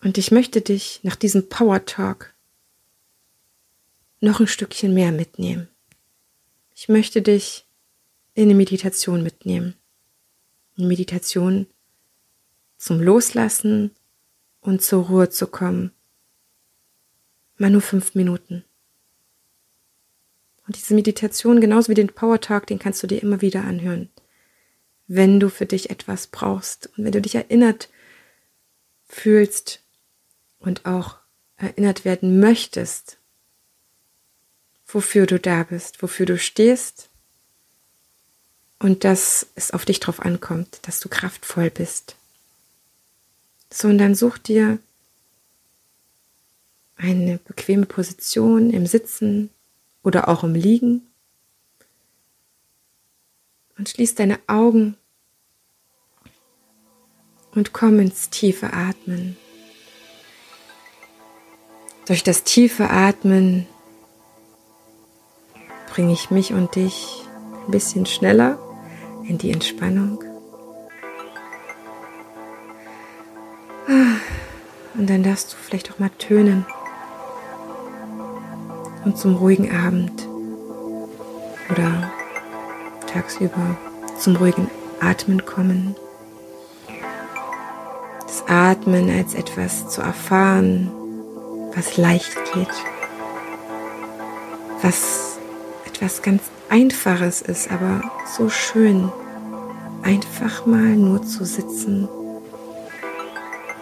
Und 0.00 0.16
ich 0.18 0.30
möchte 0.30 0.60
dich 0.60 1.00
nach 1.02 1.16
diesem 1.16 1.48
Power 1.48 1.84
Talk 1.84 2.34
noch 4.20 4.40
ein 4.40 4.46
Stückchen 4.46 4.94
mehr 4.94 5.12
mitnehmen. 5.12 5.68
Ich 6.74 6.88
möchte 6.88 7.22
dich 7.22 7.66
in 8.34 8.44
eine 8.44 8.54
Meditation 8.54 9.22
mitnehmen. 9.22 9.74
Meditation 10.86 11.66
zum 12.76 13.00
Loslassen 13.00 13.90
und 14.60 14.82
zur 14.82 15.06
Ruhe 15.06 15.28
zu 15.28 15.46
kommen. 15.46 15.92
Mal 17.56 17.70
nur 17.70 17.80
fünf 17.80 18.14
Minuten. 18.14 18.64
Und 20.66 20.76
diese 20.76 20.94
Meditation, 20.94 21.60
genauso 21.60 21.88
wie 21.90 21.94
den 21.94 22.08
Power 22.08 22.40
Talk, 22.40 22.66
den 22.66 22.78
kannst 22.78 23.02
du 23.02 23.06
dir 23.06 23.22
immer 23.22 23.40
wieder 23.40 23.64
anhören. 23.64 24.10
Wenn 25.06 25.40
du 25.40 25.48
für 25.48 25.66
dich 25.66 25.90
etwas 25.90 26.26
brauchst 26.26 26.90
und 26.96 27.04
wenn 27.04 27.12
du 27.12 27.22
dich 27.22 27.34
erinnert 27.34 27.88
fühlst 29.04 29.82
und 30.58 30.84
auch 30.84 31.16
erinnert 31.56 32.04
werden 32.04 32.38
möchtest, 32.38 33.18
wofür 34.86 35.26
du 35.26 35.40
da 35.40 35.64
bist, 35.64 36.02
wofür 36.02 36.26
du 36.26 36.38
stehst 36.38 37.10
und 38.78 39.04
dass 39.04 39.46
es 39.54 39.72
auf 39.72 39.84
dich 39.84 40.00
drauf 40.00 40.20
ankommt, 40.20 40.80
dass 40.82 41.00
du 41.00 41.08
kraftvoll 41.08 41.70
bist. 41.70 42.16
So, 43.70 43.88
und 43.88 43.98
dann 43.98 44.14
such 44.14 44.38
dir 44.38 44.78
eine 46.96 47.38
bequeme 47.38 47.86
Position 47.86 48.70
im 48.70 48.86
Sitzen 48.86 49.50
oder 50.02 50.28
auch 50.28 50.44
im 50.44 50.54
Liegen. 50.54 51.06
Und 53.76 53.88
schließ 53.88 54.16
deine 54.16 54.40
Augen 54.48 54.96
und 57.52 57.72
komm 57.72 58.00
ins 58.00 58.30
tiefe 58.30 58.72
Atmen. 58.72 59.36
Durch 62.06 62.24
das 62.24 62.42
tiefe 62.42 62.90
Atmen 62.90 63.66
bringe 65.90 66.12
ich 66.12 66.30
mich 66.30 66.52
und 66.52 66.74
dich 66.74 67.22
ein 67.66 67.70
bisschen 67.70 68.06
schneller 68.06 68.58
in 69.28 69.38
die 69.38 69.52
Entspannung. 69.52 70.24
Und 74.94 75.08
dann 75.08 75.22
darfst 75.22 75.52
du 75.52 75.56
vielleicht 75.56 75.92
auch 75.92 75.98
mal 75.98 76.10
tönen 76.18 76.66
und 79.04 79.16
zum 79.16 79.36
ruhigen 79.36 79.70
Abend 79.70 80.26
oder 81.70 82.10
tagsüber 83.06 83.76
zum 84.18 84.36
ruhigen 84.36 84.68
Atmen 85.00 85.44
kommen. 85.44 85.94
Das 88.22 88.44
Atmen 88.48 89.08
als 89.10 89.34
etwas 89.34 89.88
zu 89.88 90.00
erfahren, 90.00 90.90
was 91.74 91.96
leicht 91.96 92.36
geht, 92.52 92.68
was 94.82 95.38
etwas 95.86 96.22
ganz 96.22 96.42
Einfaches 96.70 97.40
ist, 97.40 97.70
aber 97.70 98.02
so 98.36 98.50
schön, 98.50 99.10
einfach 100.02 100.66
mal 100.66 100.96
nur 100.96 101.22
zu 101.22 101.44
sitzen 101.44 102.06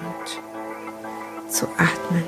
und 0.02 1.52
zu 1.52 1.66
atmen. 1.76 2.24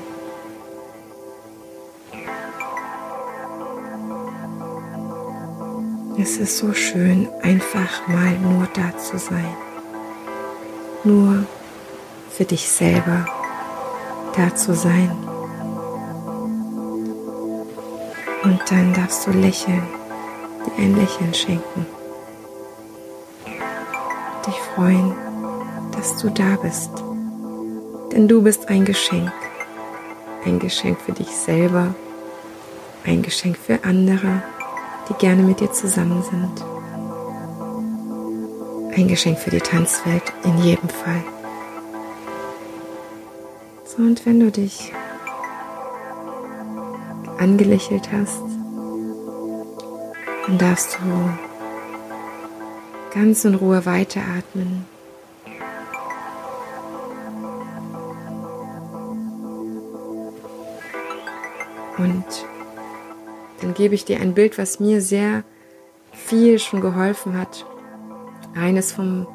Es 6.21 6.37
ist 6.37 6.57
so 6.57 6.73
schön, 6.73 7.29
einfach 7.41 8.05
mal 8.07 8.37
nur 8.39 8.67
da 8.73 8.97
zu 8.97 9.17
sein. 9.17 9.55
Nur 11.05 11.45
für 12.29 12.43
dich 12.43 12.69
selber 12.69 13.25
da 14.35 14.53
zu 14.53 14.73
sein. 14.73 15.09
Und 18.43 18.59
dann 18.69 18.93
darfst 18.93 19.25
du 19.25 19.31
lächeln, 19.31 19.83
ein 20.77 20.95
Lächeln 20.95 21.33
schenken. 21.33 21.85
Dich 24.45 24.59
freuen, 24.75 25.13
dass 25.91 26.17
du 26.17 26.29
da 26.29 26.57
bist. 26.61 26.91
Denn 28.11 28.27
du 28.27 28.41
bist 28.41 28.69
ein 28.69 28.85
Geschenk. 28.85 29.31
Ein 30.45 30.59
Geschenk 30.59 30.99
für 31.01 31.11
dich 31.11 31.35
selber, 31.35 31.93
ein 33.05 33.21
Geschenk 33.21 33.57
für 33.57 33.83
andere 33.83 34.41
die 35.09 35.13
gerne 35.15 35.41
mit 35.41 35.59
dir 35.59 35.71
zusammen 35.71 36.23
sind. 36.23 36.65
Ein 38.95 39.07
Geschenk 39.07 39.39
für 39.39 39.49
die 39.49 39.59
Tanzwelt 39.59 40.23
in 40.43 40.57
jedem 40.59 40.89
Fall. 40.89 41.23
So, 43.85 43.97
und 43.97 44.25
wenn 44.25 44.39
du 44.39 44.51
dich 44.51 44.91
angelächelt 47.37 48.09
hast, 48.11 48.43
dann 50.49 50.57
darfst 50.57 50.97
du 50.97 51.29
ganz 53.13 53.45
in 53.45 53.53
Ruhe 53.53 53.85
weiteratmen. 53.85 54.83
Und 61.99 62.25
dann 63.61 63.75
gebe 63.75 63.93
ich 63.93 64.05
dir 64.05 64.19
ein 64.21 64.33
Bild, 64.33 64.57
was 64.57 64.79
mir 64.79 65.01
sehr 65.01 65.43
viel 66.13 66.57
schon 66.57 66.81
geholfen 66.81 67.37
hat. 67.37 67.67
Eines 68.55 68.91
vom 68.91 69.27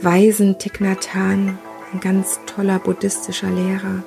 weisen 0.00 0.58
Thich 0.58 0.80
ein 0.80 1.58
ganz 2.00 2.40
toller 2.44 2.80
buddhistischer 2.80 3.50
Lehrer, 3.50 4.02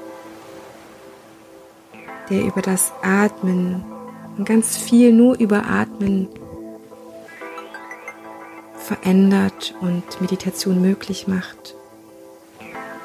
der 2.30 2.42
über 2.44 2.62
das 2.62 2.92
Atmen 3.02 3.86
und 4.38 4.46
ganz 4.46 4.78
viel 4.78 5.12
nur 5.14 5.38
über 5.38 5.66
Atmen 5.66 6.28
verändert 8.78 9.74
und 9.82 10.04
Meditation 10.20 10.82
möglich 10.82 11.28
macht. 11.28 11.76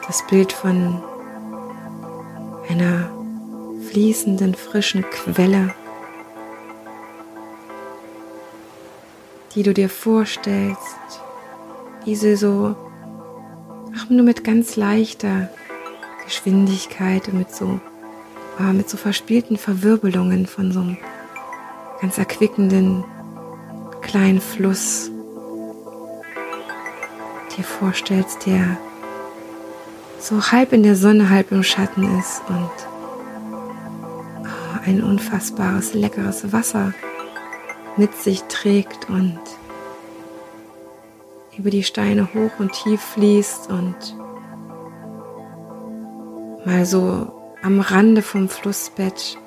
Das 0.06 0.26
Bild 0.26 0.52
von 0.52 1.02
einer 2.68 3.10
fließenden, 3.90 4.54
frischen 4.54 5.02
Quelle, 5.02 5.74
die 9.54 9.62
du 9.62 9.72
dir 9.72 9.88
vorstellst, 9.88 10.96
diese 12.06 12.36
so, 12.36 12.74
ach, 13.96 14.08
nur 14.08 14.24
mit 14.24 14.44
ganz 14.44 14.76
leichter 14.76 15.48
Geschwindigkeit 16.24 17.28
und 17.28 17.38
mit 17.38 17.54
so, 17.54 17.80
äh, 18.58 18.72
mit 18.72 18.88
so 18.88 18.96
verspielten 18.96 19.56
Verwirbelungen 19.56 20.46
von 20.46 20.72
so 20.72 20.80
einem 20.80 20.96
ganz 22.00 22.18
erquickenden 22.18 23.04
kleinen 24.00 24.40
Fluss 24.40 25.10
dir 27.56 27.64
vorstellst, 27.64 28.46
der 28.46 28.76
so 30.20 30.50
halb 30.52 30.72
in 30.72 30.82
der 30.82 30.96
Sonne, 30.96 31.30
halb 31.30 31.52
im 31.52 31.62
Schatten 31.62 32.18
ist 32.18 32.42
und 32.48 32.70
oh, 34.42 34.78
ein 34.86 35.02
unfassbares, 35.02 35.94
leckeres 35.94 36.52
Wasser 36.52 36.92
mit 37.96 38.14
sich 38.14 38.44
trägt 38.44 39.08
und 39.08 39.40
über 41.58 41.70
die 41.70 41.82
Steine 41.82 42.28
hoch 42.32 42.52
und 42.58 42.72
tief 42.72 43.00
fließt 43.00 43.70
und 43.70 44.16
mal 46.64 46.86
so 46.86 47.32
am 47.62 47.80
Rande 47.80 48.22
vom 48.22 48.48
Flussbett 48.48 49.38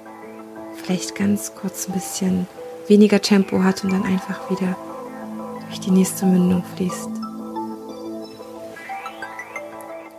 vielleicht 0.81 1.15
ganz 1.15 1.53
kurz 1.55 1.87
ein 1.87 1.93
bisschen 1.93 2.47
weniger 2.87 3.21
Tempo 3.21 3.63
hat 3.63 3.83
und 3.83 3.93
dann 3.93 4.03
einfach 4.03 4.49
wieder 4.49 4.75
durch 5.67 5.79
die 5.79 5.91
nächste 5.91 6.25
Mündung 6.25 6.63
fließt. 6.75 7.09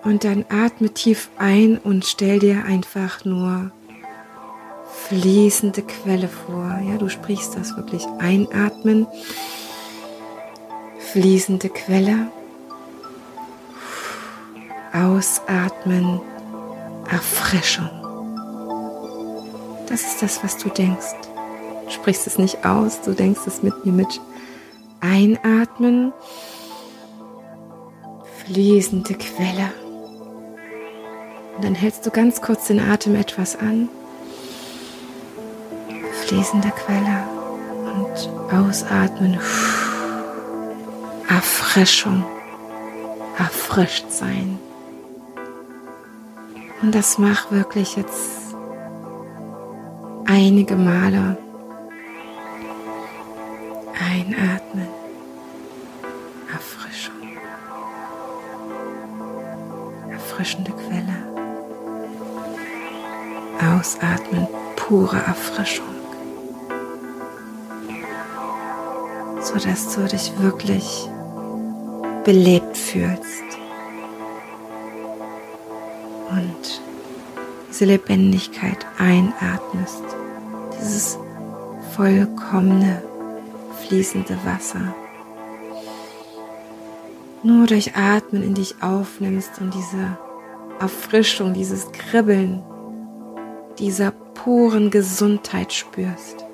Und 0.05 0.25
dann 0.25 0.45
atme 0.49 0.91
tief 0.91 1.31
ein 1.39 1.79
und 1.79 2.05
stell 2.05 2.39
dir 2.39 2.65
einfach 2.65 3.25
nur 3.25 3.71
fließende 5.09 5.83
Quelle 5.83 6.29
vor. 6.29 6.81
Ja, 6.89 6.97
du 6.99 7.09
sprichst 7.09 7.55
das 7.57 7.77
wirklich. 7.77 8.05
Einatmen, 8.19 9.07
fließende 10.99 11.69
Quelle. 11.69 12.29
Ausatmen, 14.93 16.21
Erfrischung. 17.11 18.02
Das 19.93 20.05
ist 20.05 20.23
das, 20.23 20.43
was 20.43 20.57
du 20.57 20.71
denkst. 20.71 21.15
Du 21.85 21.91
sprichst 21.91 22.27
es 22.27 22.39
nicht 22.39 22.65
aus, 22.65 23.03
du 23.03 23.13
denkst 23.13 23.43
es 23.47 23.63
mit 23.63 23.85
mir 23.85 23.93
mit. 23.93 24.23
Einatmen, 25.03 26.15
fließende 28.47 29.13
Quelle. 29.13 29.71
Und 31.55 31.65
dann 31.65 31.75
hältst 31.75 32.07
du 32.07 32.11
ganz 32.11 32.41
kurz 32.41 32.69
den 32.69 32.81
Atem 32.81 33.17
etwas 33.17 33.55
an. 33.55 33.91
Fließende 36.25 36.71
Quelle. 36.71 37.25
Und 37.95 38.51
ausatmen. 38.51 39.39
Erfrischung. 41.29 42.25
Erfrischt 43.37 44.11
sein. 44.11 44.59
Und 46.81 46.95
das 46.95 47.19
mach 47.19 47.51
wirklich 47.51 47.97
jetzt 47.97 48.42
einige 50.27 50.77
Male. 50.77 51.37
Einatmen. 53.99 54.89
Erfrischung. 56.53 57.15
Erfrischende 60.11 60.73
Quelle. 60.73 61.33
Ausatmen, 63.79 64.47
pure 64.77 65.17
Erfrischung. 65.17 65.87
Sodass 69.41 69.95
du 69.95 70.07
dich 70.07 70.33
wirklich 70.41 71.09
belebt 72.25 72.77
fühlst. 72.77 73.52
Diese 77.83 77.95
Lebendigkeit 77.95 78.87
einatmest. 78.97 80.05
Dieses 80.79 81.19
vollkommene, 81.97 83.03
fließende 83.81 84.39
Wasser. 84.45 84.95
Nur 87.43 87.67
durch 87.67 87.97
Atmen 87.97 88.45
in 88.45 88.55
dich 88.55 88.77
aufnimmst 88.85 89.61
und 89.61 89.75
diese 89.75 90.17
Erfrischung, 90.79 91.55
dieses 91.55 91.91
Kribbeln 91.91 92.63
dieser 93.81 94.13
puren 94.13 94.93
Gesundheit 94.93 95.73
spürst. 95.73 96.45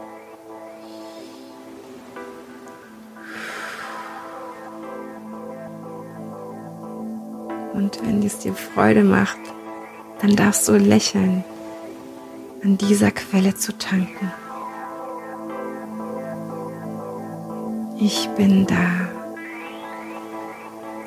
Und 7.74 8.00
wenn 8.02 8.22
es 8.22 8.38
dir 8.38 8.54
Freude 8.54 9.04
macht, 9.04 9.38
dann 10.20 10.36
darfst 10.36 10.68
du 10.68 10.76
lächeln, 10.76 11.44
an 12.62 12.76
dieser 12.76 13.10
Quelle 13.10 13.54
zu 13.54 13.76
tanken. 13.76 14.32
Ich 18.00 18.28
bin 18.36 18.66
da. 18.66 19.08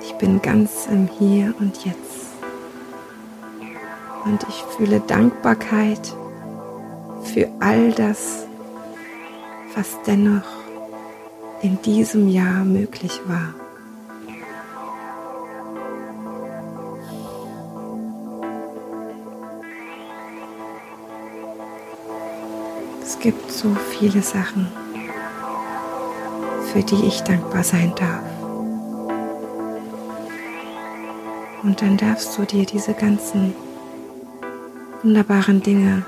Ich 0.01 0.14
bin 0.16 0.41
ganz 0.41 0.88
im 0.91 1.07
Hier 1.07 1.53
und 1.59 1.86
Jetzt. 1.86 2.32
Und 4.26 4.45
ich 4.49 4.64
fühle 4.76 4.99
Dankbarkeit 4.99 6.14
für 7.24 7.49
all 7.59 7.91
das, 7.93 8.45
was 9.76 9.97
dennoch 10.05 10.47
in 11.62 11.82
diesem 11.82 12.28
Jahr 12.28 12.64
möglich 12.64 13.22
war. 13.26 13.61
Gibt 23.22 23.51
so 23.51 23.76
viele 23.91 24.22
Sachen, 24.22 24.67
für 26.72 26.82
die 26.82 27.05
ich 27.05 27.22
dankbar 27.22 27.63
sein 27.63 27.93
darf. 27.95 28.24
Und 31.63 31.82
dann 31.82 31.97
darfst 31.97 32.36
du 32.38 32.45
dir 32.45 32.65
diese 32.65 32.93
ganzen 32.93 33.53
wunderbaren 35.03 35.61
Dinge, 35.61 36.03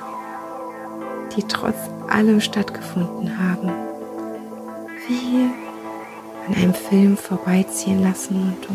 die 1.35 1.43
trotz 1.43 1.77
allem 2.09 2.41
stattgefunden 2.41 3.37
haben, 3.37 3.71
wie 5.07 5.49
an 6.47 6.55
einem 6.55 6.73
Film 6.73 7.15
vorbeiziehen 7.15 8.01
lassen 8.01 8.35
und 8.35 8.57
du 8.65 8.73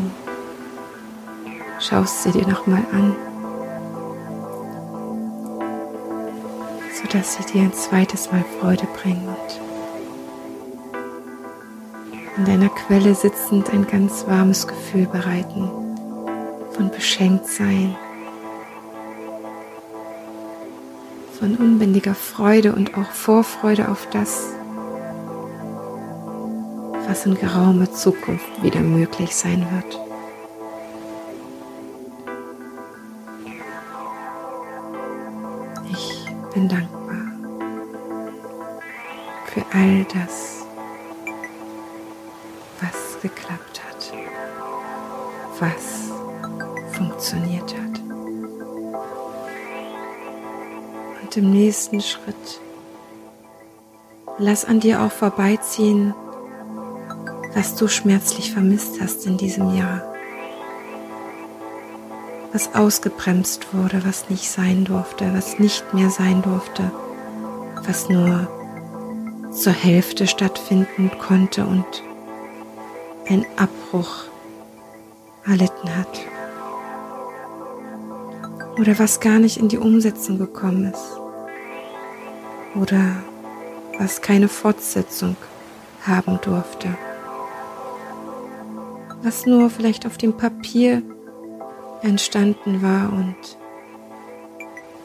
schaust 1.79 2.23
sie 2.23 2.31
dir 2.31 2.47
nochmal 2.47 2.85
an, 2.91 3.15
sodass 7.11 7.35
sie 7.35 7.53
dir 7.53 7.63
ein 7.63 7.73
zweites 7.73 8.31
Mal 8.31 8.43
Freude 8.59 8.87
bringen 9.01 9.27
und 9.27 9.59
an 12.37 12.45
deiner 12.45 12.69
Quelle 12.69 13.15
sitzend 13.15 13.71
ein 13.71 13.87
ganz 13.87 14.27
warmes 14.27 14.67
Gefühl 14.67 15.07
bereiten 15.07 15.69
von 16.71 16.91
Beschenktsein 16.91 17.95
von 21.39 21.55
unbändiger 21.55 22.13
Freude 22.13 22.73
und 22.73 22.95
auch 22.95 23.09
Vorfreude 23.11 23.89
auf 23.89 24.07
das, 24.11 24.53
was 27.07 27.25
in 27.25 27.35
geraumer 27.35 27.91
Zukunft 27.91 28.61
wieder 28.61 28.81
möglich 28.81 29.35
sein 29.35 29.65
wird. 29.71 30.08
All 39.79 40.03
das, 40.13 40.65
was 42.81 43.21
geklappt 43.21 43.81
hat, 43.87 44.13
was 45.59 46.11
funktioniert 46.91 47.73
hat. 47.73 47.99
Und 51.21 51.37
im 51.37 51.51
nächsten 51.51 52.01
Schritt 52.01 52.61
lass 54.37 54.65
an 54.65 54.81
dir 54.81 55.01
auch 55.01 55.11
vorbeiziehen, 55.11 56.13
was 57.53 57.75
du 57.75 57.87
schmerzlich 57.87 58.51
vermisst 58.53 58.99
hast 59.01 59.25
in 59.25 59.37
diesem 59.37 59.75
Jahr. 59.75 60.01
Was 62.51 62.75
ausgebremst 62.75 63.73
wurde, 63.73 64.03
was 64.05 64.29
nicht 64.29 64.49
sein 64.49 64.83
durfte, 64.83 65.33
was 65.33 65.59
nicht 65.59 65.93
mehr 65.93 66.09
sein 66.09 66.41
durfte, 66.41 66.91
was 67.85 68.09
nur 68.09 68.58
zur 69.59 69.73
Hälfte 69.73 70.25
stattfinden 70.25 71.11
konnte 71.19 71.65
und 71.65 72.03
ein 73.27 73.45
Abbruch 73.57 74.23
erlitten 75.45 75.95
hat. 75.95 76.19
Oder 78.79 78.97
was 78.97 79.19
gar 79.19 79.39
nicht 79.39 79.57
in 79.57 79.67
die 79.67 79.77
Umsetzung 79.77 80.37
gekommen 80.37 80.85
ist. 80.85 81.19
Oder 82.75 83.17
was 83.97 84.21
keine 84.21 84.47
Fortsetzung 84.47 85.35
haben 86.07 86.39
durfte. 86.41 86.95
Was 89.21 89.45
nur 89.45 89.69
vielleicht 89.69 90.05
auf 90.05 90.17
dem 90.17 90.37
Papier 90.37 91.01
entstanden 92.01 92.81
war 92.81 93.11
und 93.11 93.57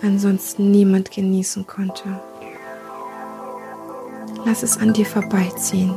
ansonsten 0.02 0.70
niemand 0.70 1.11
genießen 1.11 1.66
konnte. 1.66 2.20
Lass 4.45 4.62
es 4.62 4.76
an 4.78 4.92
dir 4.92 5.07
vorbeiziehen. 5.07 5.95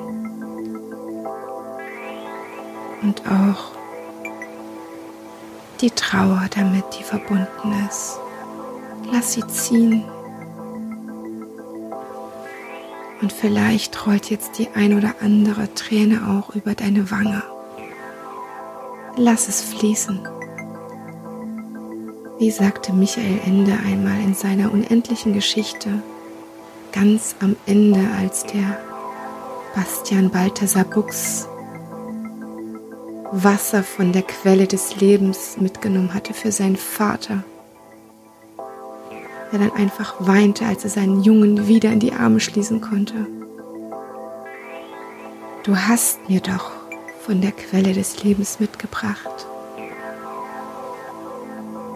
Und 3.02 3.22
auch 3.28 3.72
die 5.82 5.92
Trauer 5.92 6.48
damit, 6.56 6.86
die 6.98 7.04
verbunden 7.04 7.86
ist. 7.88 8.20
Lass 9.12 9.34
sie 9.34 9.46
ziehen. 9.48 10.04
Und 13.22 13.34
vielleicht 13.34 14.06
rollt 14.06 14.30
jetzt 14.30 14.58
die 14.60 14.70
ein 14.76 14.98
oder 14.98 15.16
andere 15.22 15.74
Träne 15.74 16.28
auch 16.30 16.56
über 16.56 16.76
deine 16.76 17.10
Wange. 17.12 17.44
Lass 19.16 19.48
es 19.48 19.62
fließen. 19.62 20.20
Wie 22.38 22.52
sagte 22.52 22.94
Michael 22.94 23.40
Ende 23.46 23.74
einmal 23.74 24.20
in 24.20 24.36
seiner 24.36 24.72
unendlichen 24.72 25.34
Geschichte, 25.34 26.04
ganz 27.00 27.36
am 27.42 27.56
Ende, 27.68 28.00
als 28.20 28.44
der 28.44 28.80
Bastian 29.76 30.32
Balthasar 30.32 30.84
Buchs 30.84 31.48
Wasser 33.32 33.84
von 33.84 34.14
der 34.14 34.24
Quelle 34.24 34.66
des 34.66 35.00
Lebens 35.00 35.58
mitgenommen 35.60 36.16
hatte 36.16 36.34
für 36.34 36.52
seinen 36.52 36.78
Vater, 36.78 37.44
der 39.52 39.60
dann 39.60 39.74
einfach 39.74 40.16
weinte, 40.20 40.66
als 40.66 40.86
er 40.86 40.90
seinen 40.90 41.22
Jungen 41.22 41.68
wieder 41.68 41.92
in 41.92 42.00
die 42.00 42.14
Arme 42.14 42.40
schließen 42.40 42.82
konnte. 42.82 43.28
Du 45.64 45.76
hast 45.76 46.28
mir 46.28 46.40
doch 46.40 46.72
von 47.22 47.42
der 47.42 47.52
Quelle 47.52 47.94
des 47.94 48.24
Lebens 48.24 48.60
mitgebracht. 48.60 49.46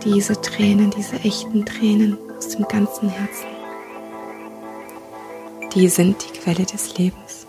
Diese 0.04 0.40
Tränen, 0.40 0.92
diese 0.92 1.16
echten 1.16 1.66
Tränen 1.66 2.20
aus 2.38 2.50
dem 2.50 2.68
ganzen 2.68 3.10
Herzen, 3.10 3.61
die 5.74 5.88
sind 5.88 6.24
die 6.24 6.40
Quelle 6.40 6.66
des 6.66 6.98
Lebens. 6.98 7.48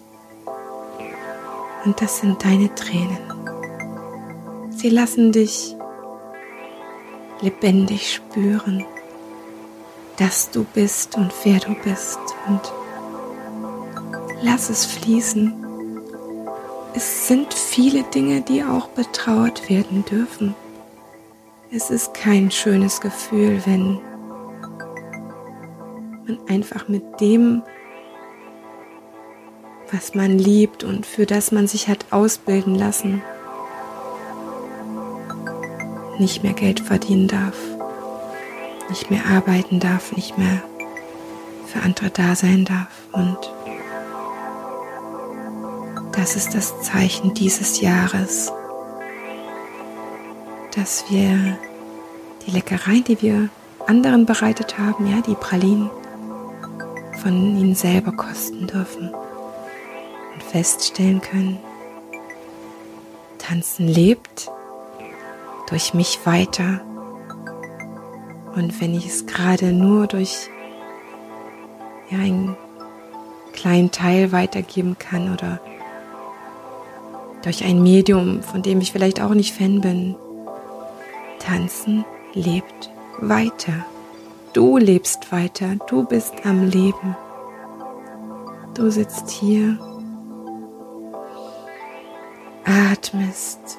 Und 1.85 2.01
das 2.01 2.19
sind 2.19 2.45
deine 2.45 2.73
Tränen. 2.75 3.19
Sie 4.71 4.89
lassen 4.89 5.33
dich 5.33 5.75
lebendig 7.41 8.15
spüren, 8.15 8.85
dass 10.17 10.51
du 10.51 10.65
bist 10.65 11.17
und 11.17 11.33
wer 11.43 11.59
du 11.59 11.75
bist 11.83 12.21
und 12.47 12.73
lass 14.43 14.71
es 14.71 14.87
fließen. 14.87 15.55
Es 16.95 17.27
sind 17.27 17.53
viele 17.53 18.05
Dinge, 18.05 18.43
die 18.43 18.63
auch 18.63 18.89
betrauert 18.89 19.69
werden 19.69 20.05
dürfen. 20.05 20.55
Es 21.73 21.91
ist 21.91 22.15
kein 22.15 22.51
schönes 22.51 23.01
Gefühl, 23.01 23.63
wenn 23.65 23.99
man 26.27 26.39
einfach 26.49 26.87
mit 26.87 27.21
dem, 27.21 27.63
was 29.93 30.15
man 30.15 30.39
liebt 30.39 30.85
und 30.85 31.05
für 31.05 31.27
das 31.27 31.53
man 31.53 31.69
sich 31.69 31.89
hat 31.89 32.07
ausbilden 32.11 32.75
lassen, 32.75 33.23
nicht 36.19 36.43
mehr 36.43 36.55
Geld 36.55 36.81
verdienen 36.81 37.29
darf, 37.29 37.57
nicht 38.89 39.11
mehr 39.11 39.27
arbeiten 39.27 39.81
darf, 39.81 40.13
nicht 40.17 40.39
mehr 40.39 40.63
für 41.67 41.83
andere 41.83 42.11
da 42.11 42.35
sein 42.35 42.65
darf. 42.65 42.89
Und 43.13 43.39
das 46.13 46.37
ist 46.37 46.55
das 46.55 46.81
Zeichen 46.83 47.35
dieses 47.35 47.81
Jahres, 47.81 48.51
dass 50.75 51.05
wir 51.11 51.59
die 52.47 52.51
Leckereien, 52.51 53.05
die 53.05 53.21
wir 53.21 53.49
anderen 53.87 54.25
bereitet 54.25 54.79
haben, 54.79 55.07
ja, 55.07 55.21
die 55.21 55.35
Pralinen, 55.35 55.91
von 57.23 57.57
ihnen 57.57 57.75
selber 57.75 58.13
kosten 58.13 58.67
dürfen 58.67 59.13
feststellen 60.53 61.21
können, 61.21 61.59
Tanzen 63.39 63.89
lebt 63.89 64.51
durch 65.69 65.95
mich 65.95 66.21
weiter. 66.25 66.83
Und 68.55 68.81
wenn 68.81 68.95
ich 68.95 69.07
es 69.07 69.27
gerade 69.27 69.73
nur 69.73 70.07
durch 70.07 70.51
ja, 72.11 72.19
einen 72.19 72.57
kleinen 73.55 73.91
Teil 73.91 74.31
weitergeben 74.31 74.97
kann 74.99 75.33
oder 75.33 75.59
durch 77.43 77.65
ein 77.65 77.83
Medium, 77.83 78.43
von 78.43 78.63
dem 78.63 78.81
ich 78.81 78.93
vielleicht 78.93 79.21
auch 79.21 79.35
nicht 79.35 79.55
Fan 79.55 79.81
bin, 79.81 80.15
tanzen 81.39 82.05
lebt 82.35 82.91
weiter. 83.21 83.87
Du 84.53 84.77
lebst 84.77 85.33
weiter, 85.33 85.77
du 85.89 86.05
bist 86.05 86.35
am 86.45 86.69
Leben. 86.69 87.17
Du 88.75 88.91
sitzt 88.91 89.31
hier, 89.31 89.79
atmest. 92.65 93.79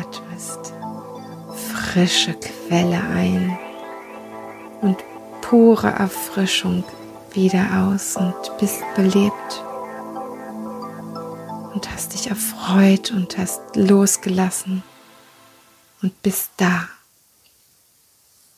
Atmest 0.00 0.74
frische 1.94 2.34
Quelle 2.34 3.00
ein 3.00 3.56
und 4.80 4.96
pure 5.40 5.88
Erfrischung 5.88 6.82
wieder 7.32 7.88
aus 7.88 8.16
und 8.16 8.34
bist 8.58 8.82
belebt. 8.96 9.62
Und 11.72 11.90
hast 11.92 12.14
dich 12.14 12.28
erfreut 12.28 13.12
und 13.12 13.38
hast 13.38 13.60
losgelassen 13.76 14.82
und 16.02 16.20
bist 16.22 16.50
da, 16.56 16.88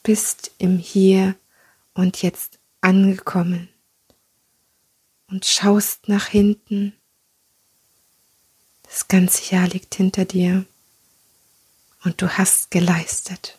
bist 0.02 0.50
im 0.58 0.78
Hier 0.78 1.34
und 1.94 2.22
Jetzt 2.22 2.58
angekommen 2.80 3.68
und 5.28 5.44
schaust 5.44 6.08
nach 6.08 6.26
hinten. 6.26 6.92
Das 8.82 9.08
ganze 9.08 9.54
Jahr 9.54 9.68
liegt 9.68 9.94
hinter 9.94 10.24
dir 10.24 10.64
und 12.04 12.22
du 12.22 12.38
hast 12.38 12.70
geleistet. 12.70 13.58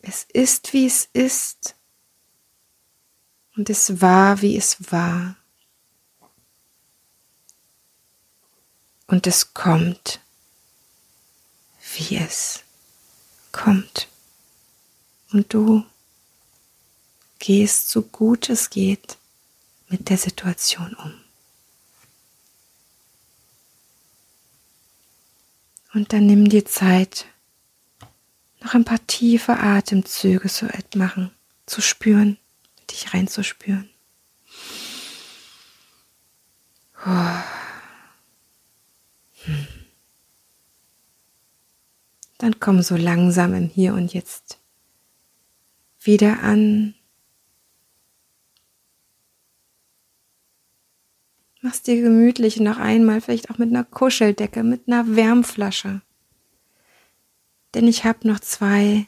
Es 0.00 0.24
ist, 0.24 0.72
wie 0.72 0.86
es 0.86 1.08
ist 1.12 1.76
und 3.56 3.70
es 3.70 4.00
war, 4.00 4.42
wie 4.42 4.56
es 4.56 4.90
war. 4.92 5.36
Und 9.06 9.26
es 9.26 9.54
kommt, 9.54 10.20
wie 11.94 12.16
es 12.16 12.64
kommt. 13.52 14.08
Und 15.32 15.52
du 15.54 15.86
gehst 17.38 17.90
so 17.90 18.02
gut 18.02 18.48
es 18.48 18.70
geht 18.70 19.18
mit 19.88 20.08
der 20.08 20.18
Situation 20.18 20.94
um. 20.94 21.12
Und 25.92 26.12
dann 26.12 26.26
nimm 26.26 26.48
dir 26.48 26.64
Zeit, 26.64 27.26
noch 28.60 28.74
ein 28.74 28.84
paar 28.84 29.06
tiefe 29.06 29.56
Atemzüge 29.58 30.48
zu 30.48 30.68
machen, 30.96 31.30
zu 31.66 31.80
spüren, 31.80 32.38
dich 32.90 33.14
reinzuspüren. 33.14 33.88
Dann 42.38 42.58
komm 42.58 42.82
so 42.82 42.96
langsam 42.96 43.54
im 43.54 43.68
Hier 43.68 43.94
und 43.94 44.12
Jetzt 44.14 44.58
wieder 46.00 46.42
an 46.42 46.94
Mach's 51.64 51.80
dir 51.80 51.98
gemütlich 52.02 52.60
noch 52.60 52.76
einmal, 52.76 53.22
vielleicht 53.22 53.48
auch 53.48 53.56
mit 53.56 53.70
einer 53.70 53.84
Kuscheldecke, 53.84 54.62
mit 54.62 54.82
einer 54.86 55.16
Wärmflasche. 55.16 56.02
denn 57.72 57.88
ich 57.88 58.04
habe 58.04 58.28
noch 58.28 58.38
zwei 58.38 59.06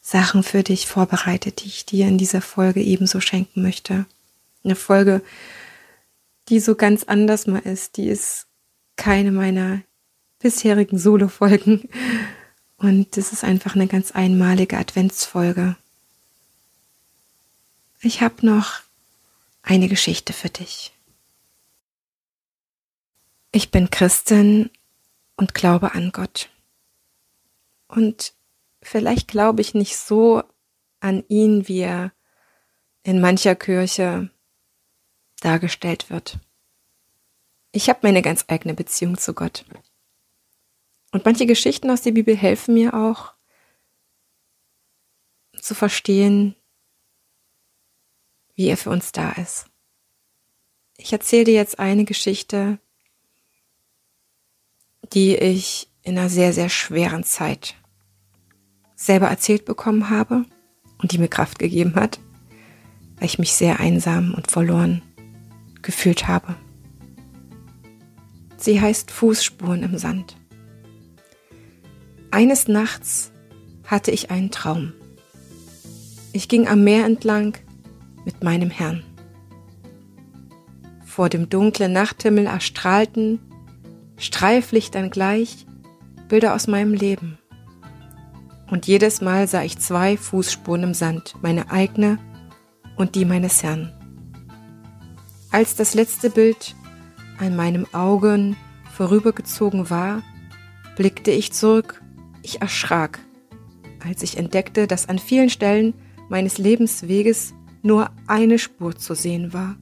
Sachen 0.00 0.44
für 0.44 0.62
dich 0.62 0.86
vorbereitet, 0.86 1.64
die 1.64 1.66
ich 1.66 1.84
dir 1.84 2.06
in 2.06 2.18
dieser 2.18 2.40
Folge 2.40 2.80
ebenso 2.80 3.20
schenken 3.20 3.62
möchte. 3.62 4.06
Eine 4.62 4.76
Folge, 4.76 5.22
die 6.48 6.60
so 6.60 6.76
ganz 6.76 7.02
anders 7.02 7.48
mal 7.48 7.58
ist. 7.58 7.96
Die 7.96 8.06
ist 8.10 8.46
keine 8.94 9.32
meiner 9.32 9.82
bisherigen 10.38 10.98
Solo-Folgen. 10.98 11.88
Und 12.76 13.16
das 13.16 13.32
ist 13.32 13.42
einfach 13.42 13.74
eine 13.74 13.88
ganz 13.88 14.12
einmalige 14.12 14.78
Adventsfolge. 14.78 15.74
Ich 18.02 18.20
habe 18.20 18.46
noch 18.46 18.82
eine 19.62 19.88
Geschichte 19.88 20.32
für 20.32 20.48
dich. 20.48 20.92
Ich 23.56 23.70
bin 23.70 23.88
Christin 23.88 24.68
und 25.38 25.54
glaube 25.54 25.94
an 25.94 26.12
Gott. 26.12 26.50
Und 27.88 28.34
vielleicht 28.82 29.28
glaube 29.28 29.62
ich 29.62 29.72
nicht 29.72 29.96
so 29.96 30.42
an 31.00 31.24
ihn, 31.28 31.66
wie 31.66 31.78
er 31.78 32.12
in 33.02 33.18
mancher 33.18 33.54
Kirche 33.54 34.28
dargestellt 35.40 36.10
wird. 36.10 36.38
Ich 37.72 37.88
habe 37.88 38.00
meine 38.02 38.20
ganz 38.20 38.44
eigene 38.46 38.74
Beziehung 38.74 39.16
zu 39.16 39.32
Gott. 39.32 39.64
Und 41.12 41.24
manche 41.24 41.46
Geschichten 41.46 41.90
aus 41.90 42.02
der 42.02 42.12
Bibel 42.12 42.36
helfen 42.36 42.74
mir 42.74 42.92
auch 42.92 43.32
zu 45.58 45.74
verstehen, 45.74 46.56
wie 48.54 48.66
er 48.66 48.76
für 48.76 48.90
uns 48.90 49.12
da 49.12 49.32
ist. 49.32 49.64
Ich 50.98 51.10
erzähle 51.10 51.44
dir 51.44 51.54
jetzt 51.54 51.78
eine 51.78 52.04
Geschichte, 52.04 52.80
die 55.12 55.36
ich 55.36 55.88
in 56.02 56.18
einer 56.18 56.28
sehr, 56.28 56.52
sehr 56.52 56.68
schweren 56.68 57.24
Zeit 57.24 57.74
selber 58.94 59.28
erzählt 59.28 59.64
bekommen 59.64 60.10
habe 60.10 60.44
und 60.98 61.12
die 61.12 61.18
mir 61.18 61.28
Kraft 61.28 61.58
gegeben 61.58 61.94
hat, 61.94 62.18
weil 63.16 63.26
ich 63.26 63.38
mich 63.38 63.52
sehr 63.52 63.78
einsam 63.78 64.34
und 64.34 64.50
verloren 64.50 65.02
gefühlt 65.82 66.26
habe. 66.26 66.56
Sie 68.56 68.80
heißt 68.80 69.10
Fußspuren 69.10 69.82
im 69.82 69.98
Sand. 69.98 70.36
Eines 72.30 72.68
Nachts 72.68 73.30
hatte 73.84 74.10
ich 74.10 74.30
einen 74.30 74.50
Traum. 74.50 74.92
Ich 76.32 76.48
ging 76.48 76.66
am 76.66 76.82
Meer 76.82 77.04
entlang 77.04 77.56
mit 78.24 78.42
meinem 78.42 78.70
Herrn. 78.70 79.04
Vor 81.04 81.28
dem 81.28 81.48
dunklen 81.48 81.92
Nachthimmel 81.92 82.46
erstrahlten, 82.46 83.40
Streiflichtern 84.18 85.10
gleich, 85.10 85.66
Bilder 86.28 86.54
aus 86.54 86.66
meinem 86.66 86.94
Leben. 86.94 87.38
Und 88.70 88.86
jedes 88.86 89.20
Mal 89.20 89.46
sah 89.46 89.62
ich 89.62 89.78
zwei 89.78 90.16
Fußspuren 90.16 90.82
im 90.82 90.94
Sand, 90.94 91.34
meine 91.42 91.70
eigene 91.70 92.18
und 92.96 93.14
die 93.14 93.24
meines 93.24 93.62
Herrn. 93.62 93.92
Als 95.50 95.76
das 95.76 95.94
letzte 95.94 96.30
Bild 96.30 96.74
an 97.38 97.54
meinem 97.54 97.86
Augen 97.92 98.56
vorübergezogen 98.92 99.90
war, 99.90 100.22
blickte 100.96 101.30
ich 101.30 101.52
zurück, 101.52 102.02
ich 102.42 102.60
erschrak, 102.60 103.20
als 104.04 104.22
ich 104.22 104.36
entdeckte, 104.36 104.86
dass 104.86 105.08
an 105.08 105.18
vielen 105.18 105.50
Stellen 105.50 105.94
meines 106.28 106.58
Lebensweges 106.58 107.54
nur 107.82 108.10
eine 108.26 108.58
Spur 108.58 108.96
zu 108.96 109.14
sehen 109.14 109.52
war. 109.52 109.76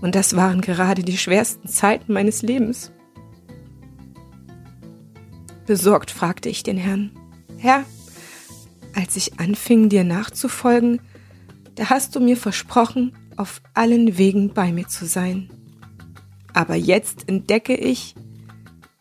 Und 0.00 0.14
das 0.14 0.36
waren 0.36 0.60
gerade 0.60 1.02
die 1.02 1.16
schwersten 1.16 1.68
Zeiten 1.68 2.12
meines 2.12 2.42
Lebens. 2.42 2.92
Besorgt 5.66 6.10
fragte 6.10 6.48
ich 6.48 6.62
den 6.62 6.76
Herrn, 6.76 7.10
Herr, 7.56 7.84
als 8.94 9.16
ich 9.16 9.40
anfing, 9.40 9.88
dir 9.88 10.04
nachzufolgen, 10.04 11.00
da 11.74 11.90
hast 11.90 12.14
du 12.14 12.20
mir 12.20 12.36
versprochen, 12.36 13.16
auf 13.36 13.60
allen 13.72 14.18
Wegen 14.18 14.52
bei 14.52 14.72
mir 14.72 14.86
zu 14.86 15.06
sein. 15.06 15.50
Aber 16.52 16.76
jetzt 16.76 17.28
entdecke 17.28 17.74
ich, 17.74 18.14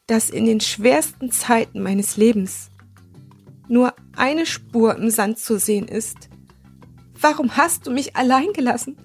dass 0.07 0.29
in 0.29 0.45
den 0.45 0.59
schwersten 0.59 1.31
Zeiten 1.31 1.81
meines 1.81 2.17
Lebens 2.17 2.71
nur 3.67 3.93
eine 4.15 4.45
Spur 4.45 4.95
im 4.95 5.09
Sand 5.09 5.39
zu 5.39 5.59
sehen 5.59 5.87
ist. 5.87 6.29
Warum 7.19 7.55
hast 7.55 7.87
du 7.87 7.91
mich 7.91 8.15
allein 8.15 8.51
gelassen, 8.53 8.97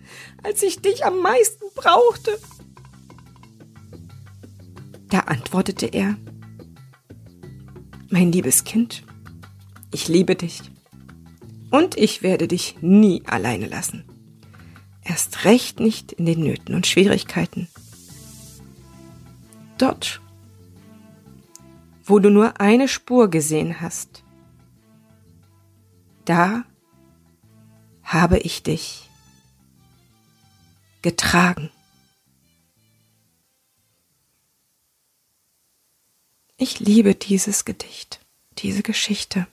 als 0.42 0.62
ich 0.62 0.80
dich 0.80 1.04
am 1.04 1.20
meisten 1.20 1.64
brauchte? 1.74 2.38
Da 5.08 5.20
antwortete 5.20 5.86
er, 5.86 6.16
mein 8.10 8.32
liebes 8.32 8.64
Kind, 8.64 9.04
ich 9.92 10.08
liebe 10.08 10.34
dich 10.34 10.62
und 11.70 11.96
ich 11.96 12.22
werde 12.22 12.48
dich 12.48 12.76
nie 12.80 13.22
alleine 13.26 13.66
lassen. 13.66 14.04
Erst 15.02 15.44
recht 15.44 15.80
nicht 15.80 16.12
in 16.12 16.26
den 16.26 16.40
Nöten 16.40 16.74
und 16.74 16.86
Schwierigkeiten. 16.86 17.68
Dort, 19.78 20.20
wo 22.04 22.18
du 22.18 22.30
nur 22.30 22.60
eine 22.60 22.88
Spur 22.88 23.28
gesehen 23.28 23.80
hast, 23.80 24.22
da 26.24 26.64
habe 28.02 28.38
ich 28.38 28.62
dich 28.62 29.08
getragen. 31.02 31.70
Ich 36.60 36.80
liebe 36.80 37.14
dieses 37.14 37.64
Gedicht, 37.64 38.18
diese 38.58 38.82
Geschichte. 38.82 39.46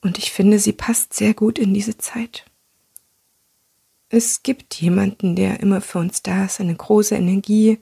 Und 0.00 0.16
ich 0.16 0.30
finde, 0.30 0.60
sie 0.60 0.72
passt 0.72 1.12
sehr 1.12 1.34
gut 1.34 1.58
in 1.58 1.74
diese 1.74 1.98
Zeit. 1.98 2.44
Es 4.10 4.44
gibt 4.44 4.74
jemanden, 4.80 5.34
der 5.34 5.58
immer 5.58 5.80
für 5.80 5.98
uns 5.98 6.22
da 6.22 6.44
ist, 6.44 6.60
eine 6.60 6.76
große 6.76 7.16
Energie. 7.16 7.80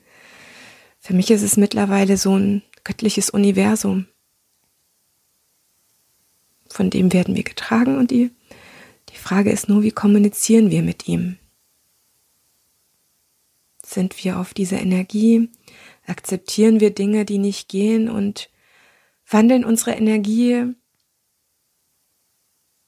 Für 0.99 1.13
mich 1.13 1.31
ist 1.31 1.43
es 1.43 1.59
mittlerweile 1.59 2.17
so 2.17 2.39
ein 2.39 2.63
göttliches 2.85 3.29
Universum. 3.29 4.07
Von 6.71 6.89
dem 6.89 7.13
werden 7.13 7.37
wir 7.37 7.43
getragen 7.43 7.99
und 7.99 8.11
die, 8.11 8.31
die 9.11 9.19
Frage 9.19 9.51
ist 9.51 9.69
nur, 9.69 9.83
wie 9.83 9.91
kommunizieren 9.91 10.71
wir 10.71 10.83
mit 10.83 11.07
ihm? 11.07 11.37
Sind 13.85 14.25
wir 14.25 14.39
auf 14.39 14.55
dieser 14.55 14.81
Energie? 14.81 15.51
Akzeptieren 16.11 16.81
wir 16.81 16.91
Dinge, 16.91 17.25
die 17.25 17.39
nicht 17.39 17.69
gehen 17.69 18.09
und 18.09 18.51
wandeln 19.29 19.65
unsere 19.65 19.93
Energie 19.93 20.75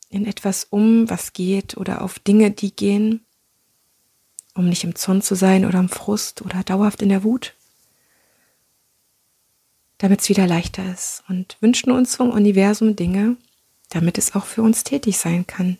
in 0.08 0.26
etwas 0.26 0.64
um, 0.64 1.08
was 1.08 1.32
geht 1.32 1.76
oder 1.76 2.02
auf 2.02 2.18
Dinge, 2.18 2.50
die 2.50 2.74
gehen, 2.74 3.24
um 4.54 4.68
nicht 4.68 4.84
im 4.84 4.94
Zorn 4.94 5.22
zu 5.22 5.34
sein 5.34 5.64
oder 5.64 5.78
im 5.78 5.88
Frust 5.88 6.42
oder 6.42 6.62
dauerhaft 6.62 7.00
in 7.00 7.08
der 7.08 7.24
Wut, 7.24 7.54
damit 9.98 10.20
es 10.20 10.28
wieder 10.28 10.46
leichter 10.46 10.84
ist 10.92 11.24
und 11.28 11.56
wünschen 11.60 11.90
uns 11.90 12.16
vom 12.16 12.30
Universum 12.30 12.96
Dinge, 12.96 13.36
damit 13.88 14.18
es 14.18 14.34
auch 14.34 14.44
für 14.44 14.62
uns 14.62 14.84
tätig 14.84 15.16
sein 15.16 15.46
kann. 15.46 15.78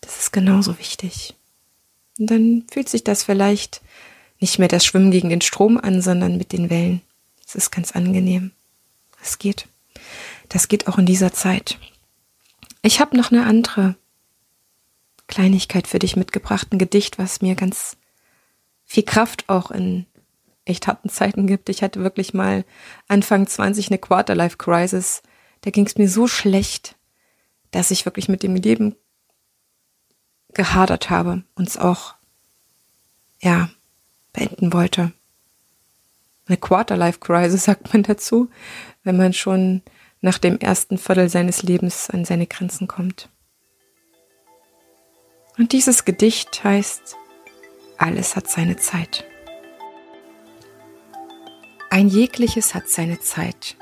Das 0.00 0.18
ist 0.18 0.32
genauso 0.32 0.78
wichtig. 0.78 1.34
Und 2.18 2.30
dann 2.30 2.64
fühlt 2.70 2.88
sich 2.88 3.04
das 3.04 3.22
vielleicht 3.22 3.80
nicht 4.42 4.58
mehr 4.58 4.68
das 4.68 4.84
Schwimmen 4.84 5.10
gegen 5.10 5.30
den 5.30 5.40
Strom 5.40 5.78
an, 5.78 6.02
sondern 6.02 6.36
mit 6.36 6.52
den 6.52 6.68
Wellen. 6.68 7.00
Es 7.46 7.54
ist 7.54 7.70
ganz 7.70 7.92
angenehm. 7.92 8.50
Es 9.22 9.38
geht. 9.38 9.68
Das 10.48 10.68
geht 10.68 10.88
auch 10.88 10.98
in 10.98 11.06
dieser 11.06 11.32
Zeit. 11.32 11.78
Ich 12.82 13.00
habe 13.00 13.16
noch 13.16 13.30
eine 13.30 13.46
andere 13.46 13.94
Kleinigkeit 15.28 15.86
für 15.86 15.98
dich 15.98 16.16
mitgebracht, 16.16 16.68
ein 16.72 16.78
Gedicht, 16.78 17.18
was 17.18 17.40
mir 17.40 17.54
ganz 17.54 17.96
viel 18.84 19.04
Kraft 19.04 19.48
auch 19.48 19.70
in 19.70 20.06
echt 20.64 20.86
harten 20.86 21.08
Zeiten 21.08 21.46
gibt. 21.46 21.68
Ich 21.68 21.82
hatte 21.82 22.02
wirklich 22.02 22.34
mal 22.34 22.64
Anfang 23.08 23.46
20 23.46 23.88
eine 23.88 23.98
Quarterlife 23.98 24.56
Crisis. 24.56 25.22
Da 25.62 25.70
ging 25.70 25.86
es 25.86 25.96
mir 25.96 26.08
so 26.08 26.26
schlecht, 26.26 26.96
dass 27.70 27.90
ich 27.90 28.04
wirklich 28.04 28.28
mit 28.28 28.42
dem 28.42 28.56
Leben 28.56 28.96
gehadert 30.52 31.10
habe 31.10 31.44
und 31.54 31.68
es 31.68 31.78
auch, 31.78 32.14
ja, 33.40 33.70
beenden 34.32 34.72
wollte. 34.72 35.12
Eine 36.46 36.56
Quarter-Life-Crisis 36.56 37.64
sagt 37.64 37.92
man 37.92 38.02
dazu, 38.02 38.50
wenn 39.04 39.16
man 39.16 39.32
schon 39.32 39.82
nach 40.20 40.38
dem 40.38 40.58
ersten 40.58 40.98
Viertel 40.98 41.28
seines 41.28 41.62
Lebens 41.62 42.10
an 42.10 42.24
seine 42.24 42.46
Grenzen 42.46 42.88
kommt. 42.88 43.28
Und 45.58 45.72
dieses 45.72 46.04
Gedicht 46.04 46.64
heißt, 46.64 47.16
alles 47.98 48.36
hat 48.36 48.48
seine 48.48 48.76
Zeit. 48.76 49.24
Ein 51.90 52.08
jegliches 52.08 52.74
hat 52.74 52.88
seine 52.88 53.20
Zeit 53.20 53.76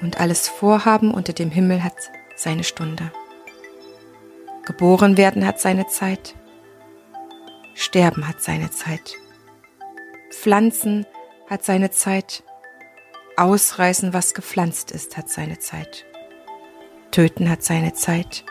und 0.00 0.20
alles 0.20 0.48
Vorhaben 0.48 1.12
unter 1.12 1.32
dem 1.32 1.50
Himmel 1.50 1.82
hat 1.82 1.96
seine 2.36 2.62
Stunde. 2.62 3.10
Geboren 4.64 5.16
werden 5.16 5.46
hat 5.46 5.60
seine 5.60 5.86
Zeit, 5.86 6.34
Sterben 7.74 8.26
hat 8.28 8.40
seine 8.42 8.70
Zeit. 8.70 9.16
Pflanzen 10.30 11.06
hat 11.48 11.64
seine 11.64 11.90
Zeit, 11.90 12.42
Ausreißen, 13.36 14.12
was 14.12 14.32
gepflanzt 14.34 14.90
ist, 14.90 15.16
hat 15.16 15.28
seine 15.28 15.58
Zeit. 15.58 16.06
Töten 17.10 17.50
hat 17.50 17.62
seine 17.62 17.92
Zeit. 17.92 18.44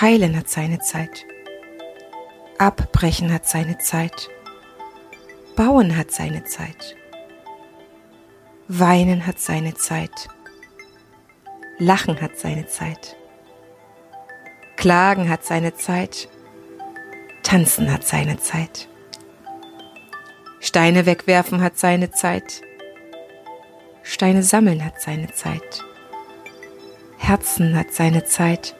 Heilen 0.00 0.36
hat 0.36 0.48
seine 0.48 0.78
Zeit. 0.78 1.24
Abbrechen 2.58 3.32
hat 3.32 3.46
seine 3.46 3.78
Zeit. 3.78 4.30
Bauen 5.54 5.96
hat 5.96 6.10
seine 6.10 6.44
Zeit. 6.44 6.96
Weinen 8.68 9.26
hat 9.26 9.38
seine 9.38 9.74
Zeit. 9.74 10.28
Lachen 11.78 12.20
hat 12.20 12.38
seine 12.38 12.66
Zeit. 12.66 13.16
Klagen 14.76 15.28
hat 15.28 15.44
seine 15.44 15.74
Zeit. 15.74 16.28
Tanzen 17.42 17.92
hat 17.92 18.06
seine 18.06 18.38
Zeit. 18.38 18.88
Steine 20.68 21.06
wegwerfen 21.06 21.62
hat 21.62 21.78
seine 21.78 22.10
Zeit. 22.10 22.60
Steine 24.02 24.42
sammeln 24.42 24.84
hat 24.84 25.00
seine 25.00 25.32
Zeit. 25.32 25.82
Herzen 27.16 27.74
hat 27.74 27.94
seine 27.94 28.26
Zeit. 28.26 28.76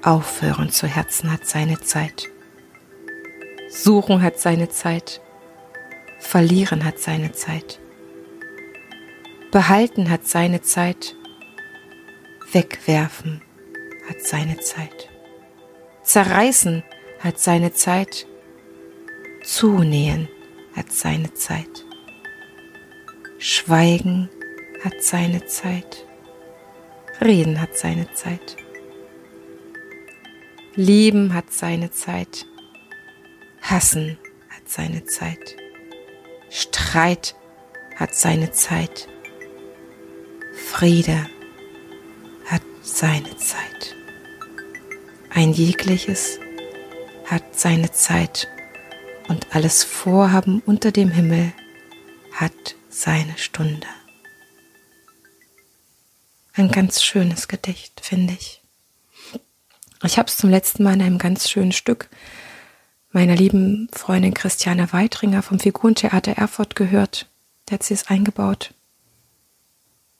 Aufhören 0.00 0.70
zu 0.70 0.86
Herzen 0.86 1.30
hat 1.30 1.44
seine 1.44 1.78
Zeit. 1.80 2.30
Suchen 3.68 4.22
hat 4.22 4.38
seine 4.40 4.70
Zeit. 4.70 5.20
Verlieren 6.18 6.82
hat 6.82 6.98
seine 6.98 7.32
Zeit. 7.32 7.78
Behalten 9.52 10.08
hat 10.08 10.26
seine 10.26 10.62
Zeit. 10.62 11.14
Wegwerfen 12.52 13.42
hat 14.08 14.22
seine 14.22 14.58
Zeit. 14.60 15.10
Zerreißen 16.04 16.82
hat 17.18 17.38
seine 17.38 17.74
Zeit. 17.74 18.26
Zunähen 19.44 20.26
hat 20.74 20.92
seine 20.92 21.34
Zeit. 21.34 21.84
Schweigen 23.38 24.28
hat 24.82 25.02
seine 25.02 25.46
Zeit. 25.46 26.06
Reden 27.20 27.60
hat 27.60 27.76
seine 27.76 28.12
Zeit. 28.12 28.56
Lieben 30.74 31.34
hat 31.34 31.52
seine 31.52 31.90
Zeit. 31.90 32.46
Hassen 33.60 34.18
hat 34.48 34.68
seine 34.68 35.04
Zeit. 35.04 35.56
Streit 36.48 37.34
hat 37.96 38.14
seine 38.14 38.50
Zeit. 38.52 39.08
Friede 40.54 41.26
hat 42.46 42.62
seine 42.82 43.36
Zeit. 43.36 43.96
Ein 45.30 45.52
jegliches 45.52 46.38
hat 47.26 47.58
seine 47.58 47.90
Zeit 47.92 48.48
und 49.30 49.54
alles 49.54 49.84
Vorhaben 49.84 50.60
unter 50.66 50.90
dem 50.90 51.08
Himmel 51.08 51.52
hat 52.32 52.74
seine 52.88 53.38
Stunde. 53.38 53.86
Ein 56.52 56.72
ganz 56.72 57.00
schönes 57.04 57.46
Gedicht, 57.46 58.00
finde 58.04 58.34
ich. 58.34 58.60
Ich 60.02 60.18
habe 60.18 60.26
es 60.26 60.36
zum 60.36 60.50
letzten 60.50 60.82
Mal 60.82 60.94
in 60.94 61.02
einem 61.02 61.18
ganz 61.18 61.48
schönen 61.48 61.70
Stück 61.70 62.08
meiner 63.12 63.36
lieben 63.36 63.88
Freundin 63.92 64.34
Christiane 64.34 64.92
Weitringer 64.92 65.42
vom 65.42 65.60
Figurentheater 65.60 66.32
Erfurt 66.32 66.74
gehört. 66.74 67.28
Der 67.68 67.74
hat 67.74 67.84
sie 67.84 67.94
es 67.94 68.08
eingebaut. 68.08 68.74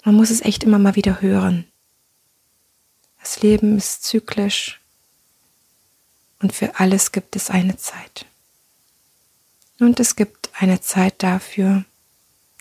Man 0.04 0.14
muss 0.14 0.30
es 0.30 0.40
echt 0.40 0.62
immer 0.62 0.78
mal 0.78 0.94
wieder 0.94 1.20
hören. 1.20 1.66
Das 3.18 3.42
Leben 3.42 3.76
ist 3.76 4.04
zyklisch 4.04 4.80
und 6.40 6.52
für 6.52 6.78
alles 6.78 7.11
gibt 7.11 7.34
es 7.34 7.50
eine 7.50 7.76
Zeit. 7.76 8.26
Und 9.81 9.99
es 9.99 10.14
gibt 10.14 10.51
eine 10.59 10.81
Zeit 10.81 11.22
dafür, 11.22 11.85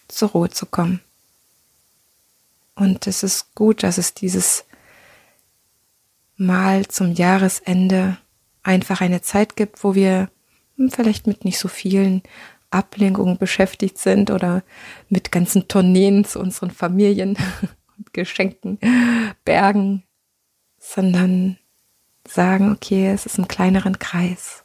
zur 0.08 0.30
Ruhe 0.30 0.50
zu 0.50 0.66
kommen. 0.66 1.02
Und 2.76 3.08
es 3.08 3.24
ist 3.24 3.54
gut, 3.56 3.84
dass 3.84 3.98
es 3.98 4.14
dieses 4.14 4.64
Mal 6.38 6.88
zum 6.88 7.12
Jahresende 7.12 8.18
einfach 8.64 9.02
eine 9.02 9.22
Zeit 9.22 9.58
gibt, 9.58 9.84
wo 9.84 9.96
wir 9.96 10.30
vielleicht 10.90 11.28
mit 11.28 11.44
nicht 11.44 11.60
so 11.60 11.68
vielen 11.68 12.24
Ablenkungen 12.72 13.38
beschäftigt 13.38 13.98
sind 13.98 14.32
oder 14.32 14.64
mit 15.10 15.32
ganzen 15.32 15.68
Tourneen 15.68 16.24
zu 16.24 16.40
unseren 16.40 16.72
Familien 16.72 17.38
und 17.98 18.14
Geschenken, 18.14 18.80
Bergen, 19.44 20.04
sondern 20.78 21.58
sagen, 22.26 22.72
okay, 22.72 23.10
es 23.10 23.26
ist 23.26 23.38
im 23.38 23.50
kleineren 23.50 24.00
Kreis. 24.00 24.64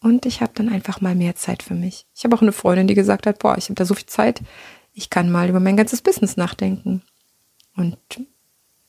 Und 0.00 0.26
ich 0.26 0.40
habe 0.40 0.52
dann 0.54 0.68
einfach 0.68 1.00
mal 1.00 1.14
mehr 1.14 1.34
Zeit 1.34 1.62
für 1.62 1.74
mich. 1.74 2.06
Ich 2.14 2.24
habe 2.24 2.36
auch 2.36 2.42
eine 2.42 2.52
Freundin, 2.52 2.86
die 2.86 2.94
gesagt 2.94 3.26
hat, 3.26 3.40
boah, 3.40 3.58
ich 3.58 3.64
habe 3.64 3.74
da 3.74 3.84
so 3.84 3.94
viel 3.94 4.06
Zeit, 4.06 4.42
ich 4.92 5.10
kann 5.10 5.30
mal 5.30 5.48
über 5.48 5.60
mein 5.60 5.76
ganzes 5.76 6.02
Business 6.02 6.36
nachdenken. 6.36 7.02
Und 7.74 7.98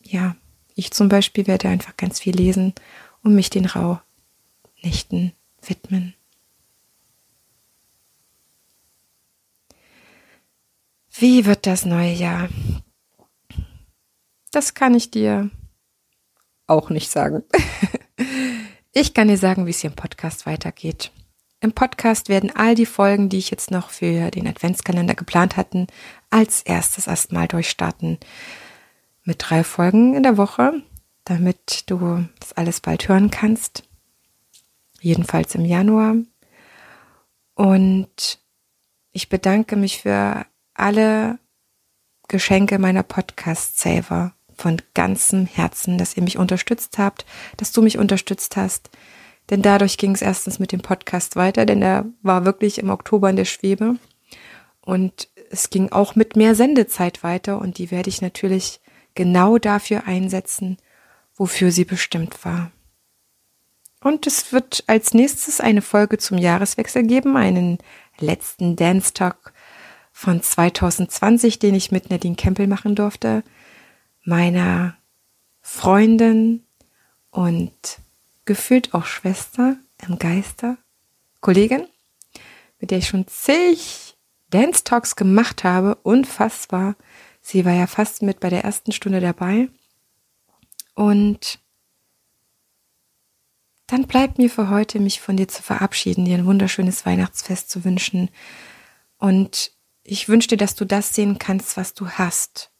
ja, 0.03 0.35
ich 0.75 0.91
zum 0.91 1.09
Beispiel 1.09 1.47
werde 1.47 1.69
einfach 1.69 1.97
ganz 1.97 2.19
viel 2.19 2.35
lesen 2.35 2.73
und 3.23 3.35
mich 3.35 3.49
den 3.49 3.65
Rauhnächten 3.65 5.33
widmen. 5.61 6.13
Wie 11.11 11.45
wird 11.45 11.65
das 11.65 11.85
neue 11.85 12.13
Jahr? 12.13 12.49
Das 14.51 14.73
kann 14.73 14.95
ich 14.95 15.11
dir 15.11 15.49
auch 16.65 16.89
nicht 16.89 17.09
sagen. 17.09 17.43
ich 18.99 19.13
kann 19.13 19.29
dir 19.29 19.37
sagen, 19.37 19.65
wie 19.65 19.69
es 19.69 19.79
hier 19.79 19.89
im 19.89 19.95
Podcast 19.95 20.45
weitergeht. 20.45 21.11
Im 21.61 21.71
Podcast 21.71 22.29
werden 22.29 22.55
all 22.55 22.75
die 22.75 22.85
Folgen, 22.85 23.29
die 23.29 23.37
ich 23.37 23.49
jetzt 23.49 23.71
noch 23.71 23.89
für 23.89 24.29
den 24.31 24.47
Adventskalender 24.47 25.15
geplant 25.15 25.57
hatten, 25.57 25.87
als 26.29 26.61
erstes 26.61 27.07
erstmal 27.07 27.47
durchstarten. 27.47 28.17
Mit 29.23 29.37
drei 29.39 29.63
Folgen 29.63 30.15
in 30.15 30.23
der 30.23 30.37
Woche, 30.37 30.81
damit 31.23 31.89
du 31.89 32.25
das 32.39 32.53
alles 32.53 32.81
bald 32.81 33.07
hören 33.07 33.29
kannst. 33.29 33.83
Jedenfalls 35.01 35.55
im 35.55 35.65
Januar. 35.65 36.15
Und 37.55 38.39
ich 39.11 39.29
bedanke 39.29 39.75
mich 39.75 40.01
für 40.01 40.45
alle 40.73 41.39
Geschenke 42.27 42.79
meiner 42.79 43.03
Podcast-Saver 43.03 44.33
von 44.59 44.81
ganzem 44.93 45.45
Herzen, 45.45 45.97
dass 45.97 46.17
ihr 46.17 46.23
mich 46.23 46.37
unterstützt 46.37 46.97
habt, 46.97 47.25
dass 47.57 47.71
du 47.71 47.81
mich 47.81 47.97
unterstützt 47.97 48.57
hast. 48.57 48.89
Denn 49.49 49.61
dadurch 49.61 49.97
ging 49.97 50.13
es 50.13 50.21
erstens 50.21 50.59
mit 50.59 50.71
dem 50.71 50.81
Podcast 50.81 51.35
weiter, 51.35 51.65
denn 51.65 51.81
er 51.81 52.05
war 52.21 52.45
wirklich 52.45 52.77
im 52.77 52.89
Oktober 52.89 53.29
in 53.29 53.35
der 53.35 53.45
Schwebe. 53.45 53.95
Und 54.81 55.29
es 55.49 55.69
ging 55.69 55.91
auch 55.91 56.15
mit 56.15 56.35
mehr 56.35 56.55
Sendezeit 56.55 57.23
weiter 57.23 57.59
und 57.59 57.77
die 57.77 57.89
werde 57.89 58.09
ich 58.09 58.21
natürlich 58.21 58.79
genau 59.15 59.57
dafür 59.57 60.05
einsetzen, 60.05 60.77
wofür 61.35 61.71
sie 61.71 61.85
bestimmt 61.85 62.45
war. 62.45 62.71
Und 64.01 64.27
es 64.27 64.53
wird 64.53 64.83
als 64.87 65.13
nächstes 65.13 65.59
eine 65.59 65.81
Folge 65.81 66.17
zum 66.17 66.37
Jahreswechsel 66.37 67.03
geben, 67.03 67.35
einen 67.35 67.79
letzten 68.19 68.75
Dance 68.75 69.13
Talk 69.13 69.53
von 70.11 70.41
2020, 70.41 71.59
den 71.59 71.75
ich 71.75 71.91
mit 71.91 72.09
Nadine 72.09 72.35
Kempel 72.35 72.67
machen 72.67 72.95
durfte, 72.95 73.43
meiner 74.29 74.95
Freundin 75.59 76.63
und 77.31 77.99
gefühlt 78.45 78.93
auch 78.93 79.05
Schwester 79.05 79.75
im 80.07 80.19
Geiste, 80.19 80.77
Kollegin, 81.41 81.87
mit 82.79 82.91
der 82.91 82.99
ich 82.99 83.07
schon 83.07 83.27
zig 83.27 84.15
Dance 84.49 84.83
Talks 84.83 85.15
gemacht 85.15 85.63
habe, 85.63 85.95
unfassbar. 85.95 86.95
Sie 87.41 87.65
war 87.65 87.73
ja 87.73 87.87
fast 87.87 88.21
mit 88.21 88.39
bei 88.39 88.49
der 88.49 88.63
ersten 88.63 88.91
Stunde 88.91 89.19
dabei. 89.19 89.67
Und 90.93 91.59
dann 93.87 94.05
bleibt 94.05 94.37
mir 94.37 94.49
für 94.49 94.69
heute, 94.69 94.99
mich 94.99 95.21
von 95.21 95.37
dir 95.37 95.47
zu 95.47 95.63
verabschieden, 95.63 96.25
dir 96.25 96.37
ein 96.37 96.45
wunderschönes 96.45 97.05
Weihnachtsfest 97.05 97.69
zu 97.69 97.83
wünschen 97.83 98.29
und 99.17 99.71
ich 100.03 100.29
wünsche 100.29 100.49
dir, 100.49 100.57
dass 100.57 100.75
du 100.75 100.85
das 100.85 101.13
sehen 101.13 101.39
kannst, 101.39 101.77
was 101.77 101.93
du 101.93 102.09
hast 102.09 102.71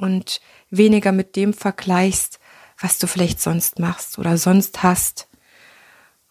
und 0.00 0.40
weniger 0.70 1.12
mit 1.12 1.36
dem 1.36 1.52
vergleichst, 1.52 2.40
was 2.78 2.98
du 2.98 3.06
vielleicht 3.06 3.40
sonst 3.40 3.78
machst 3.78 4.18
oder 4.18 4.38
sonst 4.38 4.82
hast 4.82 5.28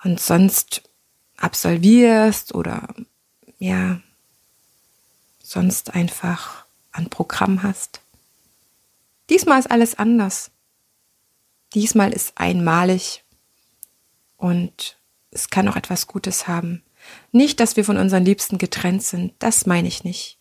und 0.03 0.19
sonst 0.19 0.81
absolvierst 1.37 2.55
oder 2.55 2.87
ja, 3.59 4.01
sonst 5.41 5.93
einfach 5.93 6.65
ein 6.91 7.09
Programm 7.09 7.63
hast. 7.63 8.01
Diesmal 9.29 9.59
ist 9.59 9.69
alles 9.69 9.95
anders. 9.95 10.51
Diesmal 11.73 12.13
ist 12.13 12.37
einmalig 12.37 13.23
und 14.37 14.97
es 15.31 15.49
kann 15.49 15.67
auch 15.67 15.75
etwas 15.75 16.07
Gutes 16.07 16.47
haben. 16.47 16.83
Nicht, 17.31 17.59
dass 17.59 17.77
wir 17.77 17.85
von 17.85 17.97
unseren 17.97 18.25
Liebsten 18.25 18.57
getrennt 18.57 19.03
sind, 19.03 19.33
das 19.39 19.65
meine 19.65 19.87
ich 19.87 20.03
nicht. 20.03 20.39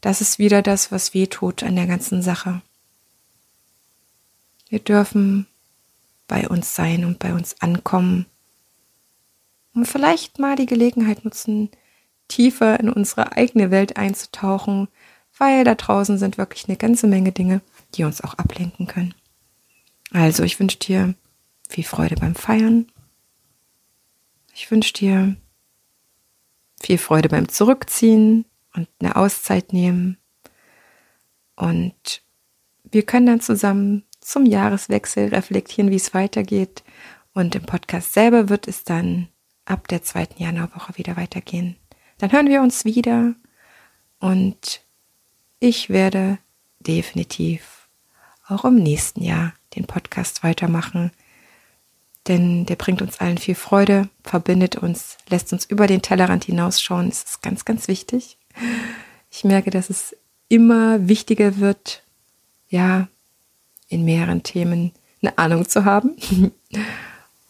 Das 0.00 0.20
ist 0.20 0.38
wieder 0.38 0.62
das, 0.62 0.90
was 0.90 1.14
weh 1.14 1.26
tut 1.26 1.62
an 1.62 1.76
der 1.76 1.86
ganzen 1.86 2.22
Sache. 2.22 2.62
Wir 4.68 4.78
dürfen 4.78 5.46
bei 6.26 6.48
uns 6.48 6.74
sein 6.74 7.04
und 7.04 7.18
bei 7.18 7.32
uns 7.32 7.60
ankommen 7.60 8.26
und 9.74 9.86
vielleicht 9.86 10.38
mal 10.38 10.56
die 10.56 10.66
Gelegenheit 10.66 11.24
nutzen, 11.24 11.70
tiefer 12.26 12.80
in 12.80 12.90
unsere 12.90 13.32
eigene 13.32 13.70
Welt 13.70 13.96
einzutauchen, 13.96 14.88
weil 15.36 15.64
da 15.64 15.74
draußen 15.74 16.18
sind 16.18 16.36
wirklich 16.36 16.68
eine 16.68 16.76
ganze 16.76 17.06
Menge 17.06 17.32
Dinge, 17.32 17.60
die 17.94 18.04
uns 18.04 18.20
auch 18.20 18.34
ablenken 18.34 18.86
können. 18.86 19.14
Also, 20.10 20.42
ich 20.42 20.58
wünsche 20.58 20.78
dir 20.78 21.14
viel 21.68 21.84
Freude 21.84 22.16
beim 22.16 22.34
Feiern. 22.34 22.86
Ich 24.54 24.70
wünsche 24.70 24.92
dir 24.94 25.36
viel 26.80 26.98
Freude 26.98 27.28
beim 27.28 27.48
Zurückziehen 27.48 28.46
und 28.74 28.88
eine 28.98 29.16
Auszeit 29.16 29.72
nehmen. 29.72 30.18
Und 31.56 32.22
wir 32.82 33.04
können 33.04 33.26
dann 33.26 33.40
zusammen 33.40 34.04
zum 34.28 34.44
Jahreswechsel 34.44 35.28
reflektieren, 35.28 35.90
wie 35.90 35.96
es 35.96 36.12
weitergeht. 36.12 36.84
Und 37.32 37.54
im 37.54 37.62
Podcast 37.62 38.12
selber 38.12 38.48
wird 38.48 38.68
es 38.68 38.84
dann 38.84 39.28
ab 39.64 39.88
der 39.88 40.02
zweiten 40.02 40.42
Januarwoche 40.42 40.96
wieder 40.98 41.16
weitergehen. 41.16 41.76
Dann 42.18 42.32
hören 42.32 42.48
wir 42.48 42.62
uns 42.62 42.84
wieder 42.84 43.34
und 44.18 44.82
ich 45.60 45.88
werde 45.88 46.38
definitiv 46.80 47.88
auch 48.46 48.64
im 48.64 48.76
nächsten 48.76 49.22
Jahr 49.22 49.54
den 49.76 49.86
Podcast 49.86 50.42
weitermachen, 50.42 51.10
denn 52.26 52.66
der 52.66 52.76
bringt 52.76 53.00
uns 53.00 53.20
allen 53.20 53.38
viel 53.38 53.54
Freude, 53.54 54.08
verbindet 54.24 54.76
uns, 54.76 55.16
lässt 55.28 55.52
uns 55.52 55.64
über 55.64 55.86
den 55.86 56.02
Tellerrand 56.02 56.44
hinausschauen. 56.44 57.08
Das 57.08 57.22
ist 57.22 57.42
ganz, 57.42 57.64
ganz 57.64 57.88
wichtig. 57.88 58.36
Ich 59.30 59.44
merke, 59.44 59.70
dass 59.70 59.90
es 59.90 60.16
immer 60.48 61.08
wichtiger 61.08 61.58
wird, 61.58 62.02
ja, 62.68 63.08
in 63.88 64.04
mehreren 64.04 64.42
Themen 64.42 64.92
eine 65.22 65.36
Ahnung 65.38 65.68
zu 65.68 65.84
haben 65.84 66.16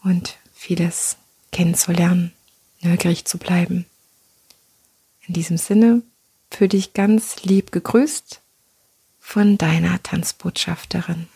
und 0.02 0.38
vieles 0.54 1.16
kennenzulernen, 1.52 2.32
neugierig 2.80 3.24
zu 3.24 3.38
bleiben. 3.38 3.86
In 5.26 5.34
diesem 5.34 5.58
Sinne, 5.58 6.02
für 6.50 6.68
dich 6.68 6.94
ganz 6.94 7.42
lieb 7.42 7.72
gegrüßt 7.72 8.40
von 9.20 9.58
deiner 9.58 10.02
Tanzbotschafterin. 10.02 11.28